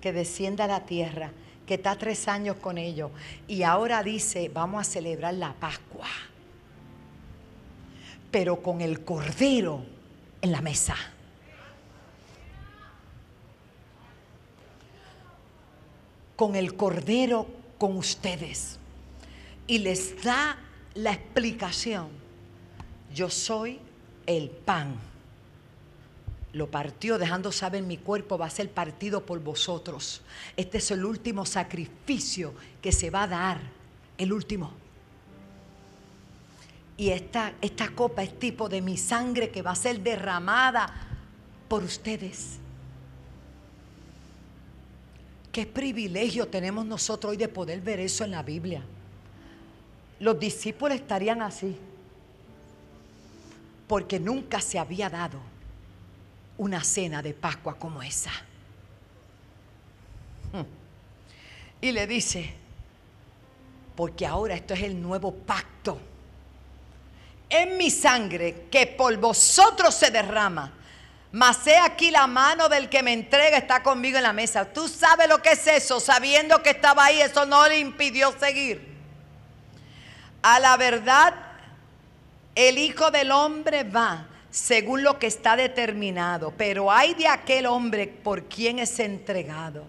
que 0.00 0.12
desciende 0.12 0.62
a 0.62 0.66
la 0.66 0.84
tierra 0.84 1.30
que 1.66 1.74
está 1.74 1.96
tres 1.96 2.28
años 2.28 2.56
con 2.56 2.78
ellos 2.78 3.10
y 3.48 3.62
ahora 3.62 4.02
dice, 4.02 4.50
vamos 4.52 4.80
a 4.80 4.84
celebrar 4.90 5.34
la 5.34 5.54
Pascua, 5.54 6.08
pero 8.30 8.62
con 8.62 8.80
el 8.80 9.04
cordero 9.04 9.84
en 10.42 10.52
la 10.52 10.60
mesa. 10.60 10.96
Con 16.36 16.56
el 16.56 16.74
cordero 16.74 17.46
con 17.78 17.96
ustedes. 17.96 18.78
Y 19.66 19.78
les 19.78 20.22
da 20.22 20.58
la 20.94 21.12
explicación. 21.12 22.08
Yo 23.14 23.30
soy 23.30 23.78
el 24.26 24.50
pan 24.50 24.98
lo 26.54 26.70
partió 26.70 27.18
dejando 27.18 27.50
saber 27.50 27.82
mi 27.82 27.98
cuerpo 27.98 28.38
va 28.38 28.46
a 28.46 28.50
ser 28.50 28.70
partido 28.70 29.26
por 29.26 29.40
vosotros. 29.40 30.22
Este 30.56 30.78
es 30.78 30.90
el 30.92 31.04
último 31.04 31.44
sacrificio 31.44 32.54
que 32.80 32.92
se 32.92 33.10
va 33.10 33.24
a 33.24 33.28
dar, 33.28 33.60
el 34.16 34.32
último. 34.32 34.72
Y 36.96 37.10
esta, 37.10 37.54
esta 37.60 37.88
copa 37.90 38.22
es 38.22 38.38
tipo 38.38 38.68
de 38.68 38.80
mi 38.80 38.96
sangre 38.96 39.50
que 39.50 39.62
va 39.62 39.72
a 39.72 39.74
ser 39.74 40.00
derramada 40.00 40.94
por 41.66 41.82
ustedes. 41.82 42.58
Qué 45.50 45.66
privilegio 45.66 46.46
tenemos 46.46 46.86
nosotros 46.86 47.32
hoy 47.32 47.36
de 47.36 47.48
poder 47.48 47.80
ver 47.80 47.98
eso 47.98 48.22
en 48.22 48.30
la 48.30 48.44
Biblia. 48.44 48.84
Los 50.20 50.38
discípulos 50.38 50.94
estarían 50.96 51.42
así, 51.42 51.76
porque 53.88 54.20
nunca 54.20 54.60
se 54.60 54.78
había 54.78 55.10
dado 55.10 55.53
una 56.58 56.82
cena 56.84 57.22
de 57.22 57.34
Pascua 57.34 57.76
como 57.78 58.02
esa. 58.02 58.30
Hmm. 60.52 60.64
Y 61.80 61.92
le 61.92 62.06
dice, 62.06 62.54
porque 63.96 64.26
ahora 64.26 64.54
esto 64.54 64.74
es 64.74 64.82
el 64.82 65.00
nuevo 65.00 65.32
pacto. 65.32 66.00
En 67.48 67.76
mi 67.76 67.90
sangre 67.90 68.66
que 68.70 68.86
por 68.86 69.16
vosotros 69.16 69.94
se 69.94 70.10
derrama 70.10 70.72
mas 71.34 71.66
he 71.66 71.76
aquí 71.76 72.12
la 72.12 72.28
mano 72.28 72.68
del 72.68 72.88
que 72.88 73.02
me 73.02 73.12
entrega 73.12 73.56
está 73.56 73.82
conmigo 73.82 74.18
en 74.18 74.22
la 74.22 74.32
mesa. 74.32 74.72
Tú 74.72 74.86
sabes 74.86 75.28
lo 75.28 75.42
que 75.42 75.50
es 75.50 75.66
eso, 75.66 75.98
sabiendo 75.98 76.62
que 76.62 76.70
estaba 76.70 77.06
ahí, 77.06 77.20
eso 77.20 77.44
no 77.44 77.66
le 77.66 77.80
impidió 77.80 78.32
seguir. 78.38 78.96
A 80.42 80.60
la 80.60 80.76
verdad, 80.76 81.34
el 82.54 82.78
Hijo 82.78 83.10
del 83.10 83.32
Hombre 83.32 83.82
va 83.82 84.28
según 84.54 85.02
lo 85.02 85.18
que 85.18 85.26
está 85.26 85.56
determinado, 85.56 86.54
pero 86.56 86.88
hay 86.88 87.14
de 87.14 87.26
aquel 87.26 87.66
hombre 87.66 88.06
por 88.06 88.44
quien 88.44 88.78
es 88.78 89.00
entregado. 89.00 89.84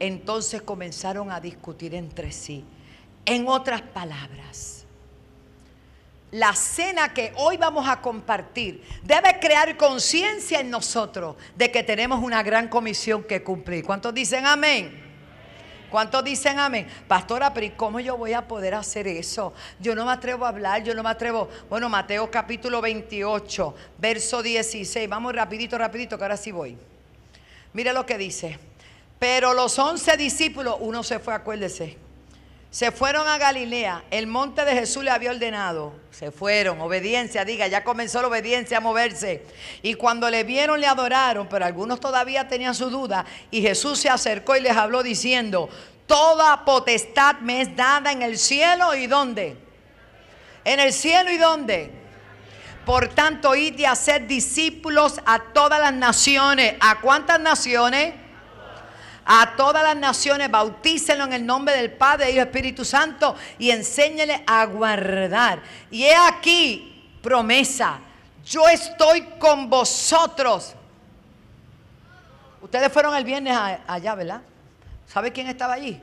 Entonces 0.00 0.60
comenzaron 0.60 1.30
a 1.30 1.40
discutir 1.40 1.94
entre 1.94 2.32
sí. 2.32 2.64
En 3.24 3.46
otras 3.46 3.80
palabras, 3.80 4.84
la 6.32 6.52
cena 6.56 7.14
que 7.14 7.32
hoy 7.36 7.56
vamos 7.58 7.88
a 7.88 8.00
compartir 8.00 8.82
debe 9.04 9.38
crear 9.38 9.76
conciencia 9.76 10.58
en 10.58 10.70
nosotros 10.70 11.36
de 11.54 11.70
que 11.70 11.84
tenemos 11.84 12.20
una 12.24 12.42
gran 12.42 12.66
comisión 12.66 13.22
que 13.22 13.44
cumplir. 13.44 13.84
¿Cuántos 13.84 14.12
dicen 14.12 14.46
amén? 14.46 15.00
¿Cuántos 15.92 16.24
dicen 16.24 16.58
amén? 16.58 16.88
Pastora, 17.06 17.52
pero 17.52 17.72
cómo 17.76 18.00
yo 18.00 18.16
voy 18.16 18.32
a 18.32 18.48
poder 18.48 18.74
hacer 18.74 19.06
eso? 19.06 19.52
Yo 19.78 19.94
no 19.94 20.06
me 20.06 20.12
atrevo 20.12 20.46
a 20.46 20.48
hablar, 20.48 20.82
yo 20.82 20.94
no 20.94 21.02
me 21.02 21.10
atrevo. 21.10 21.50
Bueno, 21.68 21.88
Mateo 21.90 22.30
capítulo 22.30 22.80
28, 22.80 23.74
verso 23.98 24.42
16. 24.42 25.08
Vamos 25.08 25.34
rapidito, 25.34 25.76
rapidito, 25.76 26.16
que 26.16 26.24
ahora 26.24 26.38
sí 26.38 26.50
voy. 26.50 26.78
Mire 27.74 27.92
lo 27.92 28.06
que 28.06 28.16
dice. 28.16 28.58
Pero 29.18 29.52
los 29.52 29.78
once 29.78 30.16
discípulos, 30.16 30.76
uno 30.80 31.02
se 31.02 31.18
fue, 31.18 31.34
acuérdese 31.34 32.11
se 32.72 32.90
fueron 32.90 33.28
a 33.28 33.36
Galilea, 33.36 34.04
el 34.10 34.26
monte 34.26 34.64
de 34.64 34.72
Jesús 34.72 35.04
le 35.04 35.10
había 35.10 35.30
ordenado. 35.30 35.92
Se 36.10 36.30
fueron, 36.30 36.80
obediencia, 36.80 37.44
diga, 37.44 37.66
ya 37.66 37.84
comenzó 37.84 38.22
la 38.22 38.28
obediencia 38.28 38.78
a 38.78 38.80
moverse. 38.80 39.44
Y 39.82 39.92
cuando 39.92 40.30
le 40.30 40.42
vieron 40.42 40.80
le 40.80 40.86
adoraron, 40.86 41.50
pero 41.50 41.66
algunos 41.66 42.00
todavía 42.00 42.48
tenían 42.48 42.74
su 42.74 42.88
duda. 42.88 43.26
Y 43.50 43.60
Jesús 43.60 43.98
se 43.98 44.08
acercó 44.08 44.56
y 44.56 44.62
les 44.62 44.74
habló 44.74 45.02
diciendo, 45.02 45.68
toda 46.06 46.64
potestad 46.64 47.40
me 47.40 47.60
es 47.60 47.76
dada 47.76 48.10
en 48.10 48.22
el 48.22 48.38
cielo 48.38 48.94
y 48.94 49.06
dónde. 49.06 49.54
En 50.64 50.80
el 50.80 50.94
cielo 50.94 51.30
y 51.30 51.36
dónde. 51.36 51.90
Por 52.86 53.08
tanto, 53.08 53.54
id 53.54 53.78
y 53.80 53.84
hacer 53.84 54.26
discípulos 54.26 55.20
a 55.26 55.40
todas 55.52 55.78
las 55.78 55.92
naciones. 55.92 56.76
¿A 56.80 57.02
cuántas 57.02 57.38
naciones? 57.38 58.14
A 59.24 59.54
todas 59.56 59.82
las 59.82 59.96
naciones, 59.96 60.50
bautícenlo 60.50 61.24
en 61.24 61.32
el 61.32 61.46
nombre 61.46 61.76
del 61.76 61.92
Padre, 61.92 62.30
y 62.32 62.38
Espíritu 62.38 62.84
Santo 62.84 63.34
y 63.58 63.70
enséñele 63.70 64.42
a 64.46 64.64
guardar. 64.66 65.62
Y 65.90 66.04
he 66.04 66.14
aquí, 66.14 67.18
promesa, 67.22 68.00
yo 68.44 68.68
estoy 68.68 69.22
con 69.38 69.70
vosotros. 69.70 70.74
Ustedes 72.60 72.92
fueron 72.92 73.14
el 73.14 73.24
viernes 73.24 73.56
allá, 73.86 74.14
¿verdad? 74.14 74.42
¿Sabe 75.06 75.32
quién 75.32 75.46
estaba 75.48 75.74
allí? 75.74 76.00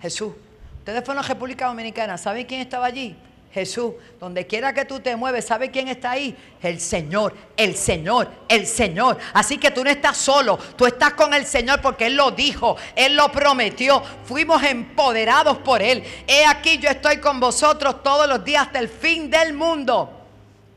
Jesús. 0.00 0.32
Ustedes 0.78 1.04
fueron 1.04 1.22
a 1.22 1.28
República 1.28 1.66
Dominicana. 1.66 2.16
¿Sabe 2.16 2.46
quién 2.46 2.60
estaba 2.60 2.86
allí? 2.86 3.16
Jesús, 3.58 3.94
donde 4.20 4.46
quiera 4.46 4.72
que 4.72 4.84
tú 4.84 5.00
te 5.00 5.16
mueves, 5.16 5.46
¿sabe 5.46 5.70
quién 5.70 5.88
está 5.88 6.12
ahí? 6.12 6.36
El 6.62 6.80
Señor, 6.80 7.34
el 7.56 7.74
Señor, 7.74 8.30
el 8.48 8.66
Señor. 8.66 9.18
Así 9.32 9.58
que 9.58 9.70
tú 9.70 9.82
no 9.82 9.90
estás 9.90 10.16
solo, 10.16 10.58
tú 10.76 10.86
estás 10.86 11.14
con 11.14 11.34
el 11.34 11.44
Señor 11.44 11.80
porque 11.80 12.06
Él 12.06 12.16
lo 12.16 12.30
dijo, 12.30 12.76
Él 12.94 13.16
lo 13.16 13.32
prometió, 13.32 14.02
fuimos 14.24 14.62
empoderados 14.62 15.58
por 15.58 15.82
Él. 15.82 16.04
He 16.26 16.46
aquí 16.46 16.78
yo 16.78 16.88
estoy 16.88 17.18
con 17.18 17.40
vosotros 17.40 18.02
todos 18.02 18.28
los 18.28 18.44
días 18.44 18.66
hasta 18.66 18.78
el 18.78 18.88
fin 18.88 19.28
del 19.28 19.54
mundo. 19.54 20.10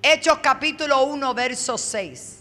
Hechos 0.01 0.39
capítulo 0.41 1.03
1, 1.03 1.33
verso 1.35 1.77
6. 1.77 2.39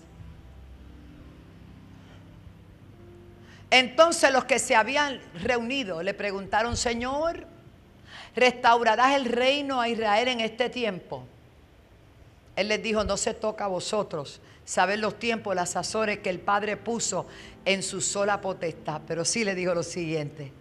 Entonces 3.71 4.33
los 4.33 4.45
que 4.47 4.59
se 4.59 4.75
habían 4.75 5.21
reunido 5.35 6.03
le 6.03 6.15
preguntaron, 6.15 6.77
Señor, 6.77 7.47
restaurarás 8.35 9.17
el 9.17 9.25
reino 9.27 9.81
a 9.81 9.89
Israel 9.89 10.29
en 10.29 10.41
este 10.41 10.71
tiempo. 10.71 11.25
Él 12.57 12.69
les 12.69 12.83
dijo, 12.83 13.05
no 13.05 13.17
se 13.17 13.35
toca 13.35 13.65
a 13.65 13.69
vosotros 13.69 14.41
saber 14.65 14.99
los 14.99 15.19
tiempos, 15.19 15.55
las 15.55 15.77
azores 15.77 16.19
que 16.21 16.31
el 16.31 16.39
Padre 16.39 16.77
puso 16.77 17.27
en 17.65 17.83
su 17.83 18.01
sola 18.01 18.41
potestad. 18.41 19.01
Pero 19.07 19.25
sí 19.25 19.45
le 19.45 19.55
dijo 19.55 19.75
lo 19.75 19.83
siguiente, 19.83 20.53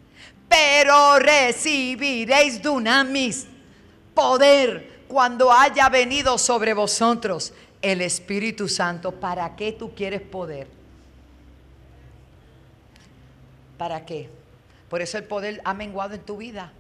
pero 0.48 1.20
recibiréis 1.20 2.62
dunamis, 2.62 3.48
poder, 4.14 5.00
cuando 5.08 5.52
haya 5.52 5.90
venido 5.90 6.38
sobre 6.38 6.74
vosotros 6.74 7.54
el 7.82 8.02
Espíritu 8.02 8.68
Santo. 8.68 9.12
¿Para 9.12 9.56
qué 9.56 9.72
tú 9.72 9.94
quieres 9.94 10.22
poder? 10.22 10.68
¿Para 13.78 14.06
qué? 14.06 14.30
Por 14.90 15.02
eso 15.02 15.18
el 15.18 15.24
poder 15.24 15.62
ha 15.64 15.74
menguado 15.74 16.16
en 16.16 16.22
tu 16.22 16.38
vida. 16.38 16.72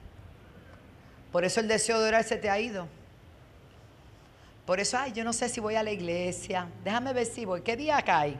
Por 1.31 1.45
eso 1.45 1.59
el 1.59 1.67
deseo 1.67 1.99
de 1.99 2.07
orar 2.07 2.23
se 2.23 2.37
te 2.37 2.49
ha 2.49 2.59
ido. 2.59 2.87
Por 4.65 4.79
eso, 4.79 4.97
ay, 4.97 5.11
yo 5.13 5.23
no 5.23 5.33
sé 5.33 5.49
si 5.49 5.59
voy 5.59 5.75
a 5.75 5.83
la 5.83 5.91
iglesia. 5.91 6.67
Déjame 6.83 7.13
ver 7.13 7.25
si 7.25 7.45
voy. 7.45 7.61
¿Qué 7.61 7.75
día 7.75 8.01
cae? 8.01 8.35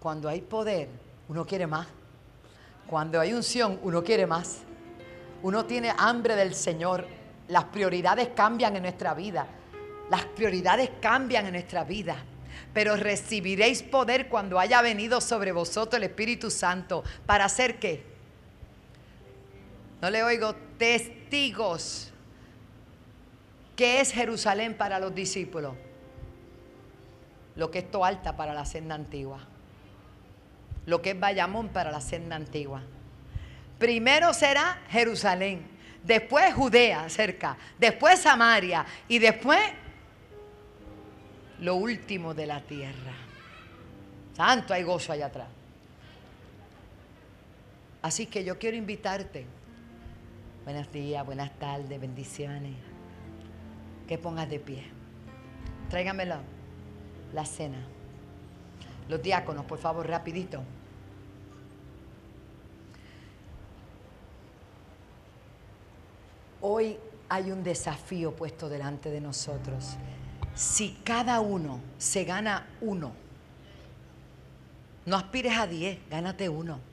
Cuando 0.00 0.28
hay 0.28 0.40
poder, 0.40 0.88
uno 1.28 1.46
quiere 1.46 1.66
más. 1.66 1.86
Cuando 2.88 3.20
hay 3.20 3.32
unción, 3.32 3.78
uno 3.82 4.02
quiere 4.02 4.26
más. 4.26 4.58
Uno 5.42 5.64
tiene 5.64 5.92
hambre 5.96 6.34
del 6.34 6.54
Señor. 6.54 7.06
Las 7.48 7.64
prioridades 7.64 8.30
cambian 8.34 8.74
en 8.76 8.82
nuestra 8.82 9.14
vida. 9.14 9.46
Las 10.10 10.24
prioridades 10.26 10.90
cambian 11.00 11.46
en 11.46 11.52
nuestra 11.52 11.84
vida 11.84 12.16
pero 12.72 12.96
recibiréis 12.96 13.82
poder 13.82 14.28
cuando 14.28 14.58
haya 14.58 14.80
venido 14.82 15.20
sobre 15.20 15.52
vosotros 15.52 15.98
el 15.98 16.04
Espíritu 16.04 16.50
Santo. 16.50 17.04
¿Para 17.26 17.44
hacer 17.44 17.78
qué? 17.78 18.11
No 20.02 20.10
le 20.10 20.24
oigo 20.24 20.56
testigos. 20.78 22.10
¿Qué 23.76 24.00
es 24.00 24.12
Jerusalén 24.12 24.74
para 24.74 24.98
los 24.98 25.14
discípulos? 25.14 25.76
Lo 27.54 27.70
que 27.70 27.78
es 27.78 27.90
Toalta 27.90 28.36
para 28.36 28.52
la 28.52 28.66
senda 28.66 28.96
antigua. 28.96 29.38
Lo 30.86 31.00
que 31.00 31.10
es 31.10 31.20
Bayamón 31.20 31.68
para 31.68 31.92
la 31.92 32.00
senda 32.00 32.34
antigua. 32.34 32.82
Primero 33.78 34.34
será 34.34 34.80
Jerusalén, 34.90 35.68
después 36.02 36.52
Judea 36.52 37.08
cerca, 37.08 37.56
después 37.78 38.18
Samaria 38.18 38.84
y 39.06 39.20
después 39.20 39.60
lo 41.60 41.76
último 41.76 42.34
de 42.34 42.46
la 42.46 42.60
tierra. 42.60 43.12
Santo 44.36 44.74
hay 44.74 44.82
gozo 44.82 45.12
allá 45.12 45.26
atrás. 45.26 45.48
Así 48.02 48.26
que 48.26 48.42
yo 48.42 48.58
quiero 48.58 48.76
invitarte 48.76 49.46
Buenos 50.64 50.92
días, 50.92 51.26
buenas 51.26 51.50
tardes, 51.58 52.00
bendiciones. 52.00 52.76
Que 54.06 54.16
pongas 54.16 54.48
de 54.48 54.60
pie. 54.60 54.84
Tráigamelo, 55.90 56.36
la 57.32 57.44
cena. 57.44 57.78
Los 59.08 59.20
diáconos, 59.20 59.64
por 59.64 59.78
favor, 59.78 60.06
rapidito. 60.06 60.62
Hoy 66.60 66.96
hay 67.28 67.50
un 67.50 67.64
desafío 67.64 68.36
puesto 68.36 68.68
delante 68.68 69.10
de 69.10 69.20
nosotros. 69.20 69.96
Si 70.54 70.96
cada 71.02 71.40
uno 71.40 71.80
se 71.98 72.22
gana 72.22 72.68
uno, 72.80 73.10
no 75.06 75.16
aspires 75.16 75.58
a 75.58 75.66
diez, 75.66 75.98
gánate 76.08 76.48
uno. 76.48 76.91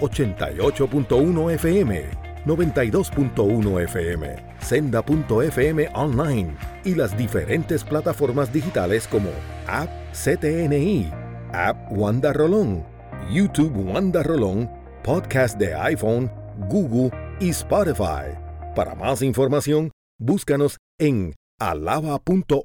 88.1 0.00 1.52
FM 1.52 2.28
92.1 2.48 3.82
FM, 3.84 4.36
senda.fm 4.60 5.88
online 5.94 6.56
y 6.84 6.94
las 6.94 7.16
diferentes 7.16 7.84
plataformas 7.84 8.52
digitales 8.52 9.06
como 9.06 9.30
App 9.66 9.90
CTNI, 10.12 11.10
App 11.52 11.76
Wanda 11.90 12.32
Rolón, 12.32 12.84
YouTube 13.30 13.76
Wanda 13.76 14.22
Rolón, 14.22 14.70
Podcast 15.02 15.58
de 15.58 15.74
iPhone, 15.74 16.30
Google 16.68 17.10
y 17.38 17.50
Spotify. 17.50 18.47
Para 18.78 18.94
más 18.94 19.22
información, 19.22 19.90
búscanos 20.20 20.78
en 21.00 21.34
alaba.org 21.58 22.62